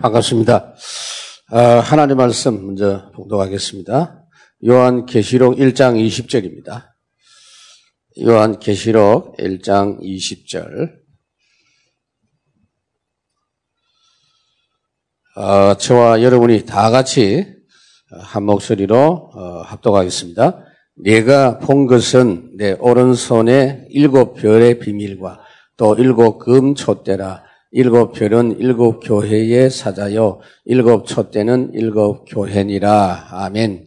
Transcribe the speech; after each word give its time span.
반갑습니다. 0.00 0.72
아, 1.50 1.60
하나님 1.80 2.16
말씀 2.16 2.64
먼저 2.64 3.10
봉독하겠습니다. 3.14 4.24
요한 4.66 5.04
계시록 5.04 5.56
1장 5.58 6.02
20절입니다. 6.02 6.86
요한 8.22 8.58
계시록 8.58 9.36
1장 9.36 10.00
20절. 10.00 10.90
어, 15.36 15.74
저와 15.76 16.22
여러분이 16.22 16.64
다 16.64 16.90
같이 16.90 17.44
한 18.22 18.44
목소리로 18.44 18.96
어, 19.34 19.62
합독하겠습니다. 19.66 20.64
내가 20.96 21.58
본 21.58 21.86
것은 21.86 22.56
내 22.56 22.72
오른손에 22.72 23.86
일곱 23.90 24.32
별의 24.36 24.78
비밀과 24.78 25.40
또 25.76 25.94
일곱 25.94 26.38
금 26.38 26.74
촛대라 26.74 27.49
일곱 27.72 28.12
별은 28.12 28.58
일곱 28.58 29.00
교회의 29.00 29.70
사자요 29.70 30.40
일곱 30.64 31.06
촛대는 31.06 31.70
일곱 31.74 32.24
교회니라 32.24 33.28
아멘. 33.30 33.86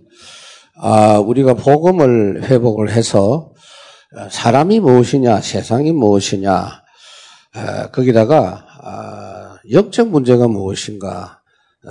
아, 0.76 1.20
우리가 1.20 1.54
복음을 1.54 2.44
회복을 2.44 2.92
해서 2.92 3.54
사람이 4.30 4.80
무엇이냐, 4.80 5.42
세상이 5.42 5.92
무엇이냐, 5.92 6.84
아, 7.54 7.92
거기다가 7.92 8.66
아, 8.82 9.58
영적 9.72 10.10
문제가 10.10 10.48
무엇인가, 10.48 11.42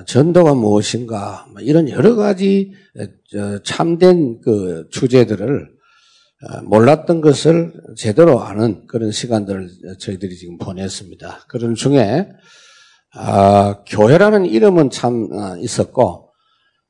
전도가 0.06 0.54
무엇인가, 0.54 1.46
뭐 1.52 1.60
이런 1.60 1.88
여러 1.88 2.16
가지 2.16 2.72
참된 3.64 4.40
그 4.40 4.88
주제들을 4.90 5.68
아, 5.68 5.71
몰랐던 6.64 7.20
것을 7.20 7.72
제대로 7.96 8.40
아는 8.40 8.86
그런 8.86 9.12
시간들을 9.12 9.68
저희들이 9.98 10.36
지금 10.36 10.58
보냈습니다. 10.58 11.44
그런 11.48 11.74
중에 11.74 12.28
아, 13.14 13.82
교회라는 13.86 14.46
이름은 14.46 14.90
참 14.90 15.28
아, 15.32 15.56
있었고 15.58 16.30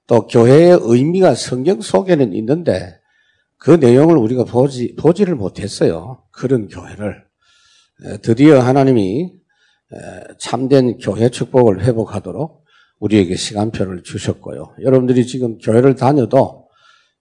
또 0.06 0.26
교회의 0.26 0.78
의미가 0.80 1.34
성경 1.34 1.80
속에는 1.80 2.32
있는데 2.34 2.98
그 3.58 3.72
내용을 3.72 4.16
우리가 4.16 4.44
보지, 4.44 4.96
보지를 4.96 5.36
못했어요. 5.36 6.22
그런 6.32 6.68
교회를. 6.68 7.24
드디어 8.22 8.60
하나님이 8.60 9.32
참된 10.38 10.98
교회 10.98 11.28
축복을 11.28 11.84
회복하도록 11.84 12.64
우리에게 12.98 13.36
시간표를 13.36 14.02
주셨고요. 14.02 14.74
여러분들이 14.82 15.26
지금 15.26 15.58
교회를 15.58 15.94
다녀도 15.94 16.61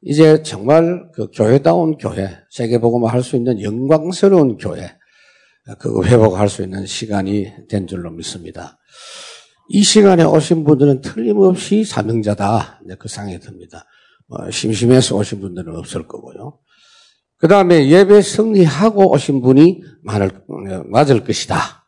이제 0.03 0.41
정말 0.41 1.09
그 1.13 1.27
교회다운 1.31 1.97
교회, 1.97 2.37
세계복음을 2.49 3.11
할 3.11 3.21
수 3.23 3.35
있는 3.35 3.61
영광스러운 3.61 4.57
교회, 4.57 4.91
그 5.79 6.03
회복할 6.05 6.49
수 6.49 6.63
있는 6.63 6.85
시간이 6.85 7.67
된 7.69 7.87
줄로 7.87 8.11
믿습니다. 8.11 8.79
이 9.69 9.83
시간에 9.83 10.23
오신 10.23 10.63
분들은 10.63 11.01
틀림없이 11.01 11.83
사명자다. 11.83 12.81
그 12.99 13.07
상에 13.07 13.39
듭니다. 13.39 13.85
뭐 14.27 14.49
심심해서 14.49 15.15
오신 15.15 15.39
분들은 15.39 15.75
없을 15.75 16.07
거고요. 16.07 16.57
그 17.37 17.47
다음에 17.47 17.89
예배 17.89 18.21
승리하고 18.21 19.13
오신 19.13 19.41
분이 19.41 19.81
많을, 20.03 20.31
맞을 20.89 21.23
것이다. 21.23 21.85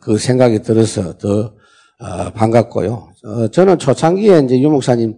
그 0.00 0.18
생각이 0.18 0.62
들어서 0.62 1.16
더 1.16 1.54
어, 1.98 2.30
반갑고요. 2.32 3.12
어, 3.24 3.48
저는 3.48 3.78
초창기에 3.78 4.40
이제 4.40 4.60
유목사님 4.60 5.16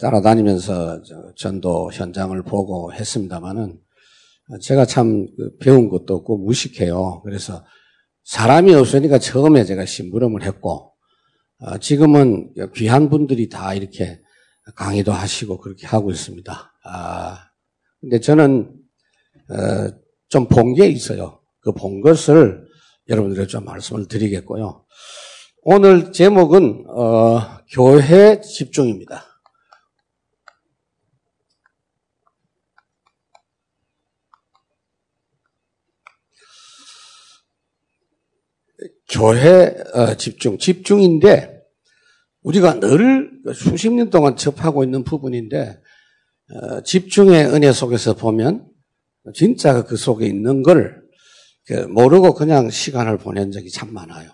따라다니면서 0.00 1.02
전도 1.36 1.90
현장을 1.92 2.40
보고 2.42 2.92
했습니다만은 2.92 3.78
제가 4.62 4.84
참그 4.84 5.58
배운 5.60 5.88
것도 5.88 6.16
없고 6.16 6.38
무식해요. 6.38 7.22
그래서 7.24 7.64
사람이 8.24 8.74
없으니까 8.74 9.18
처음에 9.18 9.64
제가 9.64 9.84
심부름을 9.84 10.42
했고 10.42 10.92
어, 11.60 11.78
지금은 11.78 12.52
귀한 12.74 13.10
분들이 13.10 13.48
다 13.48 13.74
이렇게 13.74 14.20
강의도 14.76 15.12
하시고 15.12 15.58
그렇게 15.58 15.86
하고 15.86 16.10
있습니다. 16.10 16.72
아, 16.84 17.38
근데 18.00 18.20
저는 18.20 18.72
어, 19.50 19.90
좀본 20.28 20.74
게 20.74 20.86
있어요. 20.88 21.40
그 21.60 21.72
본 21.72 22.00
것을 22.00 22.66
여러분들에게 23.08 23.46
좀 23.46 23.64
말씀을 23.64 24.08
드리겠고요. 24.08 24.84
오늘 25.62 26.12
제목은 26.12 26.84
어, 26.88 27.40
교회 27.70 28.40
집중입니다. 28.40 29.24
교회 39.08 39.74
어, 39.94 40.14
집중, 40.14 40.58
집중인데 40.58 41.58
우리가 42.42 42.80
늘 42.80 43.30
수십 43.54 43.92
년 43.92 44.10
동안 44.10 44.36
접하고 44.36 44.84
있는 44.84 45.04
부분인데 45.04 45.80
어, 46.50 46.80
집중의 46.82 47.46
은혜 47.46 47.72
속에서 47.72 48.14
보면 48.14 48.66
진짜 49.34 49.84
그 49.84 49.96
속에 49.96 50.26
있는 50.26 50.62
걸그 50.62 51.86
모르고 51.90 52.34
그냥 52.34 52.70
시간을 52.70 53.18
보낸 53.18 53.50
적이 53.52 53.70
참 53.70 53.92
많아요. 53.92 54.30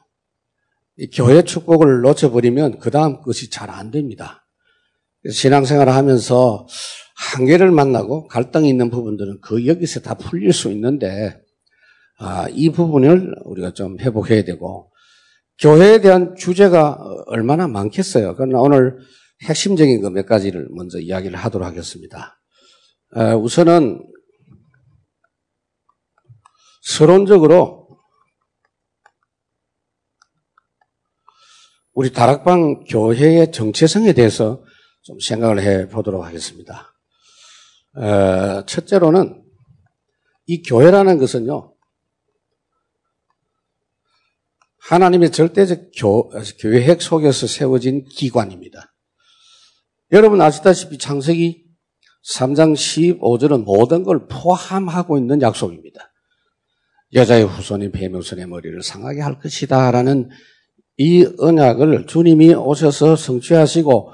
교회 1.12 1.42
축복을 1.42 2.02
놓쳐버리면 2.02 2.78
그 2.78 2.90
다음 2.90 3.20
것이 3.20 3.50
잘 3.50 3.70
안 3.70 3.90
됩니다. 3.90 4.46
신앙생활을 5.28 5.92
하면서 5.92 6.66
한계를 7.16 7.70
만나고 7.70 8.28
갈등이 8.28 8.68
있는 8.68 8.90
부분들은 8.90 9.40
그 9.40 9.66
여기서 9.66 10.00
다 10.00 10.14
풀릴 10.14 10.52
수 10.52 10.70
있는데 10.70 11.40
아, 12.18 12.46
이 12.50 12.70
부분을 12.70 13.34
우리가 13.44 13.72
좀 13.72 13.98
회복해야 13.98 14.44
되고 14.44 14.90
교회에 15.60 16.00
대한 16.00 16.34
주제가 16.36 16.98
얼마나 17.26 17.68
많겠어요. 17.68 18.34
그러나 18.36 18.60
오늘 18.60 18.98
핵심적인 19.42 20.00
거몇 20.00 20.26
가지를 20.26 20.68
먼저 20.70 20.98
이야기를 20.98 21.36
하도록 21.36 21.66
하겠습니다. 21.66 22.40
아, 23.12 23.34
우선은 23.36 24.00
서론적으로 26.82 27.84
우리 31.92 32.12
다락방 32.12 32.84
교회의 32.84 33.52
정체성에 33.52 34.12
대해서 34.12 34.64
좀 35.02 35.18
생각을 35.20 35.62
해 35.62 35.88
보도록 35.88 36.24
하겠습니다. 36.24 36.92
어, 37.96 38.66
첫째로는 38.66 39.42
이 40.46 40.62
교회라는 40.62 41.18
것은요, 41.18 41.73
하나님의 44.88 45.32
절대적 45.32 45.92
교, 45.96 46.30
계획 46.58 47.00
속에서 47.00 47.46
세워진 47.46 48.04
기관입니다. 48.04 48.92
여러분 50.12 50.42
아시다시피 50.42 50.98
창세기 50.98 51.64
3장 52.30 52.74
15절은 52.74 53.64
모든 53.64 54.02
걸 54.04 54.26
포함하고 54.28 55.16
있는 55.16 55.40
약속입니다. 55.40 56.12
여자의 57.14 57.48
뱀의 57.92 58.22
손의 58.22 58.46
머리를 58.46 58.82
상하게 58.82 59.22
할 59.22 59.38
것이다 59.38 59.90
라는 59.90 60.28
이 60.98 61.26
언약을 61.38 62.06
주님이 62.06 62.54
오셔서 62.54 63.16
성취하시고 63.16 64.12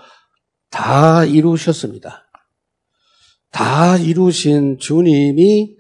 다 0.70 1.24
이루셨습니다. 1.24 2.30
다 3.50 3.96
이루신 3.96 4.78
주님이 4.78 5.76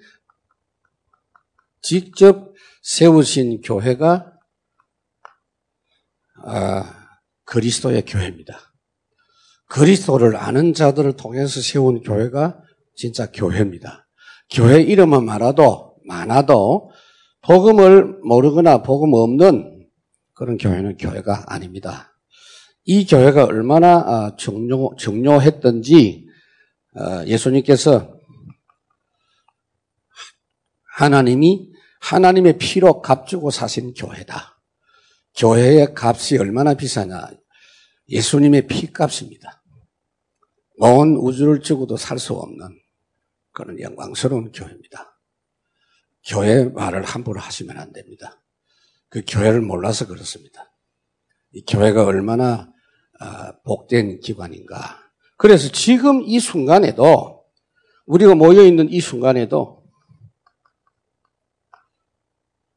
직접 1.80 2.52
세우신 2.82 3.60
교회가 3.60 4.10
아, 4.12 4.29
그리스도의 7.44 8.04
교회입니다. 8.04 8.58
그리스도를 9.66 10.36
아는 10.36 10.74
자들을 10.74 11.12
통해서 11.16 11.60
세운 11.60 12.00
교회가 12.00 12.58
진짜 12.94 13.30
교회입니다. 13.30 14.08
교회 14.50 14.82
이름은 14.82 15.24
많아도 15.24 15.96
많아도 16.06 16.90
복음을 17.42 18.18
모르거나 18.24 18.82
복음 18.82 19.14
없는 19.14 19.88
그런 20.34 20.58
교회는 20.58 20.96
교회가 20.96 21.44
아닙니다. 21.46 22.12
이 22.84 23.06
교회가 23.06 23.44
얼마나 23.44 23.98
아, 23.98 24.36
중요, 24.36 24.94
중요했던지 24.96 26.26
아, 26.96 27.24
예수님께서 27.26 28.18
하나님이 30.96 31.70
하나님의 32.00 32.58
피로 32.58 33.00
값주고 33.00 33.50
사신 33.50 33.94
교회다. 33.94 34.49
교회의 35.36 35.94
값이 35.96 36.38
얼마나 36.38 36.74
비싸냐? 36.74 37.30
예수님의 38.08 38.66
피값입니다. 38.66 39.62
온 40.78 41.16
우주를 41.16 41.60
주고도 41.60 41.96
살 41.96 42.18
수 42.18 42.34
없는 42.34 42.78
그런 43.52 43.78
영광스러운 43.80 44.52
교회입니다. 44.52 45.18
교회 46.26 46.64
말을 46.64 47.02
함부로 47.04 47.40
하시면 47.40 47.78
안 47.78 47.92
됩니다. 47.92 48.42
그 49.08 49.22
교회를 49.26 49.60
몰라서 49.60 50.06
그렇습니다. 50.06 50.72
이 51.52 51.64
교회가 51.64 52.04
얼마나 52.04 52.72
아, 53.18 53.52
복된 53.64 54.20
기관인가. 54.20 54.98
그래서 55.36 55.70
지금 55.70 56.22
이 56.22 56.40
순간에도 56.40 57.44
우리가 58.06 58.34
모여 58.34 58.62
있는 58.62 58.88
이 58.90 59.00
순간에도 59.00 59.84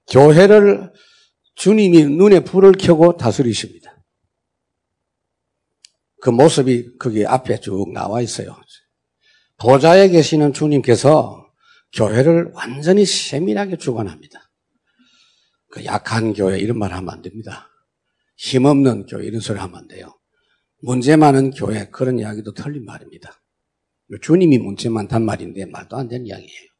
교회를 0.09 0.91
주님이 1.55 2.05
눈에 2.05 2.41
불을 2.41 2.73
켜고 2.73 3.17
다스리십니다. 3.17 4.03
그 6.21 6.29
모습이 6.29 6.97
거기 6.97 7.25
앞에 7.25 7.59
쭉 7.59 7.91
나와 7.93 8.21
있어요. 8.21 8.55
보좌에 9.57 10.09
계시는 10.09 10.53
주님께서 10.53 11.45
교회를 11.93 12.51
완전히 12.53 13.05
세밀하게 13.05 13.77
주관합니다. 13.77 14.49
그 15.69 15.85
약한 15.85 16.33
교회 16.33 16.59
이런 16.59 16.79
말 16.79 16.91
하면 16.93 17.09
안 17.09 17.21
됩니다. 17.21 17.69
힘없는 18.37 19.05
교회 19.05 19.25
이런 19.25 19.41
소리 19.41 19.59
하면 19.59 19.75
안 19.75 19.87
돼요. 19.87 20.17
문제 20.81 21.15
많은 21.15 21.51
교회 21.51 21.89
그런 21.89 22.19
이야기도 22.19 22.53
틀린 22.53 22.85
말입니다. 22.85 23.41
주님이 24.21 24.57
문제 24.57 24.89
많단 24.89 25.23
말인데 25.23 25.65
말도 25.65 25.95
안 25.97 26.07
되는 26.07 26.25
이야기예요. 26.25 26.72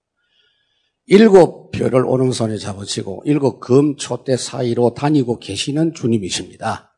일곱 1.06 1.72
별을 1.72 2.06
오른손에 2.06 2.58
잡으시고 2.58 3.24
일곱 3.26 3.60
금, 3.60 3.96
촛대 3.98 4.38
사이로 4.38 4.94
다니고 4.94 5.40
계시는 5.40 5.94
주님이십니다. 5.94 6.94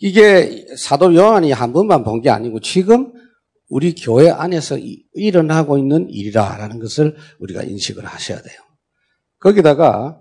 이게 0.00 0.66
사도 0.76 1.14
요한이 1.14 1.52
한 1.52 1.72
번만 1.72 2.04
본 2.04 2.20
게 2.22 2.30
아니고 2.30 2.60
지금 2.60 3.12
우리 3.68 3.94
교회 3.94 4.30
안에서 4.30 4.76
일어나고 5.14 5.78
있는 5.78 6.08
일이라라는 6.10 6.78
것을 6.80 7.16
우리가 7.38 7.62
인식을 7.62 8.04
하셔야 8.04 8.40
돼요. 8.40 8.60
거기다가 9.40 10.20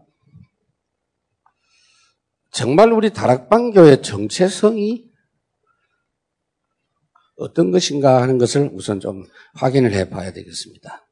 정말 2.52 2.92
우리 2.92 3.12
다락방 3.12 3.72
교회 3.72 4.02
정체성이 4.02 5.06
어떤 7.38 7.72
것인가 7.72 8.22
하는 8.22 8.38
것을 8.38 8.70
우선 8.74 9.00
좀 9.00 9.24
확인을 9.56 9.94
해 9.94 10.10
봐야 10.10 10.32
되겠습니다. 10.32 11.08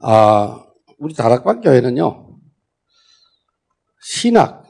아, 0.00 0.64
우리 1.04 1.12
다락방 1.12 1.60
교회는요, 1.60 2.38
신학, 4.00 4.64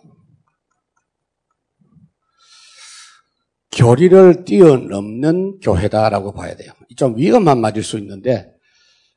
교리를 3.70 4.44
뛰어넘는 4.44 5.60
교회다라고 5.60 6.32
봐야 6.32 6.56
돼요. 6.56 6.72
좀 6.96 7.16
위험한 7.16 7.60
말일 7.60 7.84
수 7.84 7.98
있는데, 7.98 8.52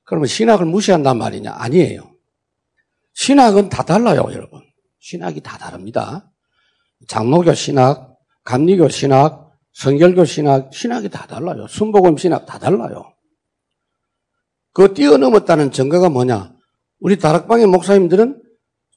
그러면 0.03 0.27
신학을 0.27 0.67
무시한단 0.67 1.17
말이냐? 1.17 1.55
아니에요. 1.57 2.15
신학은 3.13 3.69
다 3.69 3.81
달라요, 3.81 4.27
여러분. 4.31 4.61
신학이 4.99 5.41
다 5.41 5.57
다릅니다. 5.57 6.31
장로교 7.07 7.55
신학, 7.55 8.15
감리교 8.43 8.89
신학, 8.89 9.53
성결교 9.73 10.25
신학, 10.25 10.71
신학이 10.71 11.09
다 11.09 11.25
달라요. 11.25 11.65
순복음 11.67 12.17
신학 12.17 12.45
다 12.45 12.59
달라요. 12.59 13.11
그 14.71 14.93
뛰어넘었다는 14.93 15.71
증거가 15.71 16.09
뭐냐? 16.09 16.56
우리 16.99 17.17
다락방의 17.17 17.67
목사님들은 17.67 18.41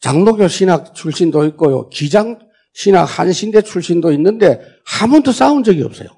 장로교 0.00 0.48
신학 0.48 0.94
출신도 0.94 1.44
있고요. 1.46 1.88
기장 1.90 2.38
신학 2.72 3.04
한신대 3.04 3.62
출신도 3.62 4.12
있는데 4.12 4.60
한 4.84 5.10
번도 5.10 5.32
싸운 5.32 5.62
적이 5.62 5.82
없어요. 5.82 6.08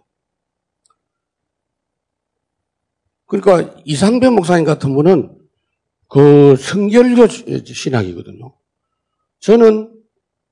그러니까 3.27 3.75
이상배 3.85 4.29
목사님 4.29 4.65
같은 4.65 4.95
분은 4.95 5.39
그 6.09 6.55
성결교 6.57 7.27
신학이거든요. 7.65 8.55
저는 9.41 10.03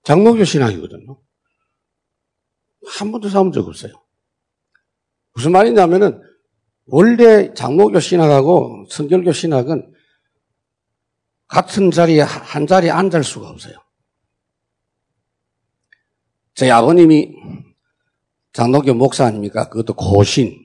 장로교 0.02 0.44
신학이거든요. 0.44 1.20
한 2.86 3.12
번도 3.12 3.28
싸운 3.28 3.52
적 3.52 3.68
없어요. 3.68 3.92
무슨 5.34 5.52
말이냐면은 5.52 6.22
원래 6.86 7.52
장로교 7.52 8.00
신학하고 8.00 8.86
성결교 8.88 9.32
신학은 9.32 9.92
같은 11.50 11.90
자리에 11.90 12.20
한 12.20 12.66
자리에 12.66 12.90
앉을 12.90 13.24
수가 13.24 13.48
없어요. 13.48 13.74
저희 16.54 16.70
아버님이 16.70 17.32
장로교 18.52 18.94
목사 18.94 19.26
아닙니까? 19.26 19.68
그것도 19.68 19.94
고신. 19.94 20.56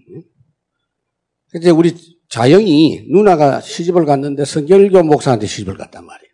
이제 1.56 1.70
우리 1.70 1.96
자영이 2.30 3.08
누나가 3.10 3.62
시집을 3.62 4.06
갔는데 4.06 4.46
성결교 4.46 5.04
목사한테 5.04 5.48
시집을 5.48 5.76
갔단 5.78 6.06
말이에요. 6.06 6.32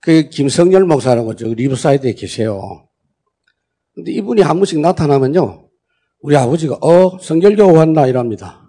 그 0.00 0.28
김성열 0.28 0.84
목사라고 0.84 1.34
저 1.34 1.46
리버사이드에 1.46 2.12
계세요. 2.14 2.88
근데 3.94 4.12
이분이 4.12 4.42
한 4.42 4.58
번씩 4.58 4.80
나타나면요. 4.80 5.68
우리 6.20 6.36
아버지가 6.36 6.76
어 6.80 7.18
성결교 7.18 7.72
왔나 7.72 8.06
이럽니다. 8.06 8.65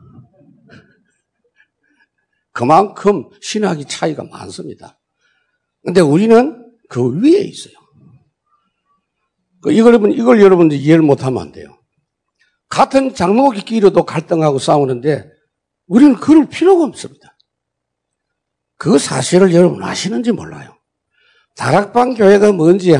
그만큼 2.57 3.29
신학이 3.39 3.85
차이가 3.85 4.23
많습니다. 4.23 4.99
근데 5.83 6.01
우리는 6.01 6.65
그 6.89 7.21
위에 7.21 7.41
있어요. 7.41 7.75
그 9.61 9.71
이걸 9.71 9.93
여러분, 9.93 10.11
이걸 10.11 10.41
여러분들 10.41 10.75
이해를 10.75 11.03
못하면 11.03 11.43
안 11.43 11.51
돼요. 11.51 11.77
같은 12.67 13.13
장로끼리도 13.13 14.03
갈등하고 14.05 14.57
싸우는데 14.57 15.29
우리는 15.85 16.15
그럴 16.15 16.47
필요가 16.47 16.83
없습니다. 16.85 17.37
그 18.77 18.97
사실을 18.97 19.53
여러분 19.53 19.83
아시는지 19.83 20.31
몰라요. 20.31 20.75
다락방 21.57 22.15
교회가 22.15 22.53
뭔지 22.53 22.95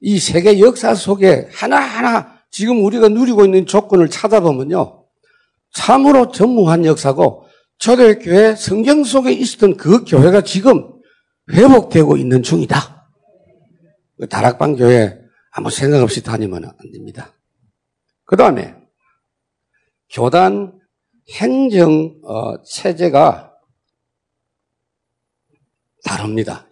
이 0.00 0.18
세계 0.18 0.58
역사 0.58 0.96
속에 0.96 1.48
하나하나 1.52 2.40
지금 2.50 2.84
우리가 2.84 3.08
누리고 3.08 3.44
있는 3.44 3.66
조건을 3.66 4.10
찾아보면요. 4.10 5.06
참으로 5.72 6.32
전무한 6.32 6.84
역사고 6.84 7.45
초대 7.78 8.16
교회 8.16 8.54
성경 8.54 9.04
속에 9.04 9.32
있었던 9.32 9.76
그 9.76 10.04
교회가 10.04 10.42
지금 10.42 10.92
회복되고 11.52 12.16
있는 12.16 12.42
중이다. 12.42 13.08
그 14.18 14.28
다락방 14.28 14.76
교회 14.76 15.18
아무 15.50 15.70
생각 15.70 16.02
없이 16.02 16.22
다니면 16.22 16.64
안 16.64 16.92
됩니다. 16.92 17.34
그 18.24 18.36
다음에 18.36 18.74
교단 20.10 20.78
행정 21.34 22.20
어, 22.24 22.62
체제가 22.62 23.52
다릅니다. 26.04 26.68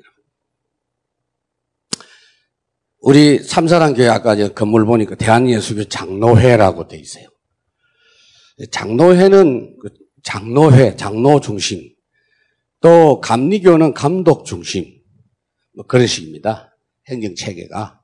우리 3.01 3.39
삼사랑 3.39 3.95
교회 3.95 4.09
아까 4.09 4.35
건물 4.55 4.87
보니까 4.87 5.15
대한예수교 5.17 5.85
장로회라고 5.85 6.89
돼 6.89 6.97
있어요. 6.97 7.27
장로회는 8.71 9.77
그 9.81 10.04
장로회, 10.25 10.97
장로 10.97 11.41
중심, 11.41 11.91
또 12.81 13.21
감리교는 13.21 13.95
감독 13.95 14.45
중심, 14.45 14.87
뭐 15.77 15.87
그런 15.87 16.07
식입니다. 16.07 16.77
행정 17.09 17.35
체계가. 17.35 18.01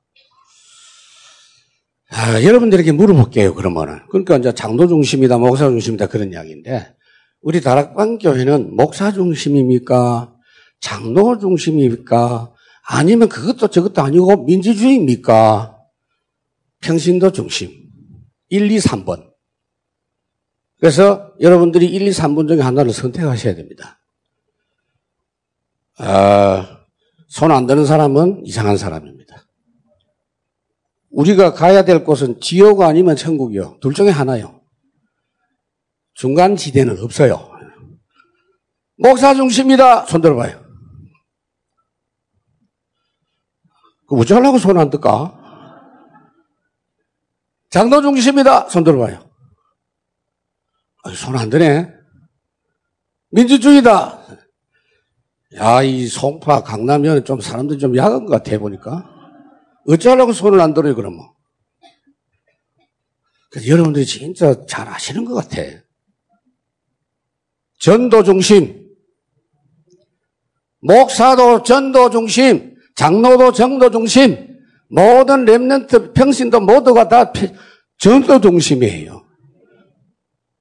아, 2.13 2.43
여러분들에게 2.43 2.91
물어볼게요, 2.91 3.55
그러면은. 3.55 3.99
그러니까 4.09 4.37
이제 4.37 4.53
장로 4.53 4.87
중심이다, 4.87 5.37
목사 5.37 5.69
중심이다, 5.69 6.07
그런 6.07 6.31
이야기인데, 6.31 6.93
우리 7.41 7.61
다락방 7.61 8.19
교회는 8.19 8.75
목사 8.75 9.11
중심입니까? 9.11 10.35
장로 10.79 11.39
중심입니까? 11.39 12.53
아니면 12.87 13.29
그것도 13.29 13.69
저것도 13.69 14.01
아니고 14.01 14.43
민주주의입니까? 14.45 15.77
평신도 16.81 17.31
중심. 17.31 17.71
1, 18.49 18.71
2, 18.71 18.77
3번. 18.77 19.30
그래서 20.81 21.31
여러분들이 21.39 21.85
1, 21.85 22.01
2, 22.01 22.09
3분 22.09 22.47
중에 22.47 22.59
하나를 22.59 22.91
선택하셔야 22.91 23.53
됩니다. 23.53 23.99
아, 25.99 26.85
손 27.27 27.51
안 27.51 27.67
드는 27.67 27.85
사람은 27.85 28.41
이상한 28.45 28.77
사람입니다. 28.77 29.45
우리가 31.11 31.53
가야 31.53 31.85
될 31.85 32.03
곳은 32.03 32.41
지옥 32.41 32.81
아니면 32.81 33.15
천국이요. 33.15 33.77
둘 33.79 33.93
중에 33.93 34.09
하나요. 34.09 34.61
중간 36.15 36.55
지대는 36.55 37.01
없어요. 37.03 37.51
목사 38.97 39.35
중심이다. 39.35 40.07
손 40.07 40.21
들어봐요. 40.21 40.65
그 44.09 44.15
어쩌려고 44.15 44.57
손안 44.57 44.89
들까? 44.89 45.37
장로 47.69 48.01
중심이다. 48.01 48.67
손 48.69 48.83
들어봐요. 48.83 49.30
손 51.09 51.35
안 51.35 51.49
드네. 51.49 51.87
민주주의다. 53.31 54.19
야, 55.55 55.81
이 55.81 56.07
송파, 56.07 56.63
강남면 56.63 57.25
좀 57.25 57.41
사람들 57.41 57.79
좀 57.79 57.97
야한 57.97 58.25
것 58.25 58.31
같아, 58.31 58.57
보니까. 58.59 59.03
어쩌려고 59.87 60.31
손을 60.31 60.59
안 60.61 60.73
들어요, 60.73 60.95
그러면. 60.95 61.19
여러분들이 63.67 64.05
진짜 64.05 64.65
잘 64.65 64.87
아시는 64.87 65.25
것 65.25 65.33
같아. 65.33 65.61
전도 67.79 68.23
중심. 68.23 68.87
목사도 70.81 71.63
전도 71.63 72.09
중심. 72.11 72.75
장로도 72.95 73.51
전도 73.51 73.89
중심. 73.91 74.57
모든 74.89 75.45
랩런트 75.45 76.13
평신도 76.13 76.61
모두가 76.61 77.07
다 77.07 77.33
전도 77.97 78.39
중심이에요. 78.39 79.25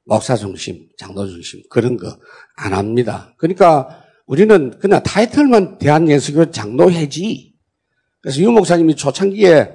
목사 0.05 0.37
중심, 0.37 0.89
장로 0.99 1.27
중심 1.27 1.63
그런 1.71 1.97
거 1.97 2.19
안 2.61 2.75
합니다. 2.75 3.35
그러니까 3.39 4.03
우리는 4.27 4.79
그냥 4.79 5.03
타이틀만 5.03 5.79
대한예수교 5.79 6.51
장로회지. 6.51 7.55
그래서 8.21 8.41
유 8.41 8.51
목사님이 8.51 8.95
초창기에 8.97 9.71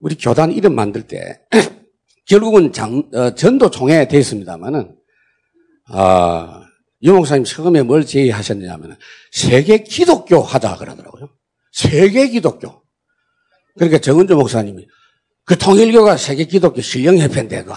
우리 0.00 0.16
교단 0.16 0.52
이름 0.52 0.74
만들 0.74 1.02
때 1.02 1.40
결국은 2.26 2.72
장, 2.72 3.08
어, 3.14 3.34
전도 3.34 3.70
총회 3.70 4.08
됐습니다만은, 4.08 4.96
아, 5.88 6.64
유 7.02 7.12
목사님 7.14 7.44
처음에 7.44 7.82
뭘 7.82 8.04
제의하셨냐면 8.04 8.96
세계 9.30 9.78
기독교 9.78 10.40
하자 10.40 10.76
그러더라고요. 10.76 11.30
세계 11.72 12.28
기독교. 12.28 12.82
그러니까 13.76 13.98
정은조 13.98 14.36
목사님이 14.36 14.86
그 15.44 15.56
통일교가 15.56 16.16
세계 16.16 16.44
기독교 16.44 16.80
신령협회인데 16.80 17.62
그 17.62 17.72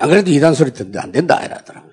안 0.00 0.08
그래도 0.08 0.30
이단 0.30 0.54
소리 0.54 0.72
듣는데 0.72 0.98
안 0.98 1.12
된다 1.12 1.44
이러더라고요. 1.44 1.92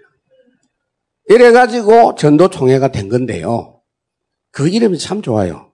이래가지고 1.30 2.16
전도 2.16 2.50
총회가 2.50 2.92
된 2.92 3.10
건데요. 3.10 3.82
그 4.52 4.70
이름이 4.70 4.98
참 4.98 5.22
좋아요. 5.22 5.74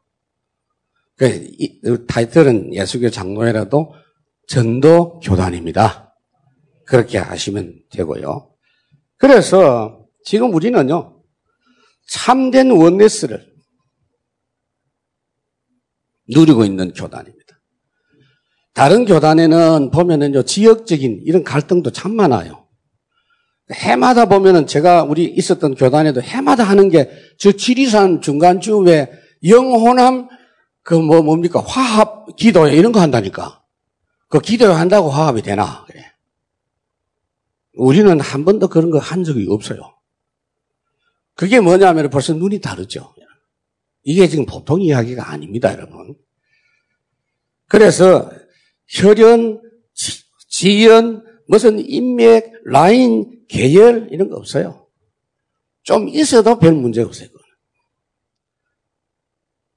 그 1.16 2.06
타이틀은 2.08 2.74
예수교 2.74 3.12
장로회라도 3.12 3.94
전도 4.48 5.20
교단입니다. 5.20 6.16
그렇게 6.86 7.20
하시면 7.20 7.84
되고요. 7.92 8.52
그래서 9.18 10.08
지금 10.25 10.54
우리는요, 10.54 11.24
참된 12.08 12.72
원네스를 12.72 13.54
누리고 16.30 16.66
있는 16.66 16.94
교단입니다. 16.94 17.43
다른 18.74 19.06
교단에는 19.06 19.92
보면은요, 19.92 20.44
지역적인 20.44 21.22
이런 21.25 21.44
갈등도 21.44 21.92
참 21.92 22.15
많아요. 22.15 22.68
해마다 23.72 24.25
보면은 24.25 24.68
제가 24.68 25.03
우리 25.03 25.25
있었던 25.25 25.75
교단에도 25.75 26.22
해마다 26.22 26.63
하는 26.63 26.89
게 26.89 27.10
저 27.38 27.51
지리산 27.51 28.22
중간쯤에 28.22 29.12
영호남 29.48 30.27
그뭐 30.84 31.22
뭡니까 31.22 31.62
화합 31.65 32.36
기도회 32.36 32.75
이런 32.75 32.92
거 32.92 33.00
한다니까. 33.00 33.63
그 34.27 34.39
기도회 34.39 34.74
한다고 34.74 35.10
화합이 35.10 35.42
되나? 35.42 35.86
그래. 35.86 36.03
우리는 37.75 38.20
한 38.20 38.46
번도 38.46 38.68
그런 38.68 38.92
거 38.92 39.00
한 39.00 39.24
적이 39.24 39.48
없어요. 39.50 39.80
그게 41.36 41.60
뭐냐면 41.60 42.10
벌써 42.10 42.34
눈이 42.34 42.60
다르죠. 42.60 43.13
이게 44.03 44.27
지금 44.27 44.46
보통 44.46 44.82
이야기가 44.82 45.30
아닙니다, 45.32 45.72
여러분. 45.72 46.15
그래서 47.68 48.30
혈연, 48.88 49.62
지연, 50.50 51.25
무슨 51.48 51.80
인맥, 51.80 52.52
라인, 52.66 53.46
계열 53.48 54.08
이런 54.12 54.30
거 54.30 54.38
없어요. 54.38 54.88
좀 55.84 56.08
있어도 56.10 56.58
별 56.60 56.74
문제가 56.74 57.08
없어요. 57.08 57.30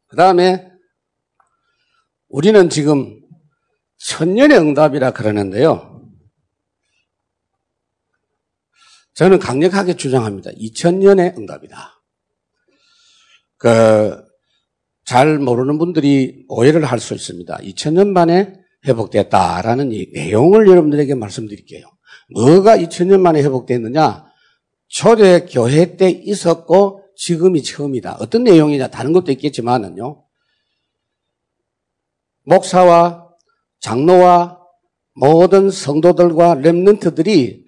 그 0.06 0.16
다음에 0.16 0.70
우리는 2.28 2.68
지금 2.70 3.20
천년의 3.98 4.58
응답이라 4.58 5.10
그러는데요. 5.12 5.92
저는 9.14 9.38
강력하게 9.38 9.96
주장합니다. 9.96 10.50
2000년의 10.52 11.36
응답이다. 11.38 12.02
그, 13.56 14.22
잘 15.04 15.38
모르는 15.38 15.78
분들이 15.78 16.44
오해를 16.48 16.84
할 16.84 16.98
수 16.98 17.14
있습니다. 17.14 17.56
2000년 17.56 18.08
만에 18.08 18.55
회복됐다라는 18.87 19.92
이 19.92 20.09
내용을 20.12 20.68
여러분들에게 20.68 21.14
말씀드릴게요. 21.14 21.87
뭐가 22.35 22.76
2000년 22.76 23.21
만에 23.21 23.42
회복됐느냐? 23.42 24.26
초대 24.88 25.47
교회 25.47 25.97
때 25.97 26.11
있었고 26.11 27.02
지금이 27.16 27.62
처음이다. 27.62 28.16
어떤 28.21 28.45
내용이냐? 28.45 28.88
다른 28.88 29.12
것도 29.12 29.33
있겠지만은요. 29.33 30.23
목사와 32.45 33.28
장로와 33.80 34.61
모든 35.14 35.71
성도들과 35.71 36.54
렘넌트들이 36.56 37.64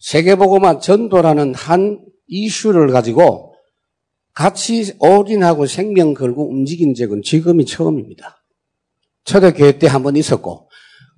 세계보고만 0.00 0.80
전도라는 0.80 1.54
한 1.54 2.04
이슈를 2.26 2.88
가지고 2.88 3.54
같이 4.32 4.94
올인하고 4.98 5.66
생명 5.66 6.14
걸고 6.14 6.48
움직인 6.48 6.94
적은 6.94 7.22
지금이 7.22 7.66
처음입니다. 7.66 8.39
초대교회 9.24 9.78
때 9.78 9.86
한 9.86 10.02
번 10.02 10.16
있었고 10.16 10.68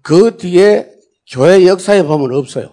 그 0.03 0.37
뒤에 0.37 0.89
교회 1.31 1.67
역사에 1.67 2.03
보면 2.03 2.35
없어요. 2.37 2.71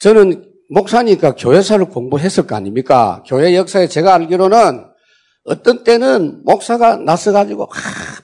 저는 0.00 0.44
목사니까 0.70 1.34
교회사를 1.34 1.86
공부했을 1.86 2.46
거 2.46 2.54
아닙니까? 2.54 3.22
교회 3.26 3.56
역사에 3.56 3.88
제가 3.88 4.14
알기로는 4.14 4.84
어떤 5.44 5.82
때는 5.82 6.42
목사가 6.44 6.96
나서가지고 6.96 7.64
아, 7.64 7.76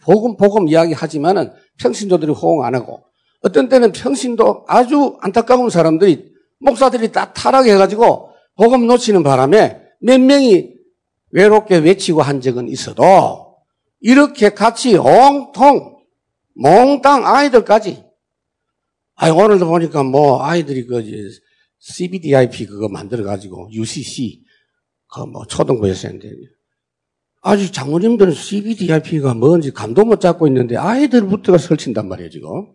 복음 0.02 0.36
복음 0.36 0.68
이야기하지만은 0.68 1.52
평신도들이 1.80 2.32
호응 2.32 2.64
안 2.64 2.74
하고 2.74 3.02
어떤 3.42 3.68
때는 3.68 3.92
평신도 3.92 4.66
아주 4.68 5.16
안타까운 5.20 5.70
사람들이 5.70 6.32
목사들이 6.60 7.12
다 7.12 7.32
타락해가지고 7.32 8.30
복음 8.56 8.86
놓치는 8.86 9.22
바람에 9.22 9.80
몇 10.00 10.20
명이 10.20 10.70
외롭게 11.30 11.78
외치고 11.78 12.22
한 12.22 12.40
적은 12.40 12.68
있어도 12.68 13.43
이렇게 14.04 14.50
같이 14.50 14.96
옹통 14.98 15.96
몽땅 16.56 17.26
아이들까지. 17.26 18.04
아 19.14 19.30
오늘도 19.30 19.66
보니까 19.66 20.02
뭐 20.02 20.42
아이들이 20.42 20.84
그 20.86 21.02
CBDIP 21.78 22.66
그거 22.66 22.88
만들어 22.88 23.24
가지고 23.24 23.70
UCC 23.72 24.44
그 25.08 25.24
뭐 25.24 25.46
초등부에서 25.46 26.08
했는데. 26.08 26.34
아직 27.40 27.72
장모님들은 27.72 28.34
CBDIP가 28.34 29.32
뭔지 29.34 29.70
감도 29.70 30.04
못 30.04 30.20
잡고 30.20 30.46
있는데 30.48 30.76
아이들부터가 30.76 31.56
설친단 31.56 32.06
말이에요 32.06 32.28
지금. 32.28 32.74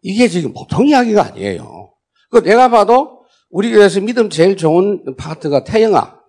이게 0.00 0.28
지금 0.28 0.54
보통 0.54 0.86
이야기가 0.86 1.24
아니에요. 1.24 1.92
그 2.30 2.42
내가 2.42 2.68
봐도 2.70 3.26
우리 3.50 3.70
교회에서 3.70 4.00
믿음 4.00 4.30
제일 4.30 4.56
좋은 4.56 5.16
파트가 5.16 5.64
태영아, 5.64 6.20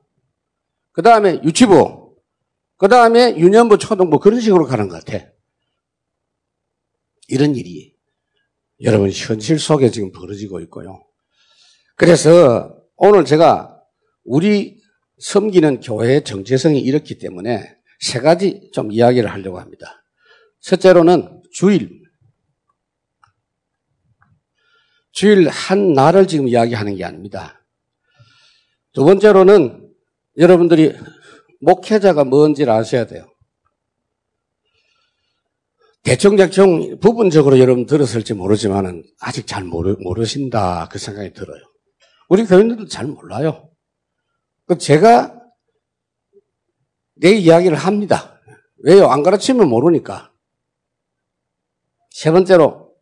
그 0.92 1.02
다음에 1.02 1.40
유치부, 1.44 2.07
그 2.78 2.88
다음에 2.88 3.36
유년부, 3.38 3.78
초등부 3.80 4.20
그런 4.20 4.40
식으로 4.40 4.66
가는 4.66 4.88
것 4.88 5.04
같아. 5.04 5.26
이런 7.28 7.56
일이 7.56 7.96
여러분 8.82 9.10
현실 9.12 9.60
속에 9.60 9.90
지금 9.90 10.12
벌어지고 10.12 10.60
있고요. 10.62 11.04
그래서 11.96 12.78
오늘 12.96 13.26
제가 13.26 13.82
우리 14.24 14.80
섬기는 15.20 15.80
교회의 15.80 16.24
정체성이 16.24 16.80
이렇기 16.80 17.18
때문에 17.18 17.76
세 18.00 18.20
가지 18.20 18.70
좀 18.72 18.92
이야기를 18.92 19.32
하려고 19.32 19.60
합니다. 19.60 20.04
첫째로는 20.62 21.42
주일. 21.52 22.04
주일 25.12 25.50
한 25.50 25.94
날을 25.94 26.28
지금 26.28 26.48
이야기하는 26.48 26.96
게 26.96 27.04
아닙니다. 27.04 27.66
두 28.94 29.04
번째로는 29.04 29.92
여러분들이 30.38 30.94
목회자가 31.62 32.24
뭔지를 32.24 32.72
아셔야 32.74 33.06
돼요. 33.06 33.26
대충대충 36.04 37.00
부분적으로 37.00 37.60
여러분 37.60 37.86
들었을지 37.86 38.34
모르지만은 38.34 39.04
아직 39.20 39.46
잘 39.46 39.64
모르, 39.66 39.98
모르신다 40.00 40.88
그 40.90 41.00
생각이 41.00 41.34
들어요. 41.34 41.62
우리 42.30 42.46
교인들도 42.46 42.88
잘 42.88 43.08
몰라요. 43.08 43.70
그 44.66 44.78
제가 44.78 45.38
내 47.16 47.32
이야기를 47.32 47.76
합니다. 47.76 48.40
왜요? 48.84 49.08
안 49.08 49.24
가르치면 49.24 49.68
모르니까. 49.68 50.32
세 52.12 52.32
번째로 52.32 52.96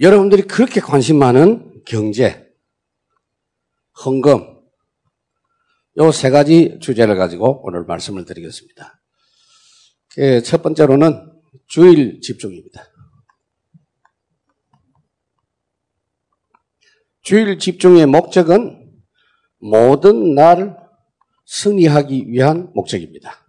여러분들이 0.00 0.42
그렇게 0.42 0.80
관심 0.80 1.18
많은 1.18 1.82
경제, 1.86 2.46
헌금, 4.04 4.55
요 5.98 6.10
세 6.10 6.28
가지 6.30 6.78
주제를 6.80 7.16
가지고 7.16 7.62
오늘 7.64 7.84
말씀을 7.84 8.26
드리겠습니다. 8.26 9.00
그첫 10.14 10.62
번째로는 10.62 11.32
주일 11.66 12.20
집중입니다. 12.20 12.84
주일 17.22 17.58
집중의 17.58 18.06
목적은 18.06 18.92
모든 19.58 20.34
날 20.34 20.76
승리하기 21.46 22.26
위한 22.28 22.70
목적입니다. 22.74 23.46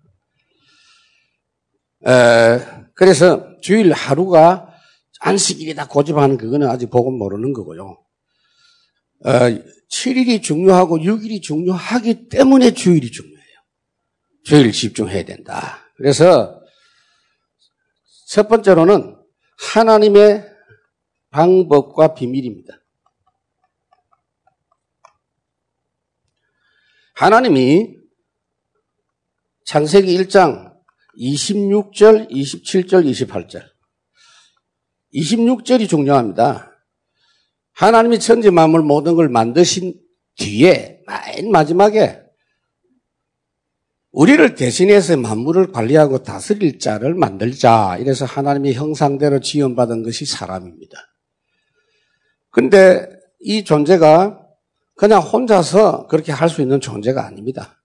그래서 2.94 3.58
주일 3.62 3.92
하루가 3.92 4.74
안식일이다 5.20 5.88
고집하는 5.88 6.38
그거는 6.38 6.70
아직 6.70 6.90
복음 6.90 7.18
모르는 7.18 7.52
거고요. 7.54 8.04
어, 9.26 9.32
7일이 9.90 10.44
중요하고 10.44 10.98
6일이 10.98 11.42
중요하기 11.42 12.30
때문에 12.30 12.72
주일이 12.72 13.12
중요해요. 13.12 13.38
주일 14.44 14.72
집중해야 14.72 15.24
된다. 15.26 15.80
그래서 15.96 16.62
첫 18.28 18.48
번째로는 18.48 19.18
하나님의 19.74 20.46
방법과 21.30 22.14
비밀입니다. 22.14 22.74
하나님이 27.16 27.96
창세기 29.66 30.16
1장 30.20 30.78
26절, 31.18 32.30
27절, 32.30 33.10
28절 33.10 33.64
26절이 35.14 35.90
중요합니다. 35.90 36.77
하나님이 37.78 38.20
천지 38.20 38.50
만물 38.50 38.82
모든 38.82 39.16
걸 39.16 39.30
만드신 39.30 39.94
뒤에 40.38 41.02
맨 41.08 41.52
마지막에 41.52 42.20
우리를 44.12 44.56
대신해서 44.56 45.16
만물을 45.16 45.72
관리하고 45.72 46.24
다스릴 46.24 46.80
자를 46.80 47.14
만들자. 47.14 47.98
이래서 48.00 48.26
하나님의 48.26 48.74
형상대로 48.74 49.40
지원받은 49.40 50.02
것이 50.02 50.26
사람입니다. 50.26 50.98
근데 52.50 53.08
이 53.42 53.64
존재가 53.64 54.40
그냥 54.96 55.22
혼자서 55.22 56.08
그렇게 56.08 56.32
할 56.32 56.50
수 56.50 56.64
있는 56.64 56.82
존재가 56.82 57.28
아닙니다. 57.28 57.84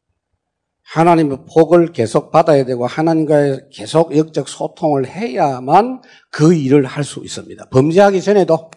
하나님의 0.85 1.45
복을 1.53 1.93
계속 1.93 2.31
받아야 2.31 2.65
되고 2.65 2.87
하나님과의 2.87 3.69
계속 3.71 4.17
역적 4.17 4.49
소통을 4.49 5.07
해야만 5.07 6.01
그 6.31 6.55
일을 6.55 6.87
할 6.87 7.05
수 7.05 7.21
있습니다. 7.23 7.69
범죄하기 7.69 8.23
전에도 8.23 8.71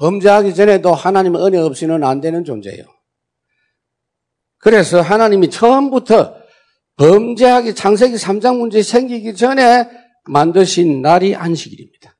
범죄하기 0.00 0.54
전에도 0.54 0.94
하나님의 0.94 1.44
은혜 1.44 1.58
없이는 1.58 2.02
안 2.04 2.22
되는 2.22 2.42
존재예요. 2.42 2.84
그래서 4.56 5.02
하나님이 5.02 5.50
처음부터 5.50 6.34
범죄하기 6.96 7.74
창세기 7.74 8.16
3장 8.16 8.58
문제 8.58 8.82
생기기 8.82 9.34
전에 9.34 9.88
만드신 10.24 11.02
날이 11.02 11.36
안식일입니다. 11.36 12.16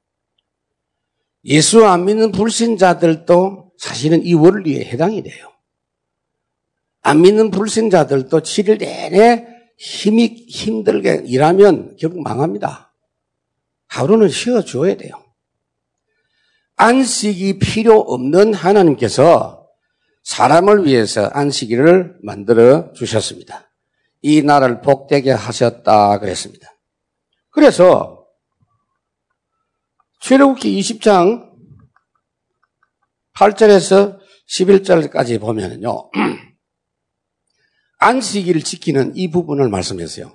예수 1.47 1.87
안 1.87 2.05
믿는 2.05 2.33
불신자들도 2.33 3.73
사실은 3.79 4.25
이 4.25 4.35
원리에 4.35 4.85
해당이 4.85 5.23
돼요. 5.23 5.51
안 7.01 7.23
믿는 7.23 7.51
불신자들도 7.51 8.41
7일 8.41 8.79
내내 8.79 9.47
힘이 9.79 10.27
힘들게 10.49 11.23
일하면 11.25 11.97
결국 11.99 12.23
망합니다. 12.23 12.95
하루는 13.87 14.29
쉬어줘야 14.29 14.97
돼요. 14.99 15.30
안식이 16.81 17.59
필요 17.59 17.99
없는 17.99 18.55
하나님께서 18.55 19.69
사람을 20.23 20.87
위해서 20.87 21.27
안식일을 21.27 22.17
만들어 22.23 22.91
주셨습니다. 22.95 23.71
이 24.23 24.41
나라를 24.41 24.81
복되게 24.81 25.31
하셨다 25.31 26.19
그랬습니다. 26.21 26.71
그래서 27.51 28.25
출애굽기 30.21 30.81
20장 30.81 31.51
8절에서 33.37 34.19
11절까지 34.49 35.39
보면요. 35.39 36.11
안식일을 37.99 38.63
지키는 38.63 39.17
이 39.17 39.31
부분을 39.31 39.69
말씀했어요. 39.69 40.33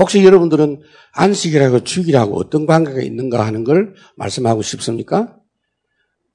혹시 0.00 0.24
여러분들은 0.24 0.82
안식이라고 1.12 1.84
주기라고 1.84 2.36
어떤 2.38 2.66
관계가 2.66 3.02
있는가 3.02 3.46
하는 3.46 3.62
걸 3.62 3.94
말씀하고 4.16 4.62
싶습니까? 4.62 5.39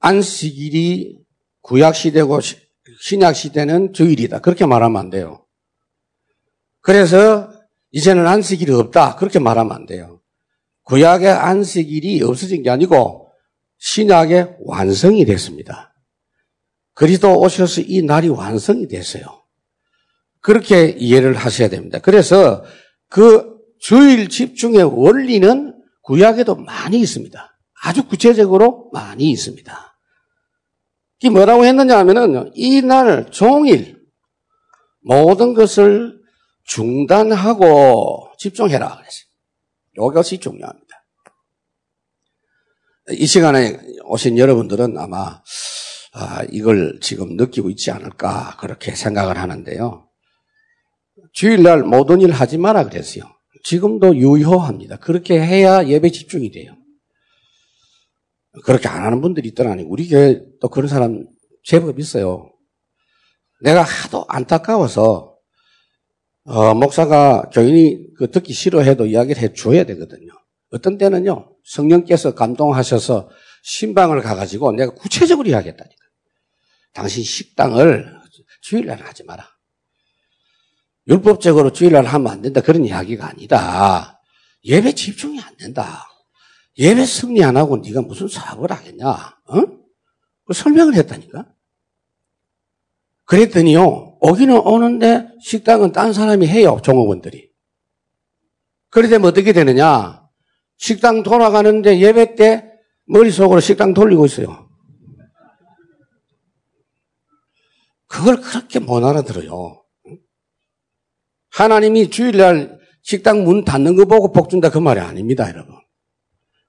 안식일이 0.06 1.18
구약시대고 1.62 2.38
신약시대는 3.00 3.92
주일이다. 3.92 4.38
그렇게 4.38 4.64
말하면 4.64 5.00
안 5.00 5.10
돼요. 5.10 5.44
그래서 6.80 7.50
이제는 7.90 8.24
안식일이 8.24 8.72
없다. 8.72 9.16
그렇게 9.16 9.40
말하면 9.40 9.72
안 9.72 9.86
돼요. 9.86 10.20
구약의 10.84 11.28
안식일이 11.28 12.22
없어진 12.22 12.62
게 12.62 12.70
아니고 12.70 13.32
신약의 13.78 14.58
완성이 14.60 15.24
됐습니다. 15.24 15.92
그리스도 16.94 17.40
오셔서 17.40 17.80
이 17.80 18.02
날이 18.02 18.28
완성이 18.28 18.86
됐어요. 18.86 19.24
그렇게 20.40 20.90
이해를 20.90 21.34
하셔야 21.34 21.68
됩니다. 21.68 21.98
그래서 21.98 22.64
그 23.08 23.56
주일 23.80 24.28
집중의 24.28 24.84
원리는 24.84 25.74
구약에도 26.02 26.54
많이 26.54 27.00
있습니다. 27.00 27.58
아주 27.82 28.06
구체적으로 28.06 28.88
많이 28.92 29.32
있습니다. 29.32 29.95
이 31.20 31.30
뭐라고 31.30 31.64
했느냐 31.64 31.98
하면은 31.98 32.50
이날 32.54 33.30
종일 33.30 33.96
모든 35.00 35.54
것을 35.54 36.20
중단하고 36.64 38.32
집중해라 38.38 38.88
그랬어요. 38.96 39.26
이것이 39.94 40.38
중요합니다. 40.38 40.86
이 43.12 43.26
시간에 43.26 43.78
오신 44.04 44.36
여러분들은 44.36 44.98
아마 44.98 45.40
아, 46.12 46.42
이걸 46.50 46.98
지금 47.00 47.36
느끼고 47.36 47.70
있지 47.70 47.90
않을까 47.90 48.56
그렇게 48.58 48.94
생각을 48.94 49.38
하는데요. 49.38 50.08
주일날 51.32 51.82
모든 51.82 52.20
일 52.20 52.32
하지 52.32 52.58
마라 52.58 52.84
그랬어요. 52.84 53.24
지금도 53.64 54.16
유효합니다. 54.16 54.96
그렇게 54.96 55.40
해야 55.40 55.86
예배 55.86 56.10
집중이 56.10 56.50
돼요. 56.50 56.75
그렇게 58.64 58.88
안 58.88 59.04
하는 59.04 59.20
분들이 59.20 59.48
있더라니. 59.48 59.82
우리 59.82 60.08
교회 60.08 60.40
또 60.60 60.68
그런 60.68 60.88
사람 60.88 61.26
제법 61.62 61.98
있어요. 61.98 62.50
내가 63.62 63.82
하도 63.82 64.24
안타까워서 64.28 65.36
어, 66.44 66.74
목사가 66.74 67.42
교인이 67.52 68.14
그 68.16 68.30
듣기 68.30 68.52
싫어해도 68.52 69.06
이야기를 69.06 69.42
해줘야 69.42 69.84
되거든요. 69.84 70.32
어떤 70.70 70.96
때는요, 70.96 71.56
성령께서 71.64 72.34
감동하셔서 72.34 73.28
신방을 73.64 74.20
가가지고 74.20 74.72
내가 74.72 74.92
구체적으로 74.94 75.48
이야기했다니까. 75.48 75.96
당신 76.92 77.24
식당을 77.24 78.16
주일날 78.62 79.00
하지 79.02 79.24
마라. 79.24 79.44
율법적으로 81.08 81.72
주일날 81.72 82.04
하면 82.04 82.32
안 82.32 82.42
된다. 82.42 82.60
그런 82.60 82.84
이야기가 82.84 83.28
아니다. 83.28 84.20
예배 84.64 84.92
집중이 84.92 85.40
안 85.40 85.56
된다. 85.56 86.08
예배 86.78 87.06
승리 87.06 87.42
안 87.42 87.56
하고 87.56 87.78
네가 87.78 88.02
무슨 88.02 88.28
사업을 88.28 88.70
하겠냐? 88.70 89.08
어? 89.08 89.62
그 90.44 90.52
설명을 90.52 90.94
했다니까. 90.94 91.46
그랬더니요, 93.24 94.18
오기는 94.20 94.56
오는데 94.56 95.28
식당은 95.40 95.92
딴 95.92 96.12
사람이 96.12 96.46
해요, 96.46 96.78
종업원들이. 96.82 97.50
그러되면 98.90 99.28
어떻게 99.28 99.52
되느냐? 99.52 100.22
식당 100.76 101.22
돌아가는데 101.22 101.98
예배 101.98 102.34
때 102.34 102.70
머릿속으로 103.06 103.60
식당 103.60 103.94
돌리고 103.94 104.26
있어요. 104.26 104.68
그걸 108.06 108.40
그렇게 108.40 108.78
못 108.78 109.04
알아들어요. 109.04 109.82
하나님이 111.50 112.10
주일날 112.10 112.78
식당 113.02 113.44
문 113.44 113.64
닫는 113.64 113.96
거 113.96 114.04
보고 114.04 114.30
복 114.32 114.50
준다 114.50 114.70
그 114.70 114.78
말이 114.78 115.00
아닙니다, 115.00 115.48
여러분. 115.48 115.85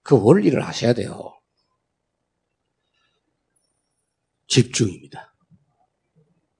그 0.08 0.18
원리를 0.18 0.66
하셔야 0.66 0.94
돼요. 0.94 1.38
집중입니다. 4.48 5.36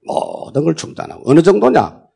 모든 0.02 0.64
걸 0.64 0.76
중단하고. 0.76 1.30
어느 1.30 1.42
정도냐? 1.42 2.06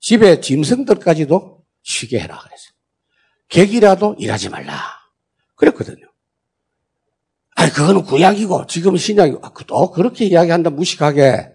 집에 0.00 0.40
짐승들까지도 0.40 1.62
쉬게 1.82 2.18
해라 2.18 2.38
그랬어요. 2.38 2.72
객이라도 3.48 4.16
일하지 4.18 4.48
말라. 4.48 4.80
그랬거든요. 5.54 6.10
아니, 7.54 7.70
그거는 7.70 8.02
구약이고, 8.04 8.66
지금 8.68 8.96
신약이고, 8.96 9.44
아, 9.44 9.52
또 9.66 9.90
그렇게 9.90 10.24
이야기한다, 10.24 10.70
무식하게. 10.70 11.52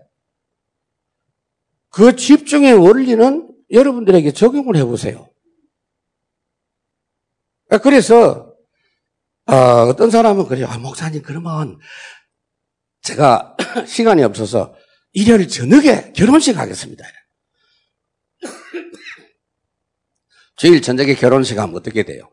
그 1.89 2.15
집중의 2.15 2.73
원리는 2.73 3.51
여러분들에게 3.71 4.33
적용을 4.33 4.75
해보세요. 4.75 5.27
아, 7.71 7.79
그래서, 7.79 8.47
어, 9.47 9.95
떤 9.95 10.11
사람은 10.11 10.47
그래요. 10.47 10.67
아, 10.67 10.77
목사님, 10.77 11.21
그러면 11.21 11.79
제가 13.01 13.55
시간이 13.87 14.21
없어서 14.23 14.75
일요일 15.13 15.47
저녁에 15.47 16.11
결혼식 16.11 16.57
하겠습니다. 16.57 17.05
주일 20.57 20.81
저녁에 20.81 21.15
결혼식 21.15 21.57
하면 21.57 21.75
어떻게 21.75 22.03
돼요? 22.03 22.29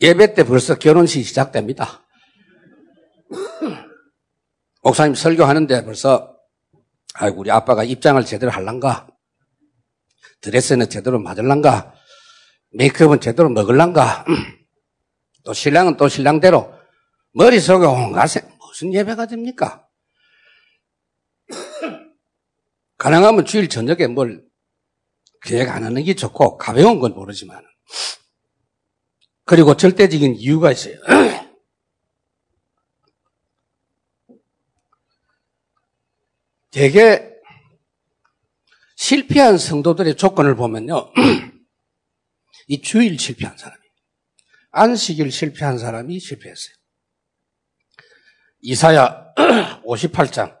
예배 0.00 0.34
때 0.34 0.44
벌써 0.44 0.78
결혼식이 0.78 1.24
시작됩니다. 1.24 2.06
목사님 4.82 5.14
설교하는데 5.14 5.84
벌써 5.84 6.34
아이고 7.14 7.40
우리 7.40 7.50
아빠가 7.50 7.84
입장을 7.84 8.24
제대로 8.24 8.50
할란가? 8.50 9.06
드레스는 10.40 10.88
제대로 10.88 11.18
맞을란가? 11.18 11.94
메이크업은 12.72 13.20
제대로 13.20 13.50
먹을란가? 13.50 14.24
또 15.46 15.54
신랑은 15.54 15.96
또 15.96 16.08
신랑대로 16.08 16.74
머릿속에 17.32 17.86
온갖 17.86 18.28
무슨 18.58 18.92
예배가 18.92 19.26
됩니까? 19.26 19.86
가능하면 22.98 23.44
주일 23.44 23.68
저녁에 23.68 24.08
뭘 24.08 24.44
계획 25.42 25.68
안 25.70 25.84
하는 25.84 26.02
게 26.02 26.16
좋고 26.16 26.56
가벼운 26.58 26.98
건 26.98 27.14
모르지만 27.14 27.64
그리고 29.44 29.76
절대적인 29.76 30.34
이유가 30.34 30.72
있어요. 30.72 30.96
되게 36.72 37.30
실패한 38.96 39.58
성도들의 39.58 40.16
조건을 40.16 40.56
보면요. 40.56 41.12
이 42.66 42.80
주일 42.82 43.16
실패한 43.16 43.56
사람이 43.56 43.85
안식일 44.76 45.30
실패한 45.32 45.78
사람이 45.78 46.20
실패했어요. 46.20 46.74
이사야 48.60 49.34
58장 49.84 50.58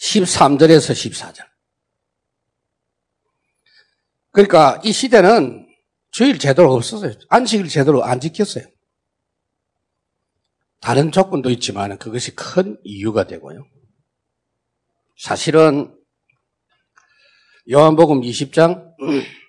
13절에서 0.00 0.92
14절. 0.92 1.46
그러니까 4.30 4.80
이 4.84 4.92
시대는 4.92 5.66
주일 6.10 6.38
제대로 6.38 6.72
없었어요. 6.74 7.14
안식일 7.28 7.68
제대로 7.68 8.04
안 8.04 8.20
지켰어요. 8.20 8.64
다른 10.80 11.10
조건도 11.10 11.50
있지만 11.50 11.98
그것이 11.98 12.34
큰 12.34 12.78
이유가 12.84 13.26
되고요. 13.26 13.66
사실은 15.16 15.96
요한복음 17.70 18.20
20장 18.20 18.92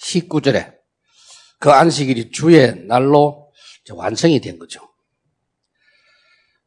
19절에 0.00 0.76
그 1.58 1.70
안식일이 1.70 2.30
주의 2.30 2.74
날로 2.86 3.52
완성이 3.90 4.40
된 4.40 4.58
거죠. 4.58 4.80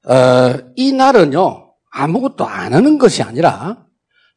어, 0.06 0.72
이 0.76 0.92
날은요, 0.92 1.76
아무것도 1.92 2.46
안 2.46 2.74
하는 2.74 2.98
것이 2.98 3.22
아니라 3.22 3.86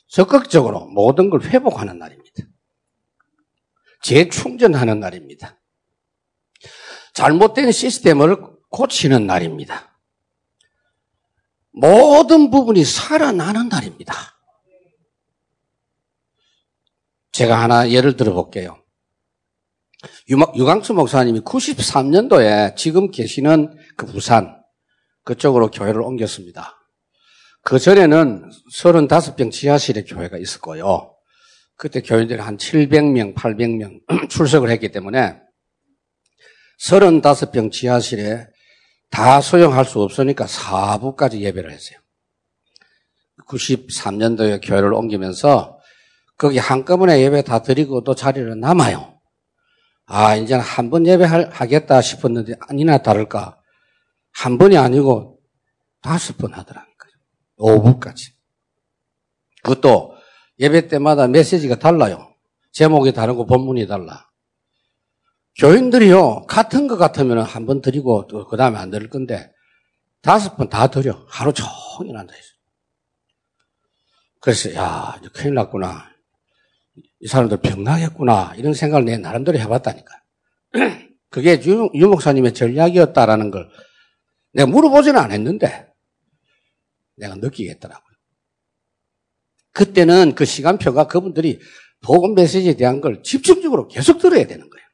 적극적으로 0.09 0.87
모든 0.87 1.31
걸 1.31 1.43
회복하는 1.43 1.99
날입니다. 1.99 2.43
재충전하는 4.03 5.01
날입니다. 5.01 5.59
잘못된 7.15 7.73
시스템을 7.73 8.37
고치는 8.71 9.27
날입니다. 9.27 9.99
모든 11.73 12.51
부분이 12.51 12.85
살아나는 12.85 13.69
날입니다. 13.69 14.15
제가 17.35 17.61
하나 17.61 17.91
예를 17.91 18.17
들어 18.17 18.33
볼게요. 18.33 18.79
유광수 20.29 20.95
목사님이 20.95 21.41
93년도에 21.41 22.77
지금 22.77 23.11
계시는 23.11 23.77
그 23.97 24.07
부산 24.07 24.57
그쪽으로 25.25 25.71
교회를 25.71 26.01
옮겼습니다. 26.01 26.79
그 27.63 27.81
전에는 27.81 28.51
35병 28.73 29.51
지하실에 29.51 30.05
교회가 30.05 30.39
있었고요. 30.39 31.17
그때 31.77 32.03
교인들이 32.03 32.41
한 32.41 32.57
700명, 32.57 33.35
800명 33.35 34.01
출석을 34.31 34.71
했기 34.71 34.93
때문에 34.93 35.37
35병 36.81 37.73
지하실에 37.73 38.47
다 39.11 39.41
소용할 39.41 39.85
수 39.85 40.01
없으니까 40.01 40.47
4부까지 40.47 41.41
예배를 41.41 41.73
했어요. 41.73 41.99
93년도에 43.49 44.61
교회를 44.63 44.93
옮기면서 44.93 45.74
거기 46.37 46.59
한꺼번에 46.59 47.21
예배 47.21 47.43
다 47.43 47.63
드리고 47.63 48.03
또 48.05 48.15
자리를 48.15 48.59
남아요. 48.59 49.21
아, 50.07 50.35
이제는 50.37 50.63
한 50.63 50.91
번 50.91 51.07
예배하겠다 51.07 52.01
싶었는데 52.03 52.55
아니나 52.69 52.99
다를까. 52.99 53.59
한 54.33 54.59
번이 54.59 54.77
아니고 54.77 55.39
다섯 56.03 56.37
번 56.37 56.53
하더라는 56.55 56.89
거예요. 57.59 57.81
5부까지. 57.83 58.33
그것도 59.63 60.15
예배 60.59 60.89
때마다 60.89 61.27
메시지가 61.29 61.77
달라요. 61.79 62.35
제목이 62.73 63.13
다르고 63.13 63.47
본문이 63.47 63.87
달라. 63.87 64.29
교인들이요, 65.57 66.47
같은 66.47 66.89
것 66.89 66.97
같으면 66.97 67.39
한 67.43 67.65
번 67.65 67.81
드리고 67.81 68.27
그 68.49 68.57
다음에 68.57 68.77
안 68.79 68.91
드릴 68.91 69.09
건데 69.09 69.53
다섯 70.21 70.57
번 70.57 70.69
다 70.69 70.89
드려. 70.89 71.25
하루 71.29 71.53
종일 71.53 72.19
했어. 72.19 72.33
그래서, 74.41 74.75
야, 74.75 75.17
이제 75.21 75.29
큰일 75.33 75.55
났구나. 75.55 76.11
이 77.25 77.27
사람들 77.27 77.57
병나겠구나. 77.63 78.53
이런 78.59 78.75
생각을 78.75 79.07
내 79.07 79.17
나름대로 79.17 79.59
해봤다니까. 79.59 80.23
그게 81.31 81.59
유, 81.65 81.91
유 81.95 82.09
목사님의 82.09 82.53
전략이었다라는 82.53 83.51
걸 83.51 83.71
내가 84.53 84.69
물어보지는 84.71 85.19
않았는데 85.19 85.87
내가 87.17 87.35
느끼겠더라고요. 87.37 88.15
그때는 89.73 90.35
그 90.35 90.45
시간표가 90.45 91.07
그분들이 91.07 91.61
복음 92.03 92.35
메시지에 92.35 92.75
대한 92.75 93.01
걸 93.01 93.23
집중적으로 93.23 93.89
계속 93.89 94.19
들어야 94.19 94.47
되는 94.47 94.69
거예요. 94.69 94.87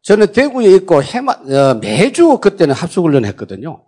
저는 0.00 0.32
대구에 0.32 0.74
있고 0.76 1.02
해마, 1.02 1.32
어, 1.32 1.74
매주 1.74 2.38
그때는 2.38 2.74
합숙훈련 2.74 3.26
했거든요. 3.26 3.86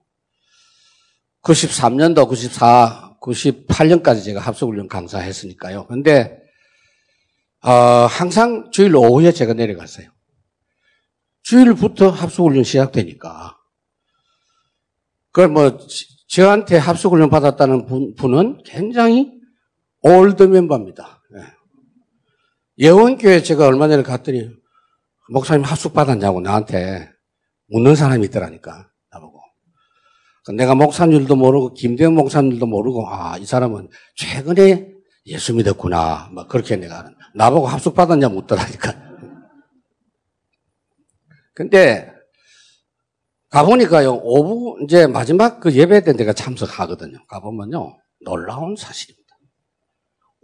93년도, 1.42 2.28
94, 2.28 3.16
98년까지 3.22 4.22
제가 4.22 4.40
합숙훈련 4.40 4.86
강사했으니까요. 4.88 5.86
근데, 5.86 6.37
어, 7.62 7.70
항상 7.70 8.70
주일 8.70 8.94
오후에 8.94 9.32
제가 9.32 9.52
내려갔어요. 9.54 10.08
주일부터 11.42 12.10
합숙훈련 12.10 12.64
시작되니까. 12.64 13.56
그걸 15.32 15.48
뭐, 15.48 15.78
저한테 16.28 16.76
합숙훈련 16.76 17.30
받았다는 17.30 17.86
분, 17.86 18.38
은 18.38 18.62
굉장히 18.64 19.32
old 20.02 20.42
멤버입니다. 20.44 21.22
예. 21.36 22.86
예원교회 22.86 23.42
제가 23.42 23.66
얼마 23.66 23.88
전에 23.88 24.02
갔더니 24.02 24.50
목사님 25.30 25.64
합숙 25.64 25.94
받았냐고 25.94 26.40
나한테 26.40 27.10
묻는 27.68 27.96
사람이 27.96 28.26
있더라니까 28.26 28.90
나보고. 29.10 29.40
내가 30.56 30.74
목사님들도 30.74 31.34
모르고 31.36 31.74
김대현 31.74 32.14
목사님들도 32.14 32.66
모르고 32.66 33.06
아 33.08 33.36
이 33.38 33.44
사람은 33.44 33.88
최근에 34.16 34.92
예수 35.26 35.54
믿었구나 35.54 36.30
막 36.32 36.48
그렇게 36.48 36.76
내가 36.76 37.10
나보고 37.38 37.68
합숙 37.68 37.94
받았냐 37.94 38.28
묻더라니까. 38.28 38.94
근데 41.54 42.12
가보니까요, 43.50 44.14
오부, 44.22 44.80
이제 44.84 45.06
마지막 45.06 45.60
그 45.60 45.72
예배 45.72 46.02
때 46.02 46.12
내가 46.12 46.32
참석하거든요. 46.32 47.24
가보면요, 47.26 47.96
놀라운 48.20 48.76
사실입니다. 48.76 49.38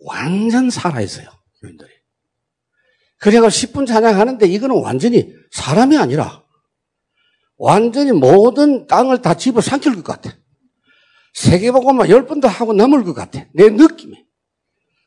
완전 0.04 0.70
살아있어요, 0.70 1.28
교인들이. 1.60 1.90
그래가 3.18 3.48
10분 3.48 3.86
찬양하는데 3.86 4.46
이거는 4.46 4.80
완전히 4.80 5.32
사람이 5.50 5.98
아니라 5.98 6.44
완전히 7.56 8.12
모든 8.12 8.86
땅을 8.86 9.20
다 9.20 9.34
집어 9.34 9.60
삼킬 9.60 9.94
것 9.96 10.04
같아. 10.04 10.36
세계보고만 11.34 12.08
10번도 12.08 12.46
하고 12.46 12.72
넘을 12.72 13.02
것 13.02 13.14
같아. 13.14 13.46
내 13.52 13.68
느낌이. 13.68 14.24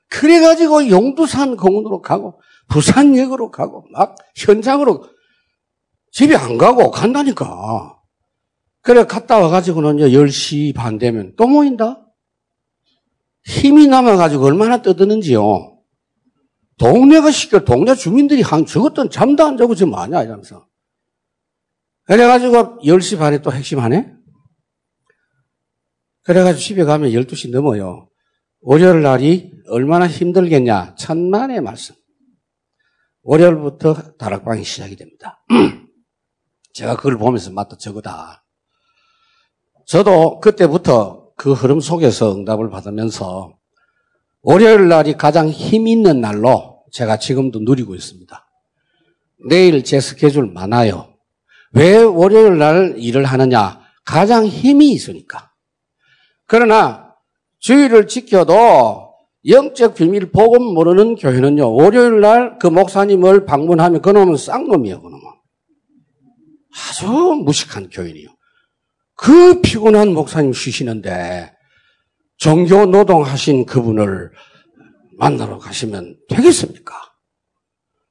그래가지고 0.09 0.89
용두산 0.89 1.57
공원으로 1.57 2.01
가고 2.01 2.39
부산역으로 2.69 3.51
가고 3.51 3.85
막 3.91 4.15
현장으로 4.35 5.05
집에 6.11 6.35
안 6.35 6.57
가고 6.57 6.91
간다니까. 6.91 7.99
그래, 8.81 9.05
갔다 9.05 9.39
와가지고는 9.39 9.99
이제 9.99 10.17
10시 10.17 10.73
반 10.73 10.97
되면 10.97 11.33
또 11.35 11.47
모인다? 11.47 12.05
힘이 13.43 13.87
남아가지고 13.87 14.45
얼마나 14.45 14.81
떠드는지요. 14.81 15.77
동네가 16.77 17.31
시켜, 17.31 17.63
동네 17.65 17.95
주민들이 17.95 18.41
한, 18.41 18.65
저것도 18.65 19.09
잠도 19.09 19.43
안 19.45 19.57
자고 19.57 19.75
지금 19.75 19.91
뭐하냐, 19.91 20.23
이러면서. 20.23 20.67
그래가지고 22.03 22.79
10시 22.79 23.17
반에 23.17 23.41
또 23.41 23.51
핵심하네? 23.51 24.13
그래가지고 26.23 26.61
집에 26.61 26.83
가면 26.83 27.11
12시 27.11 27.51
넘어요. 27.51 28.09
월요일 28.61 29.01
날이 29.01 29.51
얼마나 29.69 30.07
힘들겠냐. 30.07 30.95
천만의 30.95 31.61
말씀. 31.61 31.95
월요일부터 33.23 34.15
다락방이 34.17 34.63
시작이 34.63 34.95
됩니다. 34.95 35.43
제가 36.73 36.95
그걸 36.95 37.17
보면서 37.17 37.51
맞다 37.51 37.77
저거다. 37.77 38.45
저도 39.85 40.39
그때부터 40.39 41.31
그 41.35 41.53
흐름 41.53 41.79
속에서 41.79 42.35
응답을 42.35 42.69
받으면서 42.69 43.57
월요일 44.41 44.87
날이 44.87 45.13
가장 45.13 45.49
힘 45.49 45.87
있는 45.87 46.21
날로 46.21 46.83
제가 46.91 47.17
지금도 47.17 47.59
누리고 47.59 47.95
있습니다. 47.95 48.49
내일 49.49 49.83
제 49.83 49.99
스케줄 49.99 50.47
많아요. 50.47 51.13
왜 51.73 51.97
월요일 51.97 52.57
날 52.57 52.95
일을 52.97 53.25
하느냐? 53.25 53.81
가장 54.05 54.45
힘이 54.45 54.91
있으니까. 54.93 55.51
그러나 56.45 57.13
주의를 57.59 58.07
지켜도 58.07 59.06
영적 59.45 59.95
비밀 59.95 60.31
복음 60.31 60.63
모르는 60.73 61.15
교회는요. 61.15 61.73
월요일 61.73 62.19
날 62.21 62.57
그 62.59 62.67
목사님을 62.67 63.45
방문하면 63.45 64.01
그놈은 64.01 64.35
쌍놈이에요. 64.35 65.01
그놈은. 65.01 65.21
아주 66.75 67.07
무식한 67.43 67.89
교인이요. 67.89 68.27
그 69.15 69.61
피곤한 69.61 70.13
목사님 70.13 70.53
쉬시는데 70.53 71.51
종교 72.37 72.85
노동하신 72.85 73.65
그분을 73.65 74.31
만나러 75.17 75.57
가시면 75.57 76.17
되겠습니까? 76.29 76.93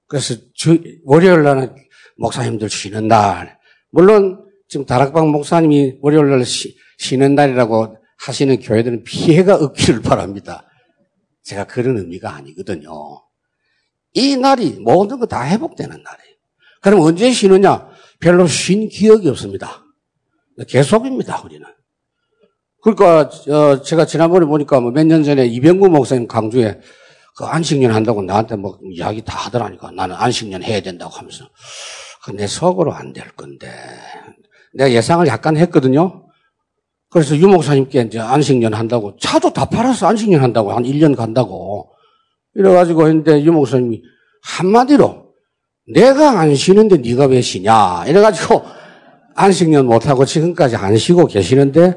그래서 0.09 0.35
주, 0.55 0.81
월요일 1.05 1.43
날은 1.43 1.75
목사님들 2.19 2.69
쉬는 2.69 3.09
날, 3.09 3.59
물론 3.91 4.45
지금 4.69 4.85
다락방 4.85 5.29
목사님이 5.29 5.99
월요일 6.01 6.31
날 6.31 6.45
쉬, 6.45 6.77
쉬는 6.99 7.35
날이라고 7.37 7.97
하시는 8.19 8.59
교회들은 8.59 9.05
피해가 9.05 9.57
없기를 9.57 10.03
바랍니다. 10.03 10.66
제가 11.47 11.65
그런 11.65 11.97
의미가 11.97 12.35
아니거든요. 12.35 12.91
이 14.13 14.37
날이 14.37 14.79
모든 14.81 15.19
거 15.21 15.27
다 15.27 15.47
회복되는 15.47 15.91
날이에요. 15.91 16.37
그럼 16.83 17.01
언제 17.01 17.31
쉬느냐? 17.31 17.89
별로 18.21 18.47
쉰 18.47 18.89
기억이 18.89 19.29
없습니다. 19.29 19.85
계속입니다, 20.69 21.41
우리는. 21.43 21.67
그러니까, 22.83 23.31
어, 23.53 23.83
제가 23.83 24.07
지난번에 24.07 24.47
보니까 24.47 24.81
뭐몇년 24.81 25.23
전에 25.25 25.47
이병구 25.47 25.89
목사님 25.91 26.27
강주에 26.27 26.81
그 27.37 27.45
안식년 27.45 27.93
한다고 27.93 28.23
나한테 28.23 28.57
뭐 28.57 28.79
이야기 28.93 29.23
다 29.23 29.37
하더라니까. 29.37 29.91
나는 29.91 30.17
안식년 30.17 30.63
해야 30.63 30.81
된다고 30.81 31.13
하면서. 31.15 31.49
그내 32.25 32.47
속으로 32.47 32.93
안 32.95 33.13
될 33.13 33.31
건데. 33.33 33.71
내가 34.75 34.91
예상을 34.91 35.27
약간 35.27 35.57
했거든요. 35.57 36.26
그래서 37.17 37.35
유 37.39 37.49
목사님께 37.49 38.03
이제 38.03 38.21
안식년 38.21 38.75
한다고 38.75 39.17
차도 39.19 39.55
다 39.55 39.65
팔아서 39.65 40.07
안식년 40.07 40.43
한다고 40.43 40.73
한 40.73 40.83
1년 40.83 41.17
간다고 41.17 41.91
이래가지고 42.55 43.09
했는데 43.09 43.43
유 43.43 43.53
목사님이 43.53 44.03
한마디로 44.43 45.33
내가 45.95 46.39
안 46.39 46.55
쉬는데 46.55 46.99
네가 46.99 47.25
왜 47.29 47.41
쉬냐 47.41 48.05
이래가지고 48.07 48.63
안식년 49.35 49.87
못하고 49.87 50.27
지금까지 50.27 50.77
안 50.77 50.99
쉬고 50.99 51.25
계시는데 51.25 51.97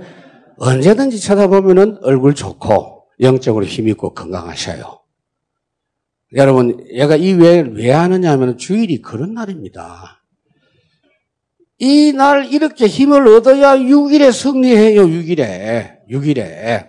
언제든지 0.57 1.19
쳐다보면은 1.19 1.97
얼굴 2.01 2.33
좋고 2.33 3.03
영적으로 3.19 3.65
힘있고 3.65 4.13
건강하셔요. 4.13 5.01
여러분, 6.35 6.87
얘가 6.93 7.17
이 7.17 7.33
외를 7.33 7.75
왜 7.75 7.91
하느냐 7.91 8.31
하면 8.31 8.57
주일이 8.57 9.01
그런 9.01 9.33
날입니다. 9.33 10.18
이 11.81 12.11
날 12.13 12.51
이렇게 12.51 12.87
힘을 12.87 13.27
얻어야 13.27 13.77
6일에 13.77 14.31
승리해요, 14.33 15.03
6일에. 15.03 16.07
6일에. 16.09 16.87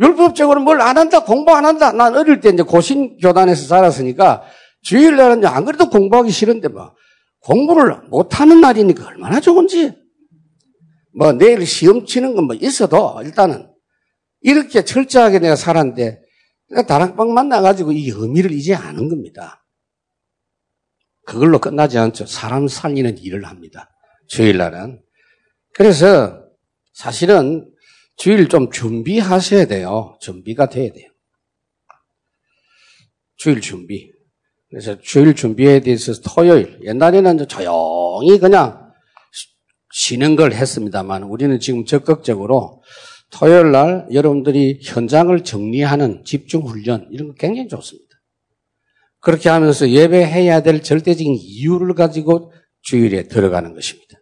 율법적으로 0.00 0.60
뭘 0.60 0.80
안 0.82 0.98
한다, 0.98 1.24
공부 1.24 1.54
안 1.54 1.64
한다. 1.64 1.92
난 1.92 2.14
어릴 2.14 2.40
때 2.40 2.50
이제 2.50 2.62
고신 2.62 3.16
교단에서 3.18 3.66
살았으니까 3.66 4.42
주일날은 4.82 5.44
안 5.46 5.64
그래도 5.64 5.88
공부하기 5.88 6.30
싫은데 6.30 6.68
뭐 6.68 6.92
공부를 7.40 8.02
못 8.10 8.38
하는 8.38 8.60
날이니까 8.60 9.06
얼마나 9.06 9.40
좋은지. 9.40 9.92
뭐 11.18 11.32
내일 11.32 11.64
시험 11.66 12.04
치는 12.04 12.34
건 12.34 12.44
뭐 12.46 12.54
있어도 12.54 13.18
일단은 13.24 13.66
이렇게 14.42 14.84
철저하게 14.84 15.38
내가 15.38 15.56
살았는데 15.56 16.20
다락방 16.86 17.32
만나가지고 17.32 17.92
이 17.92 18.10
의미를 18.10 18.52
이제 18.52 18.74
아는 18.74 19.08
겁니다. 19.08 19.65
그걸로 21.26 21.58
끝나지 21.58 21.98
않죠. 21.98 22.24
사람 22.24 22.68
살리는 22.68 23.18
일을 23.18 23.44
합니다. 23.44 23.90
주일날은. 24.28 25.02
그래서 25.74 26.40
사실은 26.94 27.70
주일 28.16 28.48
좀 28.48 28.70
준비하셔야 28.70 29.66
돼요. 29.66 30.16
준비가 30.20 30.68
돼야 30.68 30.90
돼요. 30.90 31.10
주일 33.36 33.60
준비. 33.60 34.10
그래서 34.70 34.98
주일 35.00 35.34
준비에 35.34 35.80
대해서 35.80 36.12
토요일, 36.22 36.80
옛날에는 36.82 37.46
조용히 37.48 38.38
그냥 38.38 38.90
쉬는 39.92 40.36
걸 40.36 40.52
했습니다만 40.52 41.24
우리는 41.24 41.58
지금 41.60 41.84
적극적으로 41.84 42.82
토요일 43.30 43.72
날 43.72 44.06
여러분들이 44.12 44.80
현장을 44.82 45.42
정리하는 45.44 46.24
집중 46.24 46.62
훈련 46.62 47.08
이런 47.10 47.28
거 47.28 47.34
굉장히 47.34 47.68
좋습니다. 47.68 48.05
그렇게 49.26 49.48
하면서 49.48 49.90
예배해야 49.90 50.62
될 50.62 50.84
절대적인 50.84 51.36
이유를 51.36 51.94
가지고 51.94 52.52
주일에 52.82 53.24
들어가는 53.24 53.74
것입니다. 53.74 54.20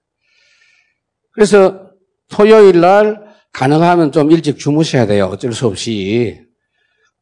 그래서 1.33 1.91
토요일 2.31 2.81
날 2.81 3.23
가능하면 3.53 4.13
좀 4.13 4.31
일찍 4.31 4.59
주무셔야 4.59 5.05
돼요. 5.07 5.27
어쩔 5.27 5.53
수 5.53 5.67
없이. 5.67 6.41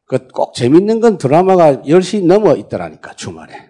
그 0.07 0.29
꼭 0.29 0.55
재밌는 0.55 1.01
건 1.01 1.19
드라마가 1.19 1.83
10시 1.83 2.25
넘어 2.25 2.55
있더라니까, 2.55 3.15
주말에. 3.15 3.53
에, 3.53 3.69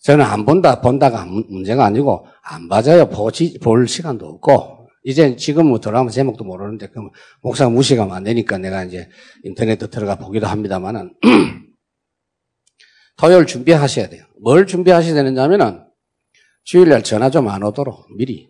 저는 0.00 0.24
안 0.24 0.44
본다, 0.44 0.80
본다가 0.80 1.24
문제가 1.24 1.84
아니고, 1.84 2.26
안 2.42 2.66
맞아요. 2.66 3.08
보지, 3.08 3.60
볼 3.60 3.86
시간도 3.86 4.26
없고. 4.26 4.88
이제 5.04 5.36
지금 5.36 5.68
뭐 5.68 5.78
드라마 5.78 6.10
제목도 6.10 6.42
모르는데, 6.42 6.88
그럼 6.88 7.10
목사가 7.40 7.70
무시가면 7.70 8.16
안 8.16 8.24
되니까 8.24 8.58
내가 8.58 8.82
이제 8.82 9.08
인터넷에 9.44 9.86
들어가 9.86 10.16
보기도 10.16 10.48
합니다만은, 10.48 11.14
토요일 13.16 13.46
준비하셔야 13.46 14.08
돼요. 14.08 14.24
뭘 14.40 14.66
준비하셔야 14.66 15.14
되느냐면은, 15.14 15.84
주일날 16.64 17.02
전화 17.02 17.30
좀 17.30 17.48
안 17.48 17.62
오도록 17.62 18.06
미리. 18.16 18.48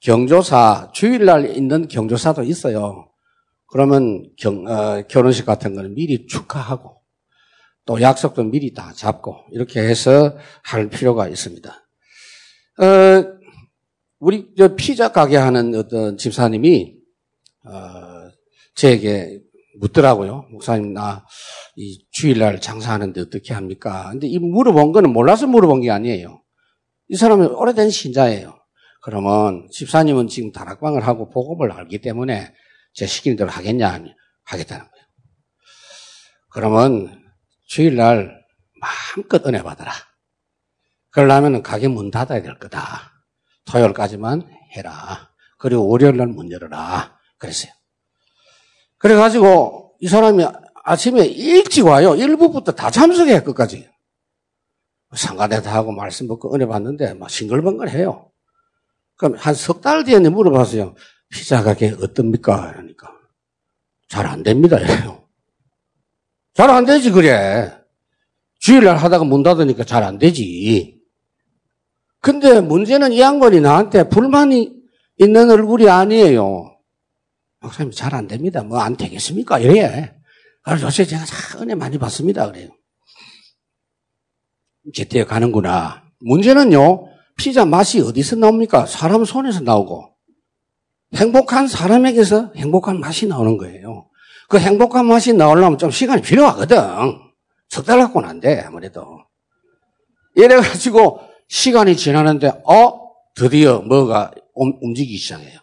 경조사, 0.00 0.90
주일날 0.92 1.56
있는 1.56 1.86
경조사도 1.86 2.42
있어요. 2.42 3.08
그러면 3.66 4.30
경, 4.36 4.66
어, 4.66 5.02
결혼식 5.08 5.46
같은 5.46 5.74
거는 5.74 5.94
미리 5.94 6.26
축하하고, 6.26 7.00
또 7.86 8.00
약속도 8.00 8.42
미리 8.44 8.74
다 8.74 8.92
잡고, 8.94 9.36
이렇게 9.52 9.80
해서 9.80 10.36
할 10.62 10.88
필요가 10.88 11.28
있습니다. 11.28 11.70
어, 12.80 13.24
우리 14.18 14.52
저 14.56 14.74
피자 14.74 15.12
가게 15.12 15.36
하는 15.36 15.74
어떤 15.74 16.16
집사님이, 16.16 16.96
어, 17.64 18.30
저에게 18.74 19.40
묻더라고요. 19.80 20.46
목사님, 20.50 20.92
나 20.94 21.24
이 21.76 22.04
주일날 22.10 22.60
장사하는데 22.60 23.18
어떻게 23.20 23.54
합니까? 23.54 24.10
근데 24.10 24.26
이 24.26 24.38
물어본 24.38 24.92
거는 24.92 25.12
몰라서 25.12 25.46
물어본 25.46 25.80
게 25.82 25.90
아니에요. 25.90 26.42
이 27.08 27.16
사람은 27.16 27.54
오래된 27.54 27.90
신자예요. 27.90 28.58
그러면 29.00 29.68
집사님은 29.72 30.28
지금 30.28 30.52
다락방을 30.52 31.06
하고 31.06 31.30
복음을 31.30 31.72
알기 31.72 32.00
때문에 32.00 32.54
제 32.94 33.06
시키는 33.06 33.36
대로 33.36 33.50
하겠냐? 33.50 34.04
하겠다는 34.44 34.84
거예요. 34.84 35.06
그러면 36.50 37.22
주일날 37.66 38.42
마음껏 38.80 39.44
은혜 39.46 39.62
받아라. 39.62 39.92
그러려면 41.10 41.62
가게 41.62 41.88
문 41.88 42.10
닫아야 42.10 42.42
될 42.42 42.58
거다. 42.58 43.12
토요일까지만 43.64 44.48
해라. 44.76 45.30
그리고 45.58 45.88
월요일날 45.88 46.26
문 46.28 46.50
열어라. 46.50 47.18
그랬어요. 47.38 47.72
그래가지고 49.02 49.94
이 50.00 50.06
사람이 50.08 50.44
아침에 50.84 51.26
일찍 51.26 51.86
와요. 51.86 52.14
일부부터 52.14 52.72
다 52.72 52.90
참석해, 52.90 53.42
끝까지. 53.42 53.88
상가대 55.14 55.60
다 55.60 55.74
하고 55.74 55.92
말씀 55.92 56.26
듣고 56.28 56.54
은혜 56.54 56.66
받는데 56.66 57.14
막 57.14 57.28
싱글벙글해요. 57.28 58.30
그럼 59.16 59.34
한 59.36 59.54
석 59.54 59.80
달 59.80 60.04
뒤에 60.04 60.18
물어봤어요. 60.20 60.94
피자 61.28 61.62
가게 61.62 61.90
어떻습니까? 61.90 62.72
그러니까 62.72 63.12
잘 64.08 64.26
안 64.26 64.42
됩니다. 64.42 64.78
잘 66.54 66.70
안 66.70 66.84
되지 66.84 67.10
그래. 67.10 67.76
주일날 68.60 68.96
하다가 68.96 69.24
문 69.24 69.42
닫으니까 69.42 69.84
잘 69.84 70.04
안 70.04 70.18
되지. 70.18 71.00
근데 72.20 72.60
문제는 72.60 73.12
이 73.12 73.20
양반이 73.20 73.60
나한테 73.60 74.08
불만이 74.08 74.72
있는 75.18 75.50
얼굴이 75.50 75.88
아니에요. 75.88 76.71
목사님 77.62 77.92
잘 77.92 78.14
안 78.14 78.26
됩니다. 78.26 78.62
뭐 78.62 78.80
안 78.80 78.96
되겠습니까? 78.96 79.58
이래. 79.60 80.14
그래서 80.62 80.86
요새 80.86 81.04
제가 81.04 81.24
참 81.24 81.62
은혜 81.62 81.74
많이 81.74 81.98
받습니다. 81.98 82.50
그래요. 82.50 82.68
제때 84.94 85.24
가는구나. 85.24 86.02
문제는요, 86.20 87.08
피자 87.36 87.64
맛이 87.64 88.00
어디서 88.00 88.36
나옵니까? 88.36 88.86
사람 88.86 89.24
손에서 89.24 89.60
나오고. 89.60 90.10
행복한 91.14 91.68
사람에게서 91.68 92.52
행복한 92.56 92.98
맛이 92.98 93.26
나오는 93.26 93.56
거예요. 93.58 94.08
그 94.48 94.58
행복한 94.58 95.06
맛이 95.06 95.32
나오려면 95.32 95.78
좀 95.78 95.90
시간이 95.90 96.22
필요하거든. 96.22 96.76
석달안 97.68 98.40
돼, 98.40 98.60
아무래도. 98.60 99.24
이래가지고 100.36 101.20
시간이 101.48 101.96
지나는데, 101.96 102.48
어? 102.66 103.02
드디어 103.34 103.80
뭐가 103.80 104.30
움직이기 104.54 105.16
시작해요. 105.16 105.60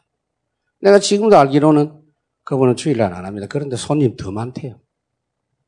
내가 0.81 0.99
지금도 0.99 1.37
알기로는 1.37 2.01
그분은 2.43 2.75
주일날 2.75 3.13
안 3.13 3.25
합니다. 3.25 3.47
그런데 3.49 3.75
손님 3.75 4.15
더 4.15 4.31
많대요. 4.31 4.79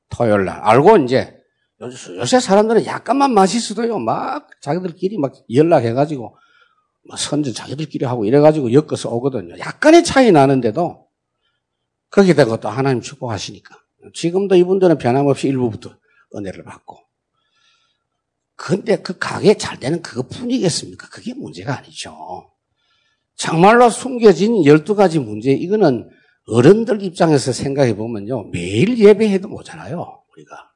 토요일 0.10 0.46
날. 0.46 0.60
알고 0.62 0.98
이제 0.98 1.38
요새 1.82 2.40
사람들은 2.40 2.86
약간만 2.86 3.34
맛있어도요, 3.34 4.00
막 4.00 4.48
자기들끼리 4.62 5.18
막 5.18 5.34
연락해가지고 5.52 6.38
뭐 7.08 7.18
선전 7.18 7.54
자기들끼리 7.54 8.06
하고 8.06 8.26
이래가지고 8.26 8.74
엮어서 8.74 9.10
오거든요. 9.10 9.58
약간의 9.58 10.04
차이 10.04 10.32
나는데도 10.32 11.08
거기다가 12.12 12.58
또 12.58 12.70
하나님 12.70 13.02
축복하시니까. 13.02 13.76
지금도 14.14 14.56
이분들은 14.56 14.98
변함없이 14.98 15.48
일부부터 15.48 15.96
은혜를 16.36 16.64
받고. 16.64 17.00
근데 18.56 19.02
그 19.02 19.18
가게 19.18 19.56
잘 19.56 19.80
되는 19.80 20.02
그것뿐이겠습니까? 20.04 21.10
그게 21.10 21.34
문제가 21.34 21.80
아니죠. 21.80 22.52
정말로 23.42 23.90
숨겨진 23.90 24.62
12가지 24.62 25.20
문제, 25.20 25.52
이거는 25.52 26.08
어른들 26.46 27.02
입장에서 27.02 27.52
생각해 27.52 27.96
보면요. 27.96 28.50
매일 28.52 29.00
예배해도 29.00 29.48
모자라요, 29.48 30.24
우리가. 30.32 30.72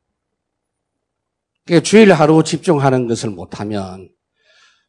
그러니까 1.64 1.84
주일 1.84 2.12
하루 2.12 2.44
집중하는 2.44 3.08
것을 3.08 3.30
못하면 3.30 4.10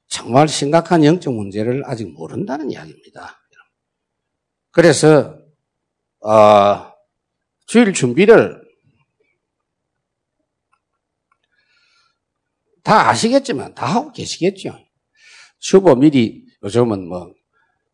정말 0.09 0.49
심각한 0.49 1.05
영적 1.05 1.35
문제를 1.35 1.83
아직 1.85 2.11
모른다는 2.15 2.71
이야기입니다. 2.71 3.43
그래서 4.71 5.39
어, 6.21 6.93
주일 7.67 7.93
준비를 7.93 8.59
다 12.83 13.11
아시겠지만 13.11 13.75
다 13.75 13.85
하고 13.85 14.13
계시겠죠. 14.13 14.79
주보 15.59 15.95
미리 15.97 16.43
요즘은 16.63 17.07
뭐 17.07 17.36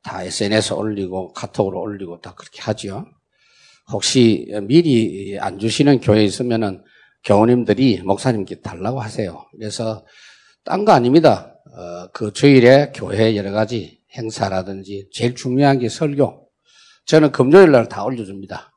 다 0.03 0.23
SNS 0.23 0.75
올리고 0.75 1.33
카톡으로 1.33 1.81
올리고 1.81 2.21
다 2.21 2.35
그렇게 2.35 2.61
하죠. 2.63 3.07
혹시 3.91 4.47
미리 4.63 5.39
안 5.39 5.59
주시는 5.59 6.01
교회 6.01 6.25
있으면은 6.25 6.83
교우님들이 7.25 8.03
목사님께 8.03 8.61
달라고 8.61 9.01
하세요. 9.01 9.47
그래서 9.53 10.05
딴 10.65 10.85
거 10.85 10.93
아닙니다. 10.93 11.55
어, 11.77 12.09
그 12.13 12.33
주일에 12.33 12.93
교회 12.95 13.37
여러 13.37 13.53
가지 13.53 14.01
행사라든지 14.17 15.09
제일 15.13 15.35
중요한 15.35 15.79
게 15.79 15.89
설교. 15.89 16.49
저는 17.07 17.33
금요일 17.33 17.71
날 17.73 17.89
다 17.89 18.05
올려줍니다. 18.05 18.73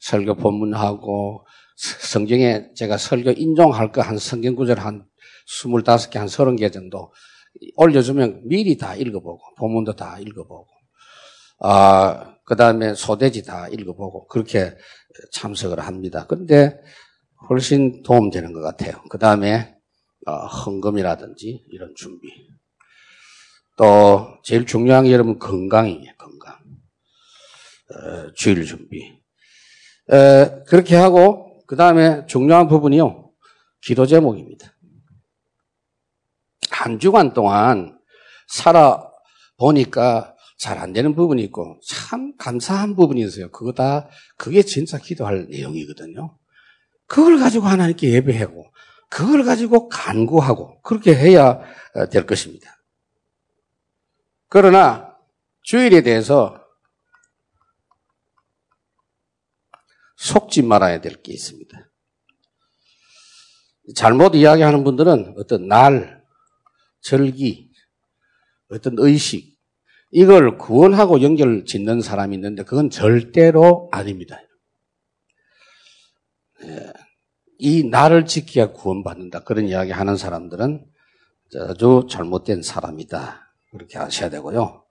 설교 0.00 0.36
본문하고 0.36 1.46
성경에 1.76 2.68
제가 2.74 2.96
설교 2.98 3.32
인용할 3.32 3.92
거 3.92 4.02
한 4.02 4.18
성경 4.18 4.54
구절 4.54 4.78
한 4.80 5.04
25개, 5.48 6.14
한 6.18 6.26
30개 6.28 6.72
정도 6.72 7.12
올려주면 7.76 8.48
미리 8.48 8.76
다 8.76 8.94
읽어보고, 8.94 9.40
본문도 9.58 9.94
다 9.96 10.18
읽어보고, 10.18 10.68
아, 11.60 12.36
그 12.44 12.56
다음에 12.56 12.94
소대지 12.94 13.44
다 13.44 13.68
읽어보고, 13.68 14.26
그렇게 14.28 14.74
참석을 15.32 15.80
합니다. 15.80 16.26
근데 16.26 16.76
훨씬 17.48 18.02
도움되는 18.02 18.52
것 18.52 18.60
같아요. 18.60 19.02
그 19.10 19.18
다음에, 19.18 19.74
어, 20.26 20.32
헌금이라든지 20.46 21.64
이런 21.70 21.92
준비. 21.96 22.28
또, 23.76 24.28
제일 24.44 24.66
중요한 24.66 25.04
게 25.04 25.12
여러분 25.12 25.38
건강이에요, 25.38 26.12
건강. 26.18 26.54
어, 26.54 28.32
주일 28.34 28.64
준비. 28.64 29.20
에, 30.10 30.62
그렇게 30.66 30.96
하고, 30.96 31.64
그 31.66 31.76
다음에 31.76 32.26
중요한 32.26 32.68
부분이요. 32.68 33.30
기도 33.82 34.06
제목입니다. 34.06 34.71
한 36.84 36.98
주간 36.98 37.32
동안 37.32 37.98
살아보니까 38.48 40.34
잘 40.58 40.78
안 40.78 40.92
되는 40.92 41.14
부분이 41.14 41.42
있고 41.44 41.80
참 41.86 42.36
감사한 42.36 42.94
부분이 42.96 43.20
있어요. 43.22 43.50
그거 43.50 43.72
다, 43.72 44.08
그게 44.36 44.62
진짜 44.62 44.96
기도할 44.98 45.46
내용이거든요. 45.50 46.38
그걸 47.06 47.38
가지고 47.38 47.66
하나님께 47.66 48.12
예배하고, 48.12 48.72
그걸 49.10 49.44
가지고 49.44 49.88
간구하고, 49.88 50.80
그렇게 50.82 51.14
해야 51.14 51.60
어, 51.94 52.06
될 52.10 52.26
것입니다. 52.26 52.80
그러나, 54.48 55.16
주일에 55.62 56.02
대해서 56.02 56.58
속지 60.16 60.62
말아야 60.62 61.00
될 61.00 61.20
게 61.22 61.32
있습니다. 61.32 61.76
잘못 63.96 64.34
이야기하는 64.36 64.84
분들은 64.84 65.34
어떤 65.38 65.66
날, 65.66 66.21
절기, 67.02 67.70
어떤 68.70 68.94
의식, 68.98 69.58
이걸 70.10 70.58
구원하고 70.58 71.22
연결 71.22 71.64
짓는 71.64 72.00
사람이 72.00 72.34
있는데 72.36 72.64
그건 72.64 72.90
절대로 72.90 73.88
아닙니다. 73.92 74.38
예, 76.64 76.92
이 77.58 77.84
나를 77.84 78.26
지켜야 78.26 78.72
구원받는다. 78.72 79.40
그런 79.44 79.68
이야기 79.68 79.90
하는 79.90 80.16
사람들은 80.16 80.86
아주 81.68 82.06
잘못된 82.10 82.62
사람이다. 82.62 83.54
그렇게 83.70 83.98
아셔야 83.98 84.30
되고요. 84.30 84.84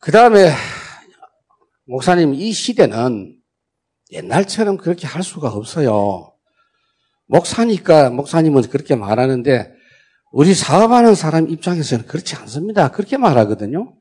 그 0.00 0.12
다음에, 0.12 0.52
목사님, 1.84 2.34
이 2.34 2.52
시대는 2.52 3.36
옛날처럼 4.12 4.76
그렇게 4.76 5.06
할 5.06 5.22
수가 5.22 5.48
없어요. 5.48 6.34
목사니까 7.26 8.10
목사님은 8.10 8.62
그렇게 8.70 8.96
말하는데 8.96 9.79
우리 10.30 10.54
사업하는 10.54 11.14
사람 11.14 11.48
입장에서는 11.48 12.06
그렇지 12.06 12.36
않습니다. 12.36 12.90
그렇게 12.90 13.16
말하거든요. 13.16 13.94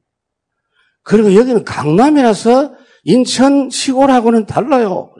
그리고 1.04 1.34
여기는 1.36 1.64
강남이라서 1.64 2.76
인천 3.04 3.70
시골하고는 3.70 4.46
달라요. 4.46 5.14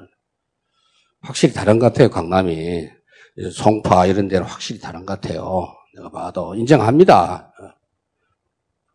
확실히 1.22 1.54
다른 1.54 1.80
것 1.80 1.88
같아요, 1.88 2.10
강남이. 2.10 2.88
송파 3.54 4.06
이런 4.06 4.28
데는 4.28 4.46
확실히 4.46 4.80
다른 4.80 5.06
것 5.06 5.20
같아요. 5.20 5.68
내가 5.96 6.10
봐도 6.12 6.56
인정합니다. 6.56 7.52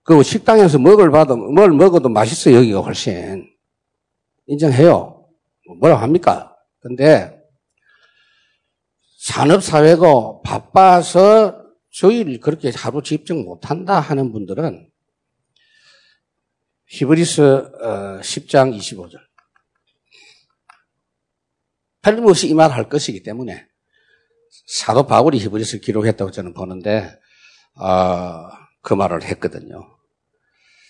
그 0.05 0.23
식당에서 0.23 0.79
먹을 0.79 1.11
봐도 1.11 1.37
뭘 1.37 1.71
먹어도 1.73 2.09
맛있어요, 2.11 2.57
여기가 2.57 2.81
훨씬. 2.81 3.49
인정해요. 4.47 5.27
뭐라고 5.81 6.03
합니까? 6.03 6.55
근데 6.81 7.35
산업사회고 9.19 10.43
바빠서 10.43 11.64
주일 11.95 12.41
그렇게 12.41 12.73
하루 12.75 13.03
집중 13.05 13.45
못한다 13.45 14.01
하는 14.01 14.33
분들은 14.33 14.91
히브리스 16.89 17.43
10장 18.21 18.73
어, 18.73 18.77
25절 18.77 19.21
틀림없이 22.03 22.49
이 22.49 22.55
말 22.55 22.73
할 22.73 22.89
것이기 22.89 23.23
때문에 23.23 23.69
사도 24.67 25.07
바울이 25.07 25.39
히브리스를 25.39 25.81
기록했다고 25.83 26.33
저는 26.33 26.53
보는데 26.53 27.17
어, 27.77 28.49
그 28.83 28.95
말을 28.95 29.23
했거든요. 29.23 29.97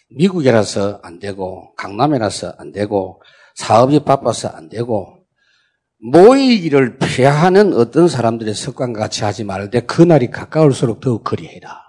미국이라서 0.09 1.01
안 1.03 1.19
되고 1.19 1.75
강남이라서 1.75 2.55
안 2.57 2.73
되고 2.73 3.23
사업이 3.57 4.05
바빠서 4.05 4.49
안 4.49 4.71
되고 4.71 5.24
모이기를 6.07 6.99
피하는 6.99 7.73
어떤 7.73 8.09
사람들의 8.09 8.53
습관과 8.53 9.01
같이 9.01 9.25
하지 9.25 9.43
말되 9.43 9.81
그날이 9.81 10.31
가까울수록 10.31 11.01
더욱 11.01 11.25
그리해라. 11.25 11.83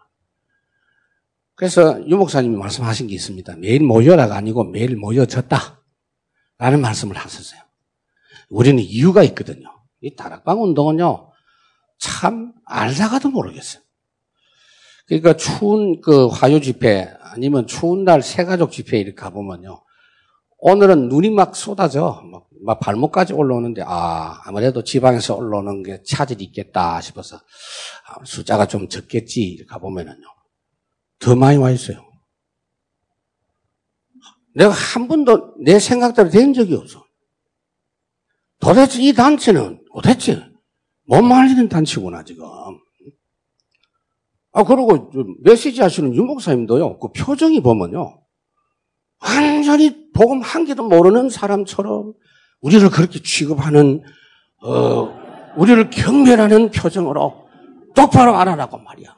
그래서 1.56 2.02
유 2.08 2.16
목사님이 2.16 2.56
말씀하신 2.56 3.08
게 3.08 3.16
있습니다. 3.16 3.58
매일 3.58 3.84
모여라가 3.84 4.38
아니고 4.38 4.64
매일 4.64 4.96
모여졌다. 4.96 5.82
라는 6.58 6.80
말씀을 6.80 7.18
하셨어요. 7.18 7.60
우리는 8.50 8.82
이유가 8.82 9.22
있거든요. 9.24 9.68
이 10.00 10.16
다락방 10.16 10.64
운동은요, 10.64 11.32
참 12.00 12.54
알다가도 12.66 13.30
모르겠어요. 13.30 13.84
그러니까 15.08 15.36
추운 15.36 16.00
그 16.00 16.28
화요 16.28 16.62
집회 16.62 17.14
아니면 17.20 17.68
추운 17.68 18.06
날 18.06 18.22
새가족 18.22 18.72
집회 18.72 18.98
이렇게 18.98 19.16
가보면요. 19.16 19.84
오늘은 20.60 21.10
눈이 21.10 21.32
막 21.32 21.56
쏟아져. 21.56 22.24
막, 22.66 22.80
막 22.80 22.80
발목까지 22.80 23.34
올라오는데, 23.34 23.84
아, 23.86 24.42
아무래도 24.46 24.84
지방에서 24.84 25.36
올라오는 25.36 25.84
게 25.84 26.02
차질이 26.04 26.44
있겠다 26.46 27.00
싶어서, 27.02 27.38
아, 27.38 28.26
숫자가 28.26 28.66
좀 28.68 28.90
적겠지. 28.90 29.42
이렇게 29.42 29.66
가보면은요. 29.68 30.26
더 31.20 31.36
많이 31.36 31.58
와 31.58 31.72
있어요. 31.72 32.04
내가 34.56 34.72
한 34.72 35.08
번도 35.08 35.56
내 35.64 35.80
생각대로 35.80 36.30
된 36.30 36.54
적이 36.54 36.76
없어. 36.76 37.06
도대체 38.60 39.02
이 39.02 39.14
단체는 39.14 39.84
도대체 39.94 40.42
못 41.04 41.22
말리는 41.22 41.70
단체구나, 41.70 42.24
지금. 42.24 42.46
아, 44.54 44.64
그리고 44.64 45.12
메시지 45.44 45.82
하시는 45.82 46.16
유목사님도요, 46.16 47.00
그 47.00 47.10
표정이 47.12 47.62
보면요. 47.62 48.22
완전히 49.22 50.12
복음 50.14 50.42
한 50.42 50.66
개도 50.66 50.88
모르는 50.88 51.30
사람처럼 51.30 52.14
우리를 52.66 52.90
그렇게 52.90 53.22
취급하는 53.22 54.04
어, 54.64 55.54
우리를 55.56 55.92
경멸하는 55.92 56.72
표정으로 56.72 57.48
똑바로 57.96 58.36
알아라고 58.38 58.80
말이야. 58.80 59.16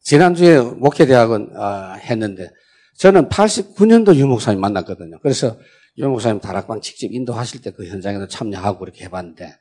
지난주에 0.00 0.60
목회대학원 0.60 1.54
어, 1.56 1.94
했는데 1.96 2.48
저는 2.96 3.28
89년도 3.28 4.14
유목사님 4.14 4.60
만났거든요. 4.60 5.18
그래서 5.20 5.58
유목사님 5.98 6.40
다락방 6.40 6.80
직접 6.80 7.08
인도하실 7.10 7.60
때 7.62 7.72
그 7.72 7.86
현장에서 7.86 8.28
참여하고 8.28 8.78
그렇게 8.78 9.04
해봤는데 9.04 9.52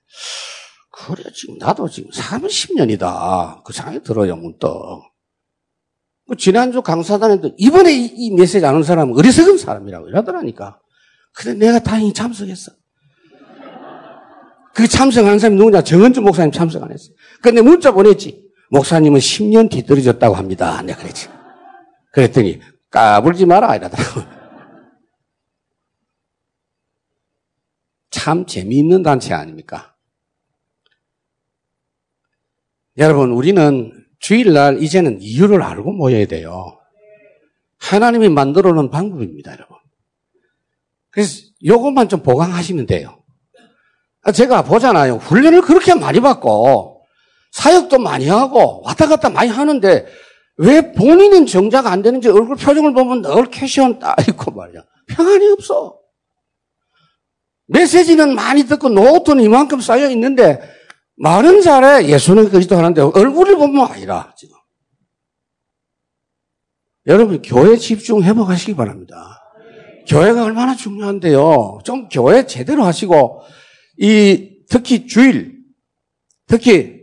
그래 0.91 1.23
지금 1.35 1.57
나도 1.57 1.89
지금 1.89 2.11
30년이다. 2.11 3.63
그 3.63 3.73
생각이 3.73 4.03
들어요 4.03 4.35
문득. 4.35 4.69
그 6.27 6.35
지난주 6.35 6.81
강사단에도 6.81 7.51
이번에 7.57 7.93
이, 7.93 8.05
이 8.13 8.31
메시지 8.35 8.65
안온 8.65 8.83
사람은 8.83 9.17
어리석은 9.17 9.57
사람이라고 9.57 10.09
이러더라니까. 10.09 10.79
근데 11.33 11.65
내가 11.65 11.79
다행히 11.79 12.13
참석했어. 12.13 12.71
그 14.73 14.87
참석한 14.87 15.39
사람이 15.39 15.57
누구냐? 15.57 15.81
정은주 15.81 16.21
목사님 16.21 16.51
참석 16.51 16.83
안 16.83 16.91
했어. 16.91 17.09
근데 17.41 17.61
문자 17.61 17.91
보냈지. 17.91 18.45
목사님은 18.69 19.19
10년 19.19 19.71
뒤떨어졌다고 19.71 20.35
합니다. 20.35 20.81
내가 20.81 20.99
그랬지. 20.99 21.29
그랬더니 22.11 22.59
까불지 22.91 23.45
마라 23.45 23.75
이러더라고. 23.75 24.21
참 28.11 28.45
재미있는 28.45 29.03
단체 29.03 29.33
아닙니까? 29.33 29.95
여러분, 32.97 33.31
우리는 33.31 34.06
주일날 34.19 34.81
이제는 34.81 35.19
이유를 35.21 35.61
알고 35.61 35.91
모여야 35.93 36.25
돼요. 36.25 36.77
하나님이 37.79 38.29
만들어 38.29 38.71
놓은 38.73 38.89
방법입니다, 38.89 39.51
여러분. 39.51 39.77
그래서 41.11 41.41
요것만 41.65 42.09
좀 42.09 42.23
보강하시면 42.23 42.85
돼요. 42.85 43.23
아, 44.23 44.31
제가 44.31 44.63
보잖아요. 44.63 45.15
훈련을 45.15 45.61
그렇게 45.61 45.93
많이 45.93 46.19
받고, 46.19 47.05
사역도 47.51 47.99
많이 47.99 48.27
하고, 48.27 48.81
왔다 48.83 49.07
갔다 49.07 49.29
많이 49.29 49.49
하는데, 49.49 50.05
왜 50.57 50.91
본인은 50.91 51.45
정작 51.45 51.87
안 51.87 52.01
되는지 52.01 52.29
얼굴 52.29 52.55
표정을 52.55 52.93
보면 52.93 53.21
늘 53.21 53.49
캐시온 53.49 53.99
따 53.99 54.15
있고 54.27 54.51
말이야. 54.51 54.81
평안이 55.07 55.47
없어. 55.51 55.97
메시지는 57.67 58.33
많이 58.33 58.63
듣고 58.63 58.89
노트는 58.89 59.43
이만큼 59.43 59.79
쌓여 59.79 60.09
있는데, 60.09 60.59
말은 61.17 61.61
잘해. 61.61 62.07
예수는 62.07 62.49
그리스도 62.49 62.77
하는데, 62.77 63.01
얼굴을 63.01 63.57
보면 63.57 63.87
아니라, 63.87 64.33
지금. 64.37 64.55
여러분, 67.07 67.41
교회 67.41 67.75
집중 67.75 68.23
회복하시기 68.23 68.75
바랍니다. 68.75 69.41
교회가 70.07 70.43
얼마나 70.43 70.75
중요한데요. 70.75 71.79
좀 71.83 72.07
교회 72.09 72.45
제대로 72.45 72.83
하시고, 72.83 73.41
이, 73.97 74.63
특히 74.69 75.07
주일, 75.07 75.57
특히, 76.45 76.97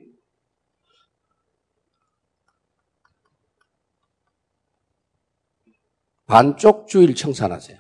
반쪽 6.27 6.87
주일 6.89 7.15
청산하세요. 7.15 7.79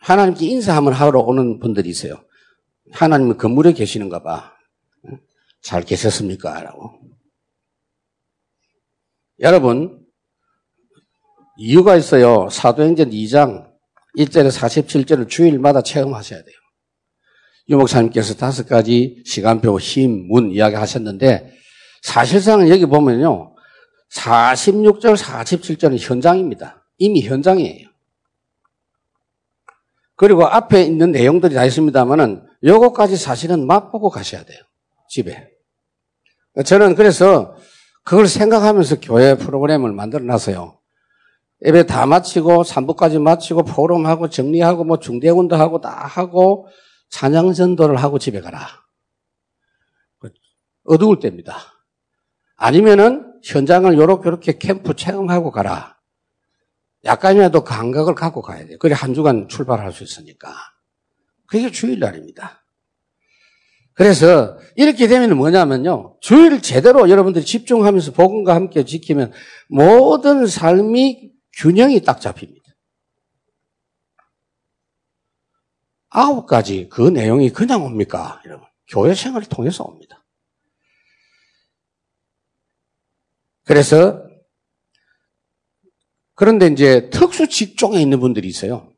하나님께 0.00 0.46
인사 0.46 0.76
한번 0.76 0.92
하러 0.94 1.20
오는 1.20 1.58
분들이 1.58 1.88
있어요. 1.88 2.27
하나님은 2.92 3.38
건물에 3.38 3.72
계시는가 3.72 4.22
봐. 4.22 4.54
잘 5.60 5.82
계셨습니까? 5.82 6.62
라고. 6.62 7.00
여러분, 9.40 10.04
이유가 11.56 11.96
있어요. 11.96 12.48
사도행전 12.50 13.10
2장 13.10 13.68
1절에 14.16 14.50
47절을 14.50 15.28
주일마다 15.28 15.82
체험하셔야 15.82 16.42
돼요. 16.42 16.54
유목사님께서 17.68 18.34
다섯 18.34 18.66
가지 18.66 19.22
시간표, 19.26 19.78
힘, 19.78 20.28
문 20.28 20.50
이야기 20.50 20.76
하셨는데 20.76 21.54
사실상 22.02 22.68
여기 22.68 22.86
보면요. 22.86 23.54
46절, 24.12 25.16
47절은 25.16 25.98
현장입니다. 26.00 26.86
이미 26.96 27.20
현장이에요. 27.22 27.88
그리고 30.16 30.46
앞에 30.46 30.82
있는 30.82 31.12
내용들이 31.12 31.54
다 31.54 31.64
있습니다만은 31.64 32.47
요거까지 32.64 33.16
사실은 33.16 33.66
맛보고 33.66 34.10
가셔야 34.10 34.44
돼요. 34.44 34.58
집에. 35.08 35.48
저는 36.64 36.94
그래서 36.94 37.56
그걸 38.04 38.26
생각하면서 38.26 39.00
교회 39.00 39.36
프로그램을 39.36 39.92
만들어 39.92 40.24
놨어요. 40.24 40.78
예배 41.64 41.86
다 41.86 42.06
마치고 42.06 42.62
3부까지 42.62 43.20
마치고 43.20 43.64
포럼하고 43.64 44.28
정리하고 44.28 44.84
뭐 44.84 44.98
중대운도 44.98 45.56
하고 45.56 45.80
다 45.80 45.90
하고 45.90 46.68
찬양 47.10 47.52
전도를 47.52 47.96
하고 47.96 48.18
집에 48.18 48.40
가라. 48.40 48.66
어두울 50.84 51.20
때입니다. 51.20 51.56
아니면은 52.56 53.40
현장을 53.44 53.96
요렇게 53.96 54.26
요렇게 54.26 54.58
캠프 54.58 54.94
체험하고 54.94 55.50
가라. 55.50 55.98
약간이라도 57.04 57.62
감각을 57.62 58.14
갖고 58.14 58.42
가야 58.42 58.66
돼요. 58.66 58.78
그래 58.78 58.94
한 58.94 59.14
주간 59.14 59.48
출발할 59.48 59.92
수 59.92 60.02
있으니까. 60.02 60.52
그게 61.48 61.70
주일날입니다. 61.72 62.64
그래서 63.94 64.56
이렇게 64.76 65.08
되면 65.08 65.36
뭐냐면요. 65.36 66.18
주일 66.20 66.62
제대로 66.62 67.10
여러분들이 67.10 67.44
집중하면서 67.44 68.12
복음과 68.12 68.54
함께 68.54 68.84
지키면 68.84 69.32
모든 69.68 70.46
삶이 70.46 71.32
균형이 71.56 72.02
딱 72.02 72.20
잡힙니다. 72.20 72.62
아홉 76.10 76.46
가지 76.46 76.88
그 76.88 77.08
내용이 77.08 77.50
그냥 77.50 77.84
옵니까? 77.84 78.40
여러분. 78.46 78.68
교회 78.86 79.14
생활을 79.14 79.48
통해서 79.48 79.84
옵니다. 79.84 80.24
그래서 83.64 84.22
그런데 86.34 86.68
이제 86.68 87.10
특수 87.10 87.48
직종에 87.48 88.00
있는 88.00 88.20
분들이 88.20 88.48
있어요. 88.48 88.92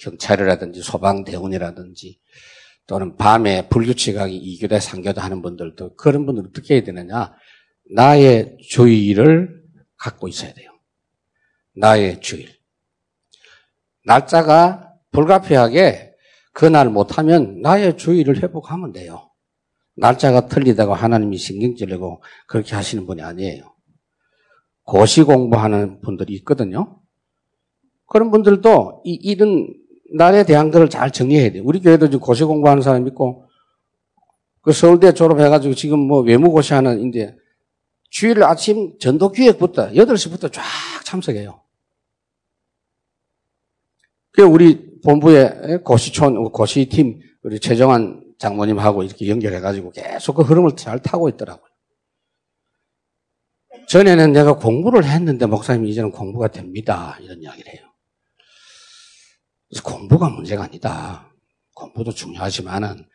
경찰이라든지 0.00 0.82
소방대원이라든지 0.82 2.18
또는 2.86 3.16
밤에 3.16 3.68
불규칙하게 3.68 4.32
이교대 4.32 4.80
상교대 4.80 5.20
하는 5.20 5.42
분들도 5.42 5.94
그런 5.94 6.26
분들 6.26 6.48
어떻게 6.48 6.74
해야 6.74 6.82
되느냐? 6.82 7.32
나의 7.94 8.56
주의를 8.68 9.62
갖고 9.96 10.28
있어야 10.28 10.52
돼요. 10.54 10.70
나의 11.76 12.20
주일. 12.20 12.48
날짜가 14.04 14.94
불가피하게 15.12 16.14
그날 16.52 16.88
못하면 16.88 17.60
나의 17.60 17.96
주의를 17.96 18.42
회복하면 18.42 18.92
돼요. 18.92 19.30
날짜가 19.96 20.46
틀리다고 20.46 20.94
하나님이 20.94 21.36
신경질내고 21.36 22.22
그렇게 22.46 22.74
하시는 22.74 23.06
분이 23.06 23.22
아니에요. 23.22 23.74
고시 24.82 25.22
공부하는 25.22 26.00
분들이 26.00 26.34
있거든요. 26.36 27.00
그런 28.06 28.30
분들도 28.30 29.02
이 29.04 29.12
이런 29.12 29.68
날에 30.12 30.44
대한 30.44 30.70
것을 30.70 30.88
잘 30.88 31.10
정리해야 31.10 31.52
돼요. 31.52 31.62
우리 31.64 31.80
교회도 31.80 32.06
지금 32.06 32.20
고시 32.20 32.44
공부하는 32.44 32.82
사람 32.82 33.06
있고, 33.08 33.44
그 34.62 34.72
서울대 34.72 35.12
졸업해가지고 35.12 35.74
지금 35.74 35.98
뭐 35.98 36.20
외무고시 36.20 36.74
하는 36.74 37.08
이제 37.08 37.34
주일 38.10 38.42
아침 38.42 38.98
전도 38.98 39.32
기획부터 39.32 39.92
8시부터 39.92 40.52
쫙 40.52 40.62
참석해요. 41.04 41.60
그 44.32 44.42
우리 44.42 45.00
본부에 45.00 45.78
고시촌, 45.84 46.50
고시팀, 46.52 47.20
우리 47.42 47.58
최정환 47.58 48.34
장모님하고 48.38 49.02
이렇게 49.02 49.28
연결해가지고 49.28 49.92
계속 49.92 50.34
그 50.34 50.42
흐름을 50.42 50.76
잘 50.76 50.98
타고 51.00 51.28
있더라고요. 51.28 51.68
전에는 53.88 54.32
내가 54.32 54.56
공부를 54.56 55.04
했는데 55.04 55.46
목사님 55.46 55.86
이제는 55.86 56.10
공부가 56.12 56.48
됩니다. 56.48 57.18
이런 57.20 57.42
이야기를 57.42 57.72
해요. 57.72 57.89
그래서 59.70 59.84
공부가 59.84 60.28
문제가 60.28 60.64
아니다. 60.64 61.32
공부도 61.74 62.12
중요하지만은 62.12 63.08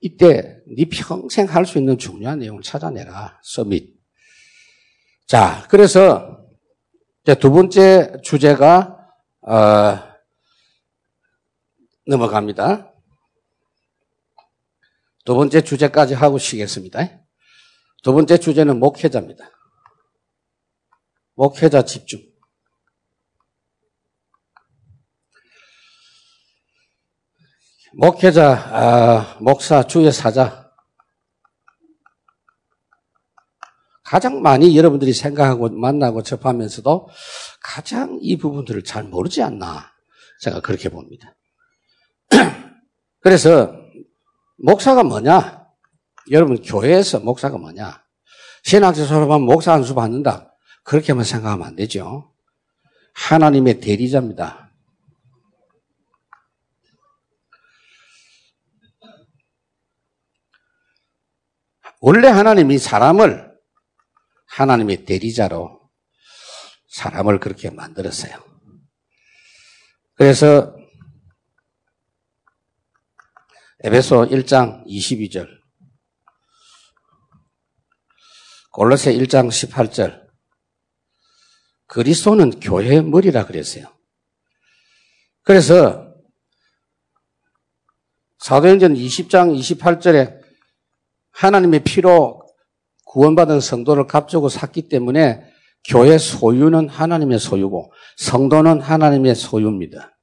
이때 0.00 0.58
네 0.66 0.86
평생 0.90 1.46
할 1.46 1.66
수 1.66 1.78
있는 1.78 1.98
중요한 1.98 2.38
내용을 2.38 2.62
찾아내라. 2.62 3.40
서밋. 3.42 3.94
자, 5.26 5.66
그래서 5.68 6.38
두 7.40 7.50
번째 7.50 8.16
주제가 8.22 8.96
어, 9.42 9.98
넘어갑니다. 12.06 12.94
두 15.26 15.34
번째 15.34 15.60
주제까지 15.60 16.14
하고 16.14 16.38
쉬겠습니다. 16.38 17.20
두 18.02 18.14
번째 18.14 18.38
주제는 18.38 18.78
목회자입니다. 18.78 19.50
목회자 21.34 21.82
집중. 21.84 22.27
목회자, 27.94 28.52
아, 28.52 29.36
목사, 29.40 29.82
주의 29.82 30.10
사자. 30.12 30.70
가장 34.04 34.40
많이 34.40 34.76
여러분들이 34.76 35.12
생각하고 35.12 35.68
만나고 35.68 36.22
접하면서도 36.22 37.08
가장 37.62 38.18
이 38.22 38.36
부분들을 38.38 38.82
잘 38.84 39.04
모르지 39.04 39.42
않나. 39.42 39.92
제가 40.40 40.60
그렇게 40.60 40.88
봅니다. 40.88 41.34
그래서 43.20 43.74
목사가 44.56 45.02
뭐냐? 45.02 45.66
여러분 46.30 46.62
교회에서 46.62 47.20
목사가 47.20 47.58
뭐냐? 47.58 48.02
신학교 48.62 49.04
졸업하면 49.06 49.42
목사 49.42 49.72
한 49.72 49.84
수 49.84 49.94
받는다. 49.94 50.54
그렇게만 50.84 51.24
생각하면 51.24 51.66
안 51.66 51.76
되죠. 51.76 52.32
하나님의 53.14 53.80
대리자입니다. 53.80 54.67
원래 62.00 62.28
하나님이 62.28 62.78
사람을 62.78 63.48
하나님의 64.46 65.04
대리자로 65.04 65.90
사람을 66.88 67.40
그렇게 67.40 67.70
만들었어요. 67.70 68.38
그래서 70.14 70.74
에베소 73.84 74.28
1장 74.28 74.84
22절 74.86 75.48
골로새 78.72 79.12
1장 79.14 79.48
18절 79.48 80.28
그리스도는 81.86 82.60
교회의 82.60 83.02
머리라 83.02 83.46
그랬어요. 83.46 83.86
그래서 85.42 86.12
사도행전 88.38 88.94
20장 88.94 89.56
28절에 89.58 90.37
하나님의 91.38 91.84
피로 91.84 92.42
구원받은 93.04 93.60
성도를 93.60 94.06
값주고 94.08 94.48
샀기 94.48 94.88
때문에 94.88 95.40
교회 95.88 96.18
소유는 96.18 96.88
하나님의 96.88 97.38
소유고 97.38 97.92
성도는 98.16 98.80
하나님의 98.80 99.36
소유입니다. 99.36 100.18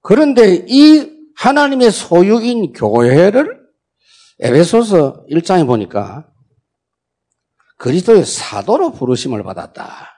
그런데 0.00 0.64
이 0.68 1.10
하나님의 1.36 1.90
소유인 1.90 2.72
교회를 2.72 3.60
에베소서 4.40 5.26
1장에 5.28 5.66
보니까 5.66 6.28
그리스도의 7.78 8.24
사도로 8.24 8.92
부르심을 8.92 9.42
받았다. 9.42 10.10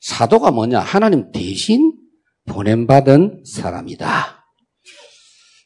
사도가 0.00 0.50
뭐냐? 0.50 0.80
하나님 0.80 1.30
대신 1.30 1.92
보냄받은 2.48 3.44
사람이다. 3.44 4.44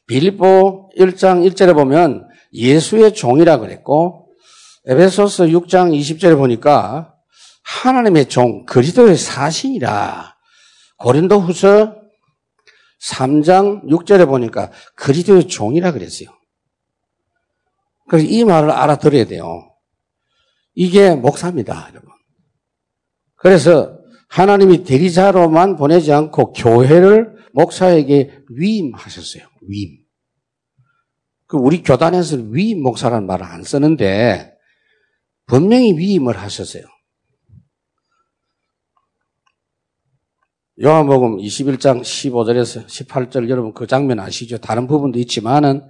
빌립보 0.05 0.91
1장 0.97 1.49
1절에 1.49 1.73
보면 1.73 2.32
예수의 2.53 3.13
종이라 3.13 3.57
그랬고 3.57 4.29
에베소서 4.85 5.45
6장 5.45 5.97
20절에 5.97 6.37
보니까 6.37 7.15
하나님의 7.63 8.27
종 8.29 8.65
그리스도의 8.65 9.17
사신이라 9.17 10.35
고린도 10.97 11.39
후서 11.39 11.95
3장 13.09 13.85
6절에 13.85 14.27
보니까 14.27 14.71
그리스도의 14.95 15.47
종이라 15.47 15.91
그랬어요. 15.91 16.29
그래서 18.07 18.27
이 18.27 18.43
말을 18.43 18.71
알아들어야 18.71 19.25
돼요. 19.25 19.69
이게 20.75 21.15
목사입니다, 21.15 21.89
여러분. 21.91 22.09
그래서 23.35 23.97
하나님이 24.29 24.83
대리자로만 24.83 25.75
보내지 25.75 26.11
않고 26.11 26.53
교회를 26.53 27.35
목사에게 27.53 28.39
위임하셨어요. 28.49 29.43
위임. 29.67 30.02
그 31.53 31.59
우리 31.59 31.83
교단에서 31.83 32.37
위임 32.49 32.81
목사라는 32.81 33.27
말을 33.27 33.45
안 33.45 33.61
쓰는데 33.61 34.55
분명히 35.45 35.95
위임을 35.95 36.35
하셨어요. 36.35 36.83
요한복음 40.81 41.37
21장 41.37 42.01
15절에서 42.01 42.87
18절 42.87 43.49
여러분 43.49 43.71
그 43.71 43.85
장면 43.85 44.19
아시죠? 44.19 44.57
다른 44.57 44.87
부분도 44.87 45.19
있지만은 45.19 45.87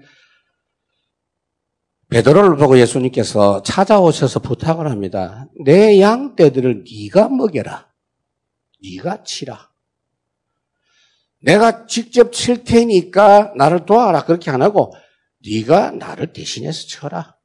베드로를 2.10 2.58
보고 2.58 2.78
예수님께서 2.78 3.64
찾아오셔서 3.64 4.42
부탁을 4.42 4.92
합니다. 4.92 5.48
내 5.66 6.02
양 6.02 6.36
떼들을 6.36 6.84
네가 6.84 7.30
먹여라. 7.30 7.90
네가 8.84 9.24
치라. 9.24 9.72
내가 11.40 11.86
직접 11.86 12.34
칠 12.34 12.66
테니까 12.66 13.54
나를 13.56 13.86
도와라. 13.86 14.26
그렇게 14.26 14.52
안 14.52 14.62
하고 14.62 14.94
네가 15.46 15.92
나를 15.92 16.34
대신해서 16.34 16.88
쳐라. 16.88 17.38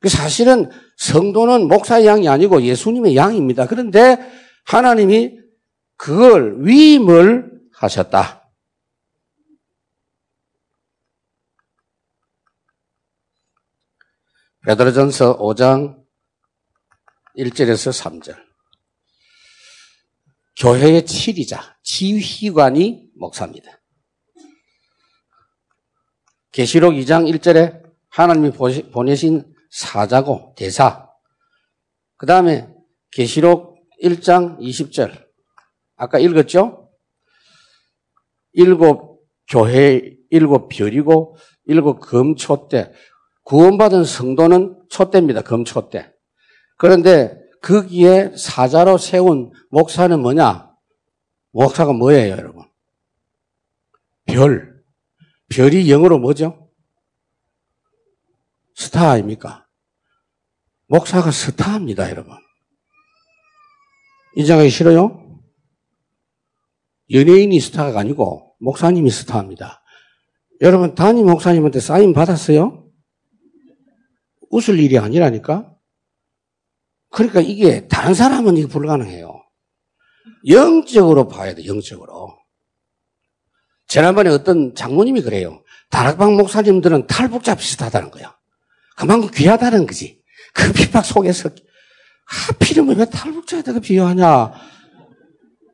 그 0.00 0.08
사실은 0.08 0.70
성도는 0.98 1.68
목사의 1.68 2.06
양이 2.06 2.28
아니고 2.28 2.62
예수님의 2.62 3.16
양입니다. 3.16 3.66
그런데 3.66 4.18
하나님이 4.64 5.38
그걸 5.96 6.56
위임을 6.60 7.50
하셨다. 7.72 8.42
베드로전서 14.66 15.38
5장 15.38 16.02
1절에서 17.36 17.92
3절. 17.92 18.42
교회의 20.56 21.04
치리자, 21.04 21.76
지휘관이 21.82 23.10
목사입니다. 23.16 23.83
계시록 26.54 26.94
2장 26.94 27.28
1절에 27.34 27.82
하나님이 28.10 28.52
보내신 28.92 29.44
사자고 29.70 30.54
대사. 30.56 31.10
그 32.16 32.26
다음에 32.26 32.68
계시록 33.10 33.76
1장 34.00 34.60
20절. 34.60 35.26
아까 35.96 36.20
읽었죠? 36.20 36.92
일곱 38.52 39.26
교회, 39.50 40.00
일곱 40.30 40.68
별이고, 40.68 41.36
일곱 41.64 41.98
금초대. 41.98 42.92
구원받은 43.42 44.04
성도는 44.04 44.80
촛대입니다. 44.90 45.42
금초대. 45.42 46.12
그런데 46.76 47.36
거기에 47.62 48.32
사자로 48.36 48.98
세운 48.98 49.50
목사는 49.70 50.20
뭐냐? 50.20 50.70
목사가 51.50 51.92
뭐예요, 51.92 52.30
여러분? 52.30 52.62
별. 54.26 54.73
별이 55.48 55.90
영어로 55.90 56.18
뭐죠? 56.18 56.70
스타 58.74 59.10
아닙니까? 59.10 59.66
목사가 60.86 61.30
스타입니다, 61.30 62.10
여러분. 62.10 62.36
인정하기 64.36 64.70
싫어요? 64.70 65.40
연예인이 67.10 67.58
스타가 67.60 68.00
아니고 68.00 68.56
목사님이 68.60 69.10
스타입니다. 69.10 69.82
여러분 70.60 70.94
담임 70.94 71.26
목사님한테 71.26 71.80
사인 71.80 72.12
받았어요? 72.12 72.88
웃을 74.50 74.78
일이 74.78 74.98
아니라니까. 74.98 75.74
그러니까 77.10 77.40
이게 77.40 77.86
다른 77.86 78.14
사람은 78.14 78.56
이게 78.56 78.66
불가능해요. 78.66 79.44
영적으로 80.48 81.28
봐야 81.28 81.54
돼, 81.54 81.66
영적으로. 81.66 82.36
지난번에 83.94 84.28
어떤 84.28 84.74
장모님이 84.74 85.22
그래요. 85.22 85.62
다락방 85.90 86.34
목사님들은 86.34 87.06
탈북자 87.06 87.54
비슷하다는 87.54 88.10
거야. 88.10 88.36
그만큼 88.96 89.30
귀하다는 89.32 89.86
거지. 89.86 90.20
그 90.52 90.72
핍박 90.72 91.04
속에서 91.04 91.48
하필이면 92.26 92.96
왜 92.96 93.04
탈북자에다가 93.04 93.78
비유하냐. 93.78 94.52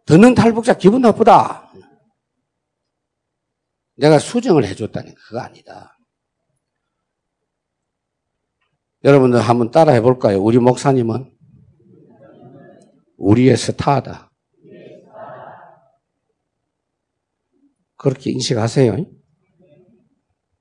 듣는 0.05 0.35
탈북자 0.35 0.77
기분 0.77 1.01
나쁘다. 1.01 1.73
내가 3.97 4.19
수정을 4.19 4.67
해줬다니 4.67 5.15
그거 5.15 5.41
아니다. 5.41 5.97
여러분들 9.03 9.41
한번 9.41 9.71
따라 9.71 9.93
해볼까요? 9.95 10.43
우리 10.43 10.59
목사님은 10.59 11.33
우리의 13.17 13.57
스타다. 13.57 14.30
그렇게 18.01 18.31
인식하세요. 18.31 18.97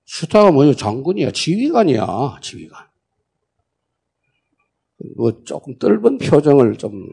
스타가 0.05 0.51
뭐예요? 0.51 0.73
장군이야. 0.73 1.31
지휘관이야. 1.31 2.05
지휘관. 2.41 2.85
뭐 5.15 5.41
조금 5.45 5.77
뜰은 5.77 6.17
표정을 6.17 6.75
좀 6.75 7.07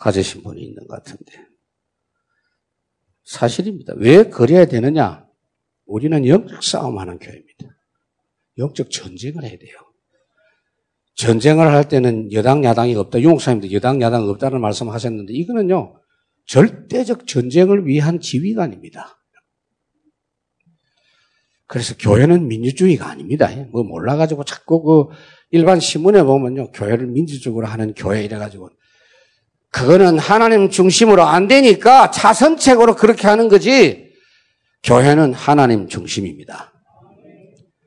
가지신 0.00 0.42
분이 0.42 0.60
있는 0.60 0.86
것 0.86 1.02
같은데. 1.02 1.32
사실입니다. 3.24 3.94
왜 3.96 4.24
그래야 4.24 4.66
되느냐? 4.66 5.26
우리는 5.86 6.26
영적 6.26 6.62
싸움하는 6.62 7.18
교회입니다. 7.18 7.64
영적 8.58 8.90
전쟁을 8.90 9.44
해야 9.44 9.56
돼요. 9.56 9.78
전쟁을 11.14 11.72
할 11.72 11.88
때는 11.88 12.32
여당, 12.34 12.64
야당이 12.64 12.94
없다. 12.96 13.22
용사님도 13.22 13.72
여당, 13.72 14.02
야당 14.02 14.28
없다는 14.28 14.60
말씀 14.60 14.90
하셨는데 14.90 15.32
이거는요, 15.32 15.98
절대적 16.44 17.26
전쟁을 17.26 17.86
위한 17.86 18.20
지휘관입니다. 18.20 19.17
그래서 21.68 21.94
교회는 21.98 22.48
민주주의가 22.48 23.08
아닙니다. 23.10 23.48
뭐 23.70 23.84
몰라가지고 23.84 24.44
자꾸 24.44 24.82
그 24.82 25.14
일반 25.50 25.80
신문에 25.80 26.22
보면요, 26.22 26.72
교회를 26.72 27.06
민주적으로 27.06 27.66
하는 27.66 27.94
교회 27.94 28.24
이래가지고 28.24 28.70
그거는 29.70 30.18
하나님 30.18 30.70
중심으로 30.70 31.22
안 31.22 31.46
되니까 31.46 32.10
차선책으로 32.10 32.96
그렇게 32.96 33.28
하는 33.28 33.48
거지. 33.48 34.08
교회는 34.82 35.34
하나님 35.34 35.88
중심입니다. 35.88 36.72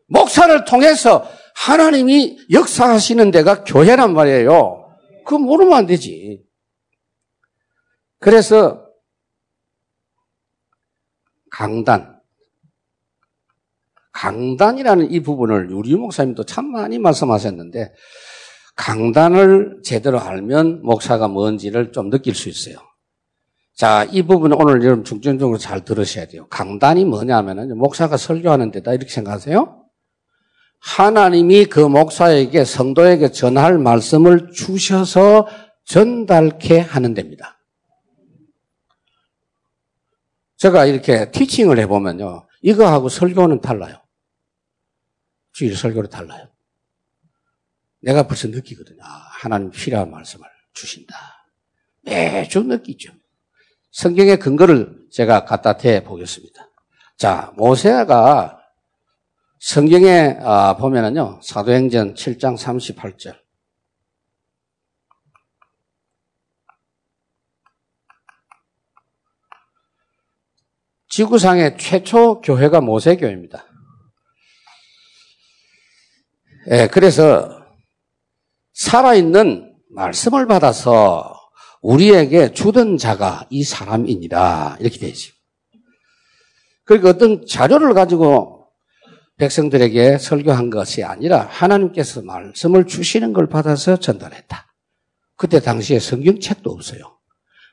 목사를 0.07 0.63
통해서 0.65 1.27
하나님이 1.55 2.37
역사하시는 2.51 3.31
데가 3.31 3.63
교회란 3.63 4.13
말이에요. 4.13 4.95
그거 5.25 5.39
모르면 5.39 5.73
안 5.73 5.85
되지. 5.87 6.43
그래서 8.19 8.85
강단. 11.49 12.20
강단이라는 14.13 15.11
이 15.11 15.21
부분을 15.21 15.73
우리 15.73 15.95
목사님도 15.95 16.45
참 16.45 16.71
많이 16.71 16.99
말씀하셨는데 16.99 17.93
강단을 18.75 19.81
제대로 19.83 20.19
알면 20.19 20.81
목사가 20.83 21.27
뭔지를 21.27 21.91
좀 21.91 22.09
느낄 22.09 22.35
수 22.35 22.49
있어요. 22.49 22.77
자, 23.75 24.03
이 24.11 24.21
부분은 24.21 24.57
오늘 24.61 24.83
여러분 24.83 25.03
중점적으로 25.03 25.57
잘 25.57 25.85
들으셔야 25.85 26.27
돼요. 26.27 26.47
강단이 26.49 27.05
뭐냐면은 27.05 27.77
목사가 27.77 28.17
설교하는 28.17 28.71
데다 28.71 28.93
이렇게 28.93 29.09
생각하세요? 29.09 29.81
하나님이 30.79 31.65
그 31.65 31.79
목사에게 31.79 32.65
성도에게 32.65 33.31
전할 33.31 33.77
말씀을 33.77 34.51
주셔서 34.51 35.47
전달케 35.85 36.79
하는 36.79 37.13
데입니다. 37.13 37.59
제가 40.57 40.85
이렇게 40.85 41.31
티칭을 41.31 41.79
해보면요. 41.79 42.47
이거하고 42.61 43.09
설교는 43.09 43.61
달라요. 43.61 44.00
주일 45.53 45.75
설교를 45.75 46.09
달라요. 46.09 46.47
내가 48.01 48.27
벌써 48.27 48.47
느끼거든요. 48.47 49.01
아, 49.03 49.07
하나님 49.41 49.69
필요한 49.71 50.09
말씀을 50.09 50.47
주신다. 50.73 51.15
매주 52.01 52.63
느끼죠. 52.63 53.13
성경의 53.91 54.39
근거를 54.39 55.07
제가 55.11 55.45
갖다 55.45 55.77
대 55.77 56.03
보겠습니다. 56.03 56.69
자, 57.17 57.53
모세가 57.55 58.59
성경에 59.59 60.37
아, 60.41 60.75
보면은요, 60.77 61.39
사도행전 61.43 62.15
7장 62.15 62.57
38절. 62.57 63.39
지구상의 71.09 71.77
최초 71.77 72.39
교회가 72.39 72.79
모세교회입니다. 72.79 73.70
예, 76.69 76.87
그래서 76.87 77.65
살아있는 78.73 79.73
말씀을 79.89 80.45
받아서 80.45 81.35
우리에게 81.81 82.53
주던 82.53 82.97
자가 82.97 83.47
이 83.49 83.63
사람이니라. 83.63 84.77
이렇게 84.79 84.99
되죠. 84.99 85.33
그러니까 86.85 87.09
어떤 87.09 87.45
자료를 87.45 87.93
가지고 87.93 88.67
백성들에게 89.37 90.19
설교한 90.19 90.69
것이 90.69 91.03
아니라 91.03 91.47
하나님께서 91.49 92.21
말씀을 92.21 92.85
주시는 92.85 93.33
걸 93.33 93.47
받아서 93.47 93.97
전달했다. 93.97 94.67
그때 95.35 95.59
당시에 95.59 95.97
성경책도 95.97 96.69
없어요. 96.69 97.17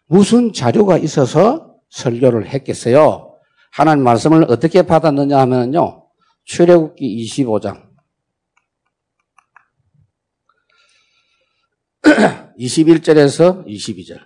무슨 0.06 0.54
자료가 0.54 0.96
있어서 0.96 1.74
설교를 1.90 2.48
했겠어요? 2.48 3.34
하나님 3.70 4.04
말씀을 4.04 4.46
어떻게 4.48 4.80
받았느냐 4.80 5.38
하면요. 5.38 6.06
출애굽기 6.46 7.26
25장 7.26 7.87
21절에서 12.58 13.66
22절. 13.66 14.18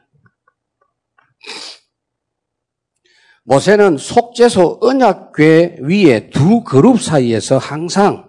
모세는 3.44 3.96
속죄소 3.98 4.78
언약궤 4.80 5.78
위에 5.82 6.30
두 6.30 6.62
그룹 6.62 7.00
사이에서 7.00 7.58
항상 7.58 8.28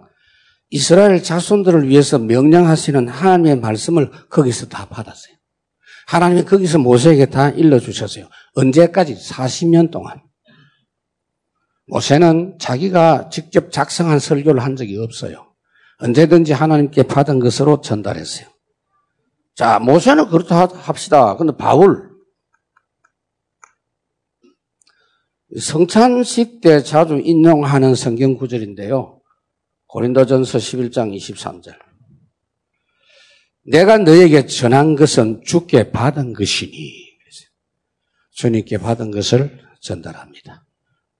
이스라엘 0.70 1.22
자손들을 1.22 1.88
위해서 1.88 2.18
명령하시는 2.18 3.08
하나님의 3.08 3.56
말씀을 3.60 4.10
거기서 4.28 4.66
다 4.66 4.86
받았어요. 4.86 5.34
하나님이 6.08 6.44
거기서 6.44 6.78
모세에게 6.78 7.26
다 7.26 7.50
일러주셨어요. 7.50 8.28
언제까지? 8.54 9.14
40년 9.14 9.90
동안. 9.90 10.20
모세는 11.86 12.58
자기가 12.58 13.28
직접 13.30 13.70
작성한 13.70 14.18
설교를 14.18 14.62
한 14.62 14.74
적이 14.74 14.98
없어요. 14.98 15.54
언제든지 15.98 16.52
하나님께 16.52 17.04
받은 17.04 17.38
것으로 17.38 17.80
전달했어요. 17.80 18.53
자, 19.54 19.78
모세는 19.78 20.28
그렇다 20.28 20.66
합시다. 20.66 21.36
근데 21.36 21.56
바울, 21.56 22.10
성찬식 25.58 26.60
때 26.60 26.82
자주 26.82 27.20
인용하는 27.22 27.94
성경 27.94 28.36
구절인데요. 28.36 29.20
고린도전서 29.86 30.58
11장 30.58 31.16
23절. 31.16 31.78
내가 33.66 33.98
너에게 33.98 34.46
전한 34.46 34.96
것은 34.96 35.42
주께 35.44 35.92
받은 35.92 36.32
것이니. 36.32 37.04
주님께 38.32 38.78
받은 38.78 39.12
것을 39.12 39.62
전달합니다. 39.80 40.66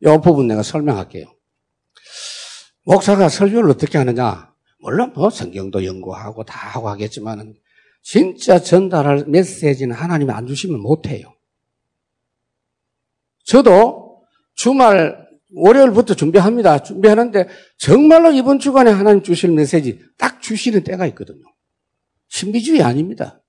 이 0.03 0.07
부분 0.23 0.49
내가 0.49 0.65
설명할게요. 0.65 1.33
목사가 2.85 3.29
설교를 3.29 3.71
어떻게 3.71 3.99
하느냐? 3.99 4.53
물론 4.81 5.13
뭐 5.15 5.31
성경도 5.31 5.85
연구하고 5.85 6.45
다 6.45 6.71
하고 6.71 6.91
하겠지만은 6.91 7.55
진짜 8.05 8.61
전달할 8.61 9.25
메시지는 9.27 9.97
하나님이 9.97 10.31
안 10.31 10.47
주시면 10.47 10.79
못해요. 10.79 11.35
저도 13.45 14.23
주말 14.55 15.27
월요일부터 15.55 16.15
준비합니다. 16.15 16.83
준비하는데 16.83 17.49
정말로 17.79 18.31
이번 18.31 18.59
주간에 18.59 18.91
하나님 18.91 19.23
주실 19.23 19.53
메시지 19.53 19.99
딱 20.19 20.43
주시는 20.43 20.85
때가 20.85 21.07
있거든요. 21.09 21.45
신비주의 22.29 22.83
아닙니다. 22.83 23.43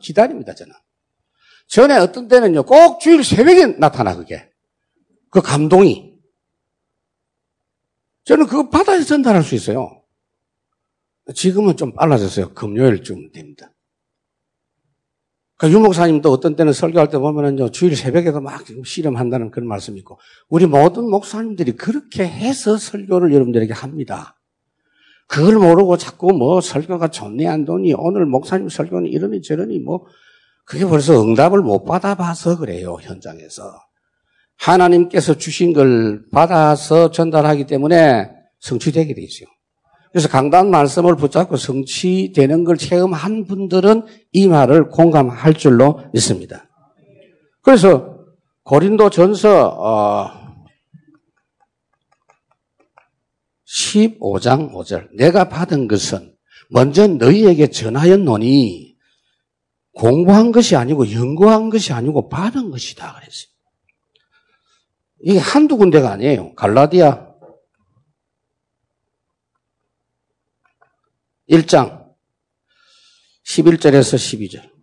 기다립니다, 0.00 0.54
저는. 0.54 0.72
전에 1.68 1.96
어떤 1.96 2.26
때는요, 2.26 2.64
꼭 2.64 2.98
주일 2.98 3.22
새벽에 3.22 3.78
나타나, 3.78 4.16
그게. 4.16 4.50
그 5.30 5.40
감동이. 5.40 6.14
저는 8.24 8.46
그거 8.46 8.70
받아서 8.70 9.04
전달할 9.04 9.44
수 9.44 9.54
있어요. 9.54 10.02
지금은 11.34 11.76
좀 11.76 11.94
빨라졌어요. 11.94 12.54
금요일쯤 12.54 13.30
됩니다. 13.32 13.73
그러니까 15.64 15.70
유 15.70 15.80
목사님도 15.82 16.30
어떤 16.30 16.56
때는 16.56 16.72
설교할 16.72 17.08
때 17.08 17.16
보면은요, 17.18 17.70
주일 17.70 17.96
새벽에도 17.96 18.40
막 18.40 18.64
실험한다는 18.84 19.50
그런 19.50 19.66
말씀이 19.66 19.98
있고, 20.00 20.18
우리 20.48 20.66
모든 20.66 21.08
목사님들이 21.08 21.72
그렇게 21.72 22.26
해서 22.26 22.76
설교를 22.76 23.32
여러분들에게 23.32 23.72
합니다. 23.72 24.38
그걸 25.26 25.54
모르고 25.54 25.96
자꾸 25.96 26.32
뭐 26.32 26.60
설교가 26.60 27.08
좋네 27.08 27.46
안 27.46 27.64
좋니, 27.64 27.94
오늘 27.96 28.26
목사님 28.26 28.68
설교는 28.68 29.06
이러니 29.06 29.40
저러니 29.40 29.78
뭐, 29.78 30.04
그게 30.66 30.84
벌써 30.84 31.22
응답을 31.22 31.62
못 31.62 31.84
받아봐서 31.84 32.58
그래요, 32.58 32.98
현장에서. 33.00 33.62
하나님께서 34.58 35.34
주신 35.34 35.72
걸 35.72 36.24
받아서 36.30 37.10
전달하기 37.10 37.66
때문에 37.66 38.30
성취되게 38.60 39.14
돼 39.14 39.22
있어요. 39.22 39.48
그래서 40.14 40.28
강단 40.28 40.70
말씀을 40.70 41.16
붙잡고 41.16 41.56
성취되는 41.56 42.62
걸 42.62 42.76
체험한 42.76 43.46
분들은 43.46 44.06
이 44.30 44.46
말을 44.46 44.88
공감할 44.90 45.54
줄로 45.54 46.04
믿습니다. 46.12 46.68
그래서 47.62 48.20
고린도 48.62 49.10
전서 49.10 50.30
15장 53.66 54.72
어, 54.72 54.84
5절 54.84 55.08
내가 55.16 55.48
받은 55.48 55.88
것은 55.88 56.32
먼저 56.70 57.08
너희에게 57.08 57.66
전하였노니 57.66 58.94
공부한 59.96 60.52
것이 60.52 60.76
아니고 60.76 61.10
연구한 61.10 61.70
것이 61.70 61.92
아니고 61.92 62.28
받은 62.28 62.70
것이다 62.70 63.14
그랬어요. 63.14 63.48
이게 65.24 65.38
한두 65.40 65.76
군데가 65.76 66.12
아니에요. 66.12 66.54
갈라디아 66.54 67.33
1장 71.50 72.04
11절에서 73.46 74.16
12절. 74.16 74.74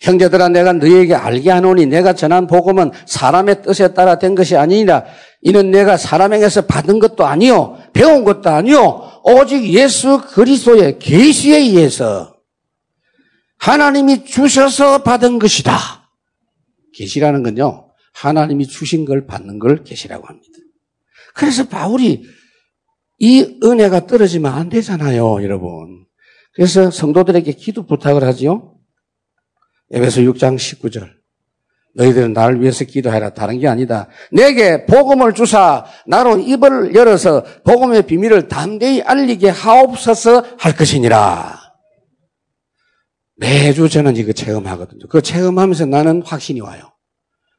형제들아 0.00 0.48
내가 0.48 0.72
너희에게 0.72 1.14
알게 1.14 1.50
하노니 1.50 1.86
내가 1.86 2.12
전한 2.12 2.48
복음은 2.48 2.90
사람의 3.06 3.62
뜻에 3.62 3.94
따라 3.94 4.18
된 4.18 4.34
것이 4.34 4.56
아니니라 4.56 5.04
이는 5.42 5.70
내가 5.70 5.96
사람에게서 5.96 6.66
받은 6.66 6.98
것도 6.98 7.24
아니요 7.24 7.78
배운 7.92 8.24
것도 8.24 8.50
아니요 8.50 9.20
오직 9.22 9.64
예수 9.72 10.20
그리스도의 10.20 10.98
계시에 10.98 11.58
의해서 11.58 12.36
하나님이 13.58 14.24
주셔서 14.24 15.04
받은 15.04 15.38
것이다. 15.38 16.10
계시라는 16.94 17.44
건요 17.44 17.92
하나님이 18.12 18.66
주신 18.66 19.04
걸 19.04 19.26
받는 19.26 19.60
걸 19.60 19.84
계시라고 19.84 20.26
합니다. 20.26 20.48
그래서 21.34 21.68
바울이 21.68 22.24
이 23.22 23.60
은혜가 23.62 24.08
떨어지면 24.08 24.52
안 24.52 24.68
되잖아요, 24.68 25.44
여러분. 25.44 26.06
그래서 26.54 26.90
성도들에게 26.90 27.52
기도 27.52 27.86
부탁을 27.86 28.24
하지요. 28.24 28.76
에베소 29.92 30.22
6장 30.22 30.56
19절. 30.56 31.08
너희들은 31.94 32.32
나를 32.32 32.60
위해서 32.60 32.84
기도해라. 32.84 33.30
다른 33.30 33.60
게 33.60 33.68
아니다. 33.68 34.08
내게 34.32 34.86
복음을 34.86 35.34
주사 35.34 35.84
나로 36.04 36.38
입을 36.38 36.96
열어서 36.96 37.44
복음의 37.62 38.06
비밀을 38.06 38.48
담대히 38.48 39.02
알리게 39.02 39.50
하옵소서 39.50 40.56
할 40.58 40.74
것이니라. 40.74 41.60
매주 43.36 43.88
저는 43.88 44.16
이거 44.16 44.32
체험하거든요. 44.32 45.06
그 45.08 45.22
체험하면서 45.22 45.86
나는 45.86 46.22
확신이 46.22 46.60
와요. 46.60 46.92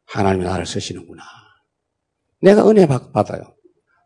하나님이 0.07 0.43
나를 0.43 0.65
쓰시는구나. 0.65 1.23
내가 2.41 2.67
은혜 2.69 2.85
받아요. 2.85 3.55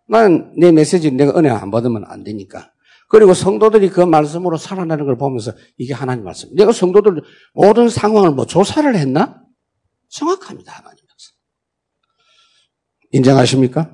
나는 0.07 0.53
내 0.57 0.71
메시지 0.71 1.11
내가 1.11 1.37
은혜 1.37 1.49
안 1.49 1.71
받으면 1.71 2.03
안 2.05 2.23
되니까. 2.23 2.71
그리고 3.09 3.33
성도들이 3.33 3.89
그 3.89 4.01
말씀으로 4.01 4.57
살아나는 4.57 5.05
걸 5.05 5.17
보면서 5.17 5.53
이게 5.77 5.93
하나님 5.93 6.25
말씀. 6.25 6.53
내가 6.55 6.71
성도들 6.71 7.21
모든 7.53 7.89
상황을 7.89 8.31
뭐 8.31 8.45
조사를 8.45 8.95
했나? 8.95 9.41
정확합니다, 10.09 10.73
하나님 10.73 11.05
말씀. 11.07 11.33
인정하십니까? 13.11 13.93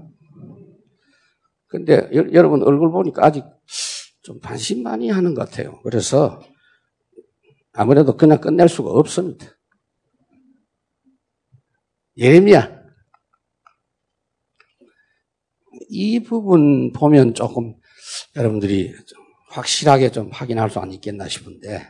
근데 1.67 2.09
여, 2.13 2.25
여러분 2.33 2.63
얼굴 2.63 2.91
보니까 2.91 3.25
아직 3.25 3.43
좀 4.21 4.39
반신반의 4.39 5.09
하는 5.09 5.33
것 5.33 5.49
같아요. 5.49 5.79
그래서 5.83 6.41
아무래도 7.71 8.15
그냥 8.15 8.39
끝낼 8.39 8.69
수가 8.69 8.91
없습니다. 8.91 9.47
예레미야 12.17 12.82
이 15.93 16.19
부분 16.21 16.91
보면 16.91 17.35
조금 17.35 17.75
여러분들이 18.35 18.91
좀 19.05 19.23
확실하게 19.51 20.11
좀 20.11 20.31
확인할 20.31 20.71
수 20.71 20.81
있겠나 20.91 21.27
싶은데 21.27 21.87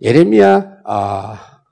예레미야 0.00 0.82
아, 0.86 1.62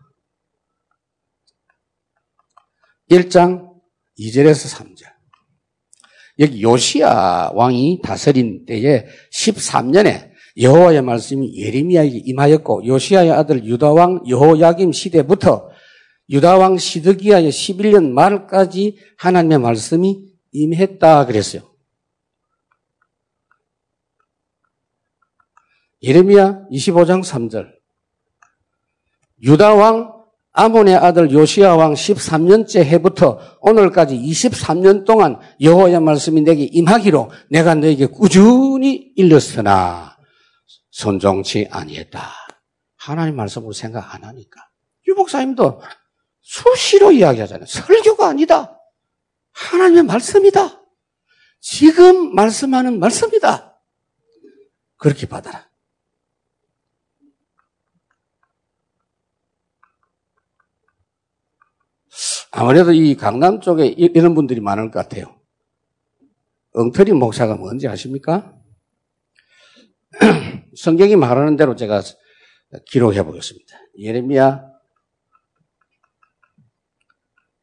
1장 3.08 3.70
2절에서 4.18 4.76
3절. 4.76 5.12
여기 6.40 6.62
요시아 6.62 7.52
왕이 7.54 8.00
다스린 8.02 8.64
때에 8.66 9.06
13년에 9.32 10.32
여호와의 10.60 11.02
말씀이 11.02 11.56
예레미야에게 11.56 12.22
임하였고 12.24 12.86
요시아의 12.86 13.30
아들 13.30 13.64
유다 13.64 13.92
왕 13.92 14.22
여호야김 14.28 14.90
시대부터 14.92 15.70
유다 16.30 16.58
왕 16.58 16.78
시드기야의 16.78 17.50
11년 17.50 18.10
말까지 18.10 18.98
하나님의 19.18 19.60
말씀이 19.60 20.31
임했다 20.52 21.26
그랬어요. 21.26 21.62
예레미야 26.02 26.68
25장 26.70 27.22
3절. 27.24 27.70
유다 29.42 29.74
왕 29.74 30.12
아몬의 30.52 30.94
아들 30.96 31.30
요시아 31.30 31.74
왕 31.76 31.94
13년째 31.94 32.84
해부터 32.84 33.40
오늘까지 33.60 34.16
23년 34.16 35.06
동안 35.06 35.38
여호와의 35.60 36.00
말씀이 36.00 36.42
내게 36.42 36.64
임하기로 36.64 37.30
내가 37.48 37.74
너에게 37.74 38.06
꾸준히 38.06 39.12
일렀으나 39.16 40.18
손종치 40.90 41.68
아니했다. 41.70 42.30
하나님 42.96 43.36
말씀으로 43.36 43.72
생각 43.72 44.14
안 44.14 44.24
하니까. 44.24 44.60
유 45.08 45.14
목사님도 45.14 45.80
수시로 46.42 47.12
이야기하잖아요. 47.12 47.66
설교가 47.66 48.28
아니다. 48.28 48.78
하나님의 49.52 50.04
말씀이다. 50.04 50.82
지금 51.60 52.34
말씀하는 52.34 52.98
말씀이다. 52.98 53.80
그렇게 54.96 55.26
받아라. 55.26 55.70
아무래도 62.50 62.92
이 62.92 63.16
강남 63.16 63.60
쪽에 63.60 63.86
이런 63.86 64.34
분들이 64.34 64.60
많을 64.60 64.90
것 64.90 64.98
같아요. 65.00 65.40
엉터리 66.74 67.12
목사가 67.12 67.56
뭔지 67.56 67.88
아십니까? 67.88 68.54
성경이 70.76 71.16
말하는 71.16 71.56
대로 71.56 71.76
제가 71.76 72.02
기록해 72.86 73.22
보겠습니다. 73.24 73.78
예레미야 73.98 74.70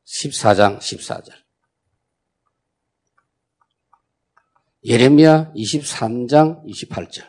14장 0.06 0.80
14절. 0.80 1.39
예레미야 4.84 5.54
23장 5.56 6.66
28절. 6.66 7.24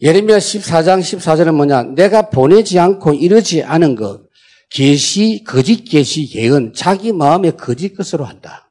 예레미야 0.00 0.38
14장 0.38 1.00
14절은 1.00 1.54
뭐냐? 1.54 1.82
내가 1.94 2.28
보내지 2.28 2.78
않고 2.78 3.14
이르지 3.14 3.62
않은 3.62 3.94
것, 3.94 4.26
계시 4.68 5.42
거짓 5.46 5.84
계시 5.84 6.30
예언 6.34 6.72
자기 6.74 7.12
마음의 7.12 7.56
거짓 7.56 7.94
것으로 7.94 8.24
한다. 8.24 8.70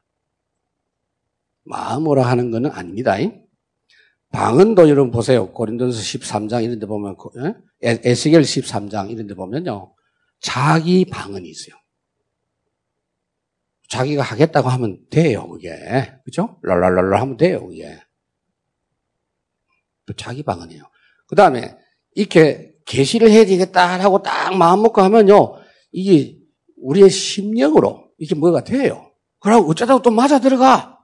마음으로 1.63 2.21
하는 2.21 2.51
것은 2.51 2.69
아닙니다. 2.69 3.17
방언도 4.31 4.89
여러분 4.89 5.11
보세요. 5.11 5.51
고린도서 5.51 5.99
13장 5.99 6.63
이런 6.63 6.77
데 6.77 6.85
보면 6.85 7.15
예? 7.37 7.55
에스겔 8.03 8.41
13장 8.41 9.09
이런 9.09 9.27
데 9.27 9.33
보면요. 9.33 9.95
자기 10.41 11.05
방언이 11.05 11.49
있어요. 11.49 11.75
자기가 13.89 14.23
하겠다고 14.23 14.69
하면 14.69 14.99
돼요, 15.09 15.47
그게. 15.47 15.71
그죠? 16.23 16.59
랄랄랄라 16.63 17.21
하면 17.21 17.37
돼요, 17.37 17.65
그게. 17.67 17.99
자기 20.17 20.43
방언이에요. 20.43 20.83
그 21.27 21.35
다음에 21.35 21.75
이렇게 22.13 22.73
계시를 22.85 23.31
해야 23.31 23.45
되겠다 23.45 23.99
하고 23.99 24.21
딱 24.21 24.55
마음 24.55 24.83
먹고 24.83 25.01
하면요. 25.01 25.55
이게 25.91 26.37
우리의 26.77 27.09
심령으로 27.09 28.11
이게 28.17 28.35
뭐가 28.35 28.63
돼요. 28.63 29.11
그러고 29.39 29.71
어쩌다가 29.71 30.01
또 30.01 30.11
맞아 30.11 30.39
들어가. 30.39 30.99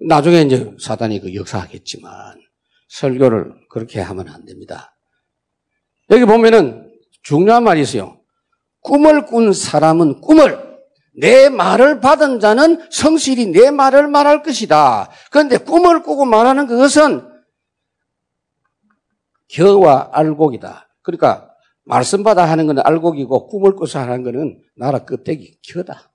나중에 0.00 0.42
이제 0.42 0.72
사단이 0.80 1.20
그 1.20 1.34
역사하겠지만 1.34 2.40
설교를 2.88 3.52
그렇게 3.68 4.00
하면 4.00 4.28
안 4.28 4.44
됩니다. 4.44 4.96
여기 6.10 6.24
보면은 6.24 6.90
중요한 7.22 7.64
말이 7.64 7.80
있어요. 7.80 8.20
꿈을 8.80 9.26
꾼 9.26 9.52
사람은 9.52 10.20
꿈을 10.20 10.67
내 11.18 11.48
말을 11.48 12.00
받은 12.00 12.38
자는 12.38 12.80
성실히 12.90 13.46
내 13.46 13.72
말을 13.72 14.06
말할 14.06 14.42
것이다. 14.42 15.10
그런데 15.32 15.58
꿈을 15.58 16.02
꾸고 16.02 16.24
말하는 16.24 16.68
그것은 16.68 17.28
겨와 19.48 20.10
알곡이다. 20.12 20.88
그러니까 21.02 21.50
말씀 21.84 22.22
받아 22.22 22.44
하는 22.44 22.66
것은 22.66 22.82
알곡이고 22.84 23.48
꿈을 23.48 23.74
꿔서 23.74 23.98
하는 23.98 24.22
것은 24.22 24.62
나라 24.76 25.04
껍데기 25.04 25.58
켜다. 25.66 26.12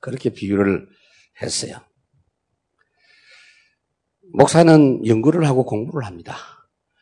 그렇게 0.00 0.30
비유를 0.30 0.88
했어요. 1.40 1.76
목사는 4.32 5.06
연구를 5.06 5.46
하고 5.46 5.64
공부를 5.64 6.04
합니다. 6.04 6.36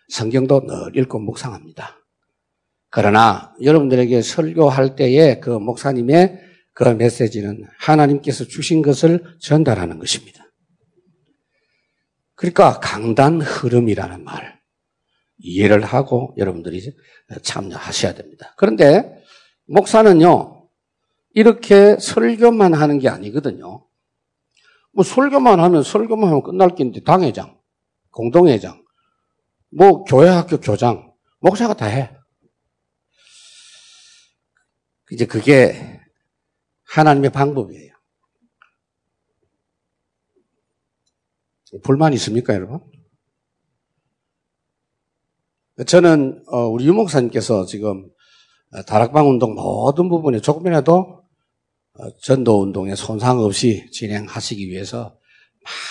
성경도 0.09 0.67
늘 0.67 0.97
읽고 0.97 1.21
묵상합니다. 1.21 1.97
그러나 2.91 3.55
여러분들에게 3.63 4.21
설교할 4.21 4.95
때에 4.95 5.41
그 5.41 5.51
목사님의 5.51 6.44
그 6.75 6.83
메시지는 6.83 7.65
하나님께서 7.79 8.45
주신 8.45 8.83
것을 8.83 9.37
전달하는 9.41 9.99
것입니다. 9.99 10.45
그러니까 12.35 12.81
강단 12.81 13.41
흐름이라는 13.41 14.25
말 14.25 14.61
이해를 15.39 15.85
하고 15.85 16.35
여러분들이 16.37 16.93
참여하셔야 17.43 18.15
됩니다. 18.15 18.55
그런데 18.57 19.23
목사는요, 19.67 20.69
이렇게 21.31 21.97
설교만 21.99 22.75
하는 22.75 22.99
게 22.99 23.09
아니거든요. 23.09 23.87
뭐 24.93 25.05
설교만 25.05 25.61
하면 25.61 25.83
설교만 25.83 26.29
하면 26.29 26.43
끝날 26.43 26.75
게 26.75 26.83
있는데 26.83 27.03
당회장, 27.03 27.59
공동회장, 28.11 28.85
뭐 29.71 30.05
교회 30.05 30.29
학교 30.29 30.59
교장, 30.61 31.13
목사가 31.41 31.75
다 31.75 31.87
해. 31.87 32.17
이제 35.11 35.27
그게 35.27 35.94
하나님의 36.95 37.31
방법이에요. 37.33 37.93
불만 41.83 42.13
있습니까, 42.13 42.55
여러분? 42.55 42.81
저는 45.87 46.45
어, 46.47 46.69
우리 46.69 46.87
유목사님께서 46.87 47.67
지금 47.67 48.09
어, 48.73 48.83
다락방 48.83 49.29
운동 49.29 49.55
모든 49.55 50.09
부분에 50.09 50.41
조금이라도 50.41 51.25
어, 51.95 52.17
전도 52.23 52.63
운동에 52.63 52.95
손상 52.95 53.41
없이 53.41 53.91
진행하시기 53.91 54.69
위해서 54.69 55.19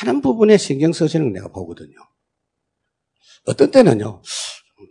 많은 0.05 0.21
부분에 0.21 0.57
신경 0.57 0.93
쓰시는 0.93 1.25
걸 1.25 1.33
내가 1.33 1.49
보거든요. 1.49 1.97
어떤 3.45 3.71
때는요, 3.71 4.21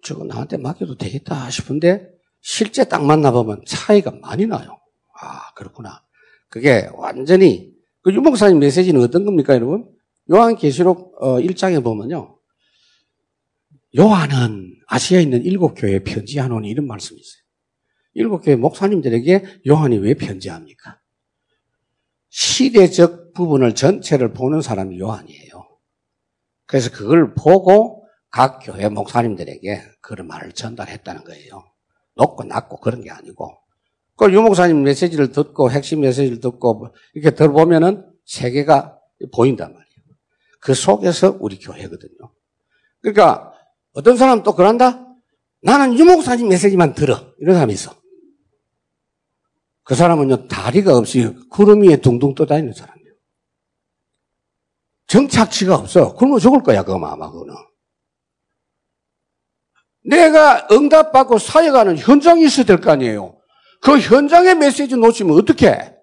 저거 0.05 0.25
나한테 0.25 0.59
맡겨도 0.59 0.99
되겠다 0.99 1.49
싶은데 1.49 2.07
실제 2.43 2.85
딱 2.85 3.03
만나보면 3.03 3.63
차이가 3.67 4.11
많이 4.11 4.47
나요. 4.47 4.82
아, 5.25 5.55
그렇구나. 5.55 6.03
그게 6.49 6.89
완전히, 6.95 7.73
그 8.03 8.13
유목사님 8.13 8.59
메시지는 8.59 9.01
어떤 9.01 9.25
겁니까, 9.25 9.55
여러분? 9.55 9.91
요한 10.31 10.57
계시록 10.57 11.19
1장에 11.21 11.83
보면요. 11.83 12.39
요한은 13.99 14.77
아시아에 14.87 15.23
있는 15.23 15.45
일곱 15.45 15.75
교회에 15.75 16.01
편지하노니 16.01 16.69
이런 16.69 16.87
말씀이 16.87 17.21
있어요. 17.21 17.43
일곱 18.15 18.41
교회 18.41 18.57
목사님들에게 18.57 19.61
요한이 19.67 19.99
왜 19.99 20.15
편지합니까? 20.15 20.99
시대적 22.29 23.33
부분을 23.35 23.75
전체를 23.75 24.33
보는 24.33 24.63
사람이 24.63 24.99
요한이에요. 24.99 25.69
그래서 26.67 26.91
그걸 26.91 27.35
보고 27.35 28.07
각 28.31 28.61
교회 28.63 28.89
목사님들에게 28.89 29.83
그런 30.01 30.27
말을 30.27 30.53
전달했다는 30.53 31.25
거예요. 31.25 31.65
높고 32.15 32.45
낮고 32.45 32.81
그런 32.81 33.03
게 33.03 33.11
아니고. 33.11 33.59
그 34.17 34.33
유목사님 34.33 34.83
메시지를 34.83 35.33
듣고 35.33 35.71
핵심 35.71 36.01
메시지를 36.01 36.41
듣고 36.41 36.89
이렇게 37.15 37.35
들어보면은 37.35 38.07
세계가 38.27 38.99
보인단 39.35 39.73
말이에요. 39.73 39.89
그 40.61 40.75
속에서 40.75 41.37
우리 41.41 41.59
교회거든요. 41.59 42.33
그러니까 43.01 43.53
어떤 43.95 44.17
사람은 44.17 44.43
또 44.43 44.55
그런다? 44.55 45.07
나는 45.63 45.99
유목사님 45.99 46.49
메시지만 46.49 46.95
들어. 46.95 47.33
이런 47.39 47.55
사람이 47.55 47.73
있어. 47.73 47.95
그 49.85 49.95
사람은요, 49.97 50.47
다리가 50.47 50.97
없이 50.97 51.35
구름 51.51 51.83
위에 51.83 51.97
둥둥 51.97 52.35
떠다니는 52.35 52.73
사람이에요. 52.73 53.13
정착지가 55.09 55.75
없어. 55.75 56.15
굶어 56.15 56.39
죽을 56.39 56.63
거야, 56.63 56.85
그거 56.85 57.05
아마, 57.05 57.31
그거는. 57.31 57.55
내가 60.05 60.67
응답받고 60.71 61.39
사역하는 61.39 61.99
현장이 61.99 62.45
있어야 62.45 62.65
될 62.67 62.81
거 62.81 62.91
아니에요. 62.93 63.39
그 63.83 63.99
현장의 63.99 64.55
메시지 64.55 64.97
놓치면 64.97 65.37
어떡해? 65.39 65.97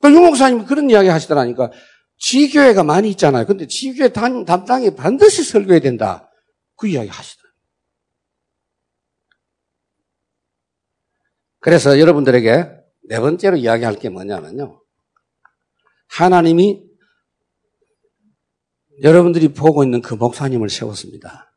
그 0.00 0.12
유목사님 0.12 0.64
그런 0.64 0.88
이야기 0.88 1.08
하시더라니까. 1.08 1.70
지교회가 2.18 2.84
많이 2.84 3.10
있잖아요. 3.10 3.46
근데 3.46 3.66
지교회 3.66 4.10
담당이 4.10 4.94
반드시 4.94 5.42
설교해야 5.42 5.80
된다. 5.80 6.30
그 6.76 6.86
이야기 6.86 7.08
하시더라고요. 7.08 7.50
그래서 11.58 11.98
여러분들에게 11.98 12.64
네 13.08 13.20
번째로 13.20 13.56
이야기할 13.56 13.98
게 13.98 14.08
뭐냐면요. 14.08 14.82
하나님이 16.08 16.84
여러분들이 19.02 19.52
보고 19.52 19.82
있는 19.82 20.00
그 20.00 20.14
목사님을 20.14 20.70
세웠습니다. 20.70 21.52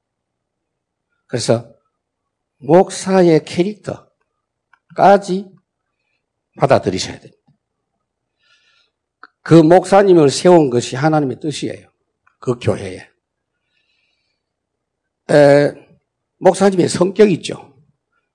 그래서 1.27 1.73
목사의 2.57 3.45
캐릭터 3.45 4.09
까지 4.95 5.49
받아들이셔야 6.57 7.19
됩니다. 7.19 7.43
그 9.41 9.55
목사님을 9.55 10.29
세운 10.29 10.69
것이 10.69 10.95
하나님의 10.95 11.39
뜻이에요. 11.39 11.89
그 12.39 12.57
교회에. 12.59 13.09
에, 15.31 15.73
목사님의 16.37 16.89
성격 16.89 17.31
있죠. 17.31 17.77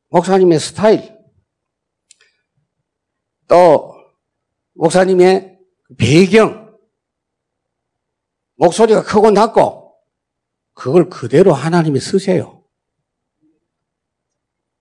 목사님의 0.09 0.59
스타일. 0.61 1.19
또, 3.47 3.95
목사님의 4.75 5.59
배경. 5.99 6.77
목소리가 8.57 9.03
크고 9.03 9.31
낮고, 9.31 9.95
그걸 10.75 11.09
그대로 11.09 11.53
하나님이 11.53 12.01
쓰세요. 12.01 12.58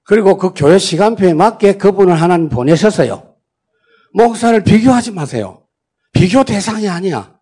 그리고 0.07 0.37
그 0.37 0.53
교회 0.55 0.77
시간표에 0.77 1.33
맞게 1.33 1.77
그분을 1.77 2.19
하나님 2.19 2.47
보내셨어요. 2.49 3.35
목사를 4.13 4.63
비교하지 4.63 5.11
마세요. 5.11 5.67
비교 6.13 6.43
대상이 6.45 6.87
아니야. 6.87 7.37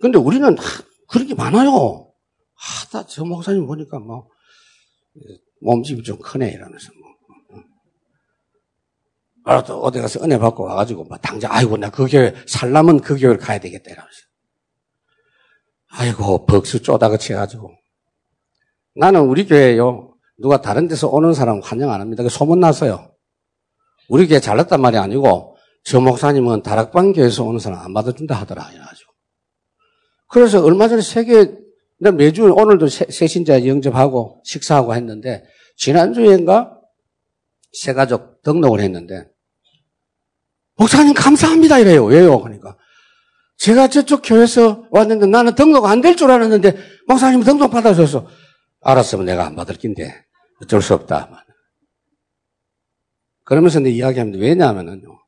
근데 0.00 0.16
우리는 0.16 0.54
그런 1.08 1.26
게 1.26 1.34
많아요. 1.34 2.12
하다 2.54 3.06
저 3.06 3.24
목사님 3.24 3.66
보니까 3.66 3.98
뭐 3.98 4.28
몸집이 5.60 6.04
좀 6.04 6.18
크네 6.20 6.48
이러면서 6.50 6.92
뭐. 7.00 7.08
아, 9.44 9.62
또 9.64 9.80
어디 9.80 9.98
가서 9.98 10.22
은혜 10.22 10.38
받고 10.38 10.62
와가지고 10.64 11.04
뭐 11.04 11.16
당장 11.18 11.50
아이고 11.52 11.76
나 11.78 11.90
그 11.90 12.06
교회 12.06 12.34
살라면 12.46 13.00
그 13.00 13.18
교회를 13.18 13.38
가야 13.38 13.58
되겠다 13.58 13.90
이러면서. 13.90 14.20
아이고 15.90 16.46
벅수 16.46 16.80
쪼다가 16.82 17.16
치가지고 17.16 17.74
나는 18.98 19.20
우리 19.20 19.46
교회요 19.46 20.14
누가 20.38 20.60
다른 20.60 20.88
데서 20.88 21.08
오는 21.08 21.32
사람 21.32 21.60
환영 21.60 21.90
안 21.92 22.00
합니다. 22.00 22.22
그 22.22 22.28
소문 22.28 22.60
났어요. 22.60 23.12
우리 24.08 24.26
교회 24.26 24.40
잘났단 24.40 24.80
말이 24.80 24.96
아니고 24.96 25.56
저 25.84 26.00
목사님은 26.00 26.62
다락방 26.62 27.12
교회에서 27.12 27.44
오는 27.44 27.58
사람 27.58 27.80
안 27.80 27.94
받아준다 27.94 28.34
하더라 28.34 28.68
이래가지고. 28.70 29.12
그래서 30.28 30.62
얼마 30.64 30.88
전에 30.88 31.00
세계 31.00 31.52
매주 31.98 32.44
오늘도 32.44 32.88
새 32.88 33.26
신자 33.26 33.66
영접하고 33.66 34.42
식사하고 34.44 34.94
했는데 34.94 35.44
지난주엔가 35.76 36.72
새 37.72 37.92
가족 37.92 38.42
등록을 38.42 38.80
했는데 38.80 39.28
목사님 40.76 41.14
감사합니다 41.14 41.78
이래요. 41.78 42.04
왜요? 42.04 42.40
그러니까 42.40 42.76
제가 43.58 43.88
저쪽 43.88 44.22
교회에서 44.22 44.84
왔는데 44.90 45.26
나는 45.26 45.54
등록 45.54 45.86
안 45.86 46.00
될 46.00 46.14
줄 46.16 46.30
알았는데 46.30 46.76
목사님 47.08 47.42
등록 47.42 47.70
받아줘서 47.70 48.26
알았으면 48.80 49.26
내가 49.26 49.46
안 49.46 49.56
받을 49.56 49.76
낀데 49.76 50.24
어쩔 50.62 50.82
수 50.82 50.94
없다. 50.94 51.44
그러면서 53.44 53.80
내 53.80 53.90
이야기합니다. 53.90 54.38
왜냐하면요. 54.38 55.18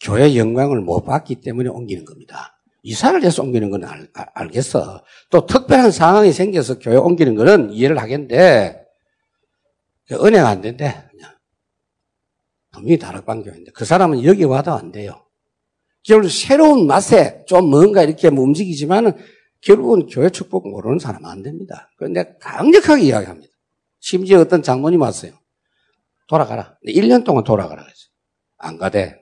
교회 0.00 0.36
영광을 0.36 0.80
못 0.80 1.04
받기 1.04 1.40
때문에 1.40 1.68
옮기는 1.70 2.04
겁니다. 2.04 2.58
이사를 2.82 3.22
해서 3.22 3.42
옮기는 3.42 3.70
건 3.70 3.84
알, 3.84 4.08
알 4.12 4.48
겠어 4.48 5.04
또 5.30 5.46
특별한 5.46 5.92
상황이 5.92 6.32
생겨서 6.32 6.80
교회 6.80 6.96
옮기는 6.96 7.34
거는 7.36 7.70
이해를 7.72 7.98
하겠는데, 7.98 8.84
그 10.08 10.26
은혜가 10.26 10.48
안 10.48 10.60
된대. 10.60 11.08
그냥. 11.10 11.32
분명히 12.72 12.98
다락방 12.98 13.44
교회인데, 13.44 13.70
그 13.72 13.84
사람은 13.84 14.24
여기 14.24 14.44
와도 14.44 14.72
안 14.72 14.90
돼요. 14.90 15.24
결국 16.02 16.28
새로운 16.30 16.88
맛에 16.88 17.44
좀 17.46 17.70
뭔가 17.70 18.02
이렇게 18.02 18.28
움직이지만은 18.28 19.12
결국은 19.62 20.06
교회 20.06 20.28
축복 20.28 20.68
모르는 20.68 20.98
사람 20.98 21.24
안 21.24 21.42
됩니다. 21.42 21.90
그런데 21.96 22.36
강력하게 22.40 23.04
이야기합니다. 23.04 23.52
심지어 24.00 24.40
어떤 24.40 24.62
장모님 24.62 25.00
왔어요. 25.00 25.32
돌아가라. 26.28 26.76
1년 26.86 27.24
동안 27.24 27.44
돌아가라. 27.44 27.84
안 28.58 28.76
가대. 28.78 29.20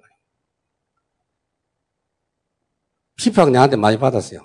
피팍 3.16 3.50
내한테 3.50 3.76
많이 3.76 3.98
받았어요. 3.98 4.40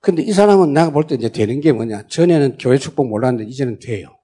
근데 0.00 0.22
이 0.22 0.32
사람은 0.32 0.72
내가 0.72 0.90
볼 0.90 1.06
때 1.06 1.14
이제 1.14 1.28
되는 1.28 1.60
게 1.60 1.72
뭐냐. 1.72 2.08
전에는 2.08 2.58
교회 2.58 2.76
축복 2.76 3.08
몰랐는데 3.08 3.48
이제는 3.48 3.78
돼요. 3.78 4.18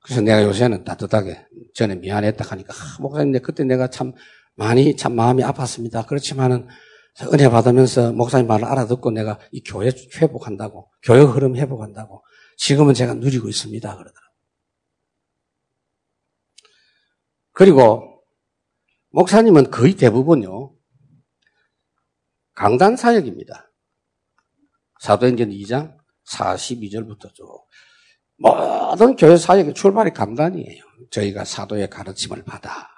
그래서 0.00 0.20
내가 0.22 0.42
요새는 0.42 0.84
따뜻하게 0.84 1.46
전에 1.74 1.94
미안했다 1.96 2.44
하니까 2.44 2.72
아, 2.74 2.96
목사님 3.00 3.40
그때 3.42 3.62
내가 3.62 3.88
참 3.88 4.12
많이 4.54 4.96
참 4.96 5.14
마음이 5.14 5.42
아팠습니다. 5.42 6.06
그렇지만은 6.06 6.66
은혜 7.32 7.48
받으면서 7.48 8.12
목사님 8.12 8.46
말을 8.46 8.64
알아듣고 8.64 9.10
내가 9.10 9.38
이 9.50 9.62
교회 9.62 9.90
회복한다고 10.16 10.90
교회 11.02 11.20
흐름 11.20 11.56
회복한다고 11.56 12.24
지금은 12.56 12.94
제가 12.94 13.14
누리고 13.14 13.48
있습니다. 13.48 13.88
그러더라고요. 13.88 14.22
그리고 17.52 18.22
목사님은 19.10 19.70
거의 19.70 19.94
대부분요. 19.94 20.74
강단 22.54 22.96
사역입니다. 22.96 23.70
사도행전 25.00 25.50
2장 25.50 25.96
42절부터 26.28 27.34
쭉 27.34 27.66
모든 28.36 29.16
교회 29.16 29.36
사역의 29.36 29.74
출발이 29.74 30.12
강단이에요. 30.12 30.84
저희가 31.10 31.44
사도의 31.44 31.90
가르침을 31.90 32.44
받아. 32.44 32.91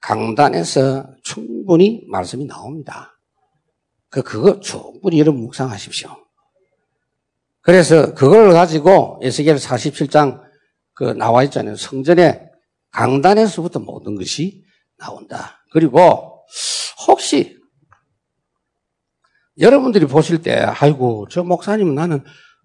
강단에서 0.00 1.06
충분히 1.22 2.04
말씀이 2.08 2.46
나옵니다. 2.46 3.18
그 4.08 4.22
그거 4.22 4.60
충분히 4.60 5.18
여러분 5.18 5.42
묵상하십시오. 5.42 6.10
그래서 7.60 8.14
그걸 8.14 8.52
가지고 8.52 9.20
에스겔 9.22 9.56
47장 9.56 10.40
그 10.94 11.04
나와 11.12 11.44
있잖아요. 11.44 11.76
성전에 11.76 12.48
강단에서부터 12.90 13.80
모든 13.80 14.14
것이 14.14 14.64
나온다. 14.96 15.64
그리고 15.72 16.44
혹시 17.06 17.58
여러분들이 19.60 20.06
보실 20.06 20.40
때, 20.40 20.54
아이고, 20.54 21.26
저 21.30 21.42
목사님은 21.42 21.94
나는 21.94 22.24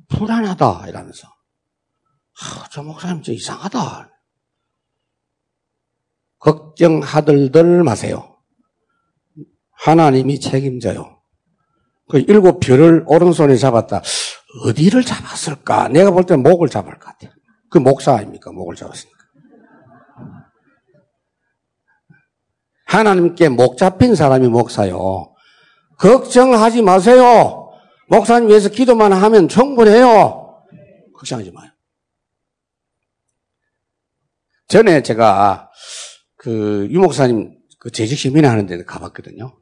불안하다, 0.10 0.86
이러면서. 0.88 1.28
아, 1.28 2.68
저 2.72 2.84
목사님 2.84 3.24
좀 3.24 3.34
이상하다. 3.34 4.10
걱정하들들 6.44 7.84
마세요. 7.84 8.38
하나님이 9.72 10.40
책임져요. 10.40 11.22
그 12.10 12.20
일곱 12.20 12.60
별을 12.60 13.04
오른손에 13.08 13.56
잡았다. 13.56 14.02
어디를 14.66 15.04
잡았을까? 15.04 15.88
내가 15.88 16.12
볼 16.12 16.26
때 16.26 16.36
목을 16.36 16.70
잡을 16.70 16.94
것 17.00 17.00
같아요. 17.00 17.32
그 17.70 17.78
목사 17.78 18.14
아닙니까? 18.14 18.52
목을 18.52 18.76
잡았으니까. 18.76 19.18
하나님께 22.86 23.50
목 23.50 23.78
잡힌 23.78 24.14
사람이 24.14 24.48
목사요. 24.50 25.34
걱정하지 25.98 26.82
마세요. 26.84 27.72
목사님 28.10 28.50
위해서 28.50 28.70
기도만 28.70 29.14
하면 29.14 29.48
충분해요. 29.48 30.64
걱정하지 31.16 31.52
마요. 31.52 31.72
전에 34.68 35.02
제가 35.02 35.72
그 36.44 36.88
유목사님 36.92 37.58
그 37.80 37.90
재직 37.90 38.20
시민 38.20 38.46
하는 38.46 38.66
데 38.66 38.84
가봤거든요. 38.84 39.58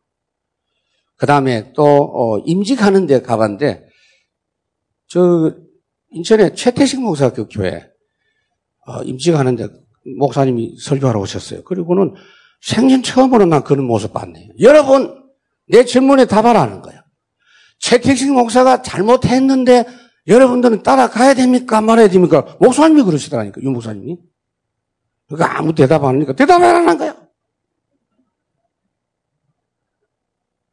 그 1.15 1.27
다음에 1.27 1.71
또 1.73 1.84
어, 1.86 2.39
임직하는 2.39 3.05
데 3.05 3.21
가봤는데 3.21 3.86
저 5.07 5.55
인천에 6.09 6.55
최태식 6.55 6.99
목사 6.99 7.32
그 7.32 7.47
교회 7.47 7.88
어, 8.88 9.03
임직하는 9.03 9.55
데 9.55 9.67
목사님이 10.17 10.77
설교하러 10.79 11.19
오셨어요. 11.19 11.63
그리고는 11.63 12.15
생전 12.61 13.03
처음으로 13.03 13.45
난 13.45 13.63
그런 13.63 13.86
모습 13.86 14.13
봤네요. 14.13 14.49
여러분, 14.59 15.15
내 15.67 15.86
질문에 15.86 16.25
답하라는 16.25 16.82
거야. 16.82 17.03
최택식 17.79 18.32
목사가 18.34 18.82
잘못했는데 18.82 19.86
여러분들은 20.27 20.82
따라가야 20.82 21.36
됩니까? 21.36 21.82
말아야 21.82 22.07
됩니까? 22.09 22.57
목사님이 22.59 23.03
그러시더라니까, 23.03 23.61
유 23.61 23.69
목사님이. 23.69 24.17
그러니까 25.36 25.57
아무 25.57 25.73
대답 25.73 26.03
안 26.03 26.15
하니까 26.15 26.34
대답 26.34 26.61
안 26.61 26.75
하는 26.75 26.97
거야. 26.97 27.13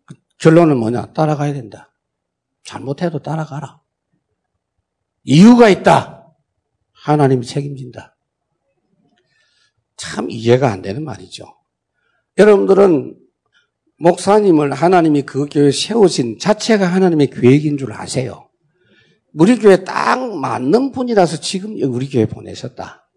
그 0.05 0.15
결론은 0.39 0.77
뭐냐? 0.77 1.13
따라가야 1.13 1.53
된다. 1.53 1.95
잘못해도 2.65 3.21
따라가라. 3.21 3.81
이유가 5.25 5.69
있다. 5.69 6.35
하나님이 6.93 7.47
책임진다. 7.47 8.17
참 9.97 10.31
이해가 10.31 10.71
안 10.71 10.83
되는 10.83 11.05
말이죠. 11.05 11.45
여러분들은 12.37 13.19
목사님을 13.99 14.73
하나님이 14.73 15.23
그 15.23 15.47
교회 15.51 15.69
에 15.69 15.71
세우신 15.73 16.39
자체가 16.39 16.87
하나님의 16.87 17.31
계획인 17.31 17.79
줄 17.79 17.93
아세요. 17.93 18.49
우리 19.35 19.59
교회 19.59 19.85
딱 19.85 20.37
맞는 20.37 20.93
분이라서 20.93 21.41
지금 21.41 21.77
우리 21.83 22.09
교회 22.09 22.27
보내셨다. 22.27 23.08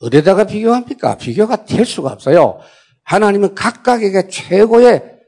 어디다가 0.00 0.44
비교합니까? 0.44 1.16
비교가 1.16 1.64
될 1.64 1.84
수가 1.84 2.10
없어요. 2.12 2.58
하나님은 3.04 3.54
각각에게 3.54 4.28
최고의 4.28 5.20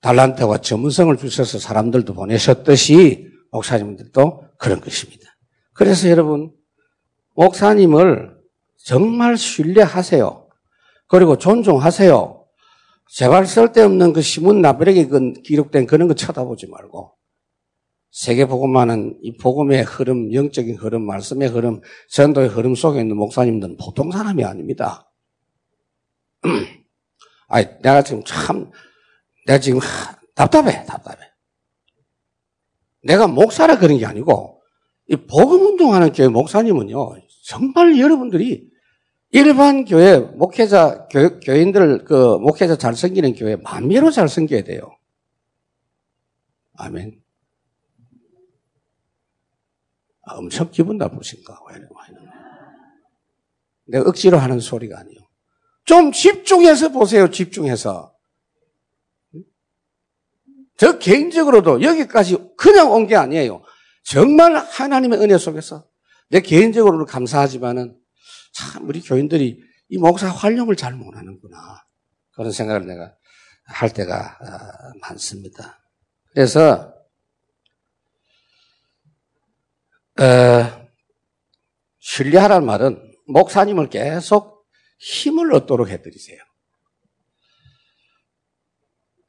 달란트와 0.00 0.58
전문성을 0.58 1.16
주셔서 1.16 1.58
사람들도 1.58 2.14
보내셨듯이 2.14 3.30
목사님들도 3.50 4.44
그런 4.58 4.80
것입니다. 4.80 5.22
그래서 5.74 6.08
여러분, 6.08 6.52
목사님을 7.34 8.36
정말 8.84 9.36
신뢰하세요. 9.36 10.48
그리고 11.06 11.36
존중하세요. 11.36 12.44
제발 13.14 13.46
쓸데없는 13.46 14.14
그 14.14 14.22
신문 14.22 14.62
나베력에 14.62 15.08
기록된 15.44 15.86
그런 15.86 16.08
거 16.08 16.14
쳐다보지 16.14 16.66
말고 16.68 17.14
세계 18.12 18.44
복음만은 18.44 19.18
이 19.22 19.36
복음의 19.38 19.84
흐름, 19.84 20.34
영적인 20.34 20.76
흐름, 20.76 21.06
말씀의 21.06 21.48
흐름, 21.48 21.80
전도의 22.10 22.48
흐름 22.48 22.74
속에 22.74 23.00
있는 23.00 23.16
목사님들은 23.16 23.78
보통 23.78 24.12
사람이 24.12 24.44
아닙니다. 24.44 25.10
아이, 27.48 27.64
내가 27.80 28.02
지금 28.02 28.22
참, 28.24 28.70
내가 29.46 29.58
지금 29.58 29.80
답답해, 30.34 30.84
답답해. 30.84 31.16
내가 33.02 33.26
목사라 33.26 33.78
그런 33.78 33.96
게 33.96 34.04
아니고, 34.04 34.62
이 35.08 35.16
복음 35.16 35.64
운동하는 35.64 36.12
교회 36.12 36.28
목사님은요, 36.28 37.14
정말 37.44 37.98
여러분들이 37.98 38.70
일반 39.30 39.86
교회 39.86 40.18
목회자 40.18 41.08
교, 41.10 41.40
교인들 41.40 42.04
그 42.04 42.36
목회자 42.36 42.76
잘 42.76 42.94
섬기는 42.94 43.34
교회 43.34 43.56
만미로 43.56 44.10
잘 44.10 44.28
섬겨야 44.28 44.64
돼요. 44.64 44.98
아멘. 46.74 47.12
아, 47.16 47.22
엄청 50.22 50.70
기분 50.70 50.98
나쁘신가? 50.98 51.58
내가 53.86 54.08
억지로 54.08 54.38
하는 54.38 54.60
소리가 54.60 54.98
아니에요. 54.98 55.20
좀 55.84 56.12
집중해서 56.12 56.90
보세요, 56.90 57.30
집중해서. 57.30 58.14
저 60.78 60.98
개인적으로도 60.98 61.82
여기까지 61.82 62.36
그냥 62.56 62.92
온 62.92 63.06
게 63.06 63.16
아니에요. 63.16 63.62
정말 64.04 64.56
하나님의 64.56 65.20
은혜 65.20 65.36
속에서 65.38 65.86
내 66.30 66.40
개인적으로는 66.40 67.06
감사하지만은 67.06 67.96
참 68.54 68.88
우리 68.88 69.00
교인들이 69.00 69.60
이 69.88 69.98
목사 69.98 70.28
활용을 70.28 70.74
잘 70.76 70.94
못하는구나 70.94 71.58
그런 72.34 72.50
생각을 72.50 72.86
내가 72.86 73.14
할 73.64 73.92
때가 73.92 74.38
어, 74.40 74.98
많습니다. 75.02 75.78
그래서 76.32 76.92
어, 80.20 80.88
신뢰하라는 81.98 82.66
말은 82.66 83.14
목사님을 83.28 83.88
계속 83.88 84.66
힘을 84.98 85.54
얻도록 85.54 85.88
해드리세요. 85.88 86.38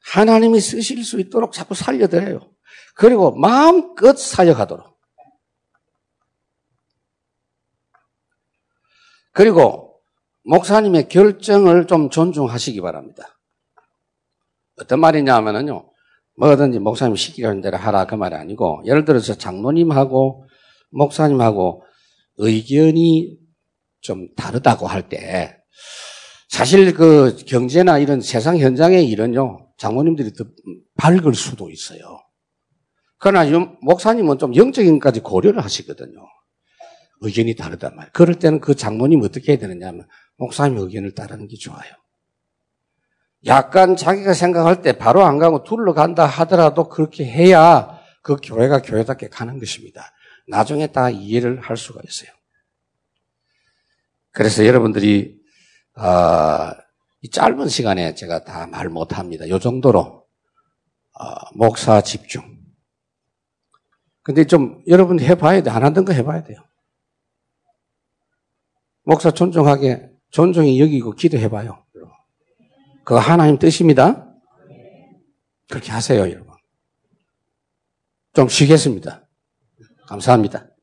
하나님이 0.04 0.60
쓰실 0.60 1.02
수 1.04 1.18
있도록 1.20 1.52
자꾸 1.52 1.74
살려드려요. 1.74 2.40
그리고 2.94 3.34
마음껏 3.34 4.16
사역하도록. 4.16 4.94
그리고 9.32 10.00
목사님의 10.44 11.08
결정을 11.08 11.86
좀 11.86 12.10
존중하시기 12.10 12.80
바랍니다. 12.80 13.40
어떤 14.80 15.00
말이냐 15.00 15.34
하면은요, 15.34 15.90
뭐든지 16.36 16.78
목사님 16.78 17.16
시키라는 17.16 17.60
대로 17.60 17.76
하라 17.76 18.06
그 18.06 18.14
말이 18.14 18.36
아니고, 18.36 18.82
예를 18.84 19.04
들어서 19.04 19.34
장로님하고 19.34 20.46
목사님하고 20.94 21.82
의견이 22.36 23.36
좀 24.00 24.28
다르다고 24.36 24.86
할 24.86 25.08
때, 25.08 25.56
사실 26.48 26.94
그 26.94 27.36
경제나 27.46 27.98
이런 27.98 28.20
세상 28.20 28.58
현장의 28.58 29.08
일은요, 29.08 29.68
장모님들이 29.78 30.32
더 30.34 30.44
밝을 30.96 31.34
수도 31.34 31.70
있어요. 31.70 32.00
그러나 33.18 33.44
목사님은 33.80 34.38
좀 34.38 34.54
영적인 34.54 34.98
까지 34.98 35.20
고려를 35.20 35.64
하시거든요. 35.64 36.20
의견이 37.20 37.54
다르단 37.56 37.96
말이에요. 37.96 38.10
그럴 38.12 38.38
때는 38.38 38.60
그 38.60 38.74
장모님 38.74 39.22
어떻게 39.22 39.52
해야 39.52 39.58
되느냐 39.58 39.88
하면 39.88 40.06
목사님 40.36 40.78
의견을 40.78 41.14
따르는 41.14 41.48
게 41.48 41.56
좋아요. 41.56 41.90
약간 43.46 43.96
자기가 43.96 44.34
생각할 44.34 44.82
때 44.82 44.96
바로 44.96 45.24
안 45.24 45.38
가고 45.38 45.64
둘러 45.64 45.92
간다 45.92 46.26
하더라도 46.26 46.88
그렇게 46.88 47.24
해야 47.24 47.98
그 48.22 48.36
교회가 48.42 48.82
교회답게 48.82 49.28
가는 49.28 49.58
것입니다. 49.58 50.12
나중에 50.46 50.88
다 50.88 51.10
이해를 51.10 51.60
할 51.60 51.76
수가 51.76 52.00
있어요. 52.06 52.30
그래서 54.30 54.66
여러분들이 54.66 55.38
어, 55.96 56.70
이 57.22 57.30
짧은 57.30 57.68
시간에 57.68 58.14
제가 58.14 58.44
다 58.44 58.66
말 58.66 58.88
못합니다. 58.88 59.44
이 59.46 59.60
정도로 59.60 60.26
어, 61.18 61.24
목사 61.54 62.00
집중. 62.02 62.42
근데 64.22 64.44
좀 64.44 64.82
여러분 64.88 65.20
해봐야 65.20 65.62
돼. 65.62 65.70
안 65.70 65.84
하던 65.84 66.04
거 66.04 66.12
해봐야 66.12 66.42
돼요. 66.42 66.58
목사 69.02 69.30
존중하게 69.30 70.10
존중이 70.30 70.80
여기고 70.80 71.12
기도해봐요. 71.12 71.84
그거 73.04 73.18
하나님 73.20 73.58
뜻입니다. 73.58 74.34
그렇게 75.68 75.92
하세요, 75.92 76.20
여러분. 76.20 76.54
좀 78.32 78.48
쉬겠습니다. 78.48 79.23
감사합니다. 80.06 80.73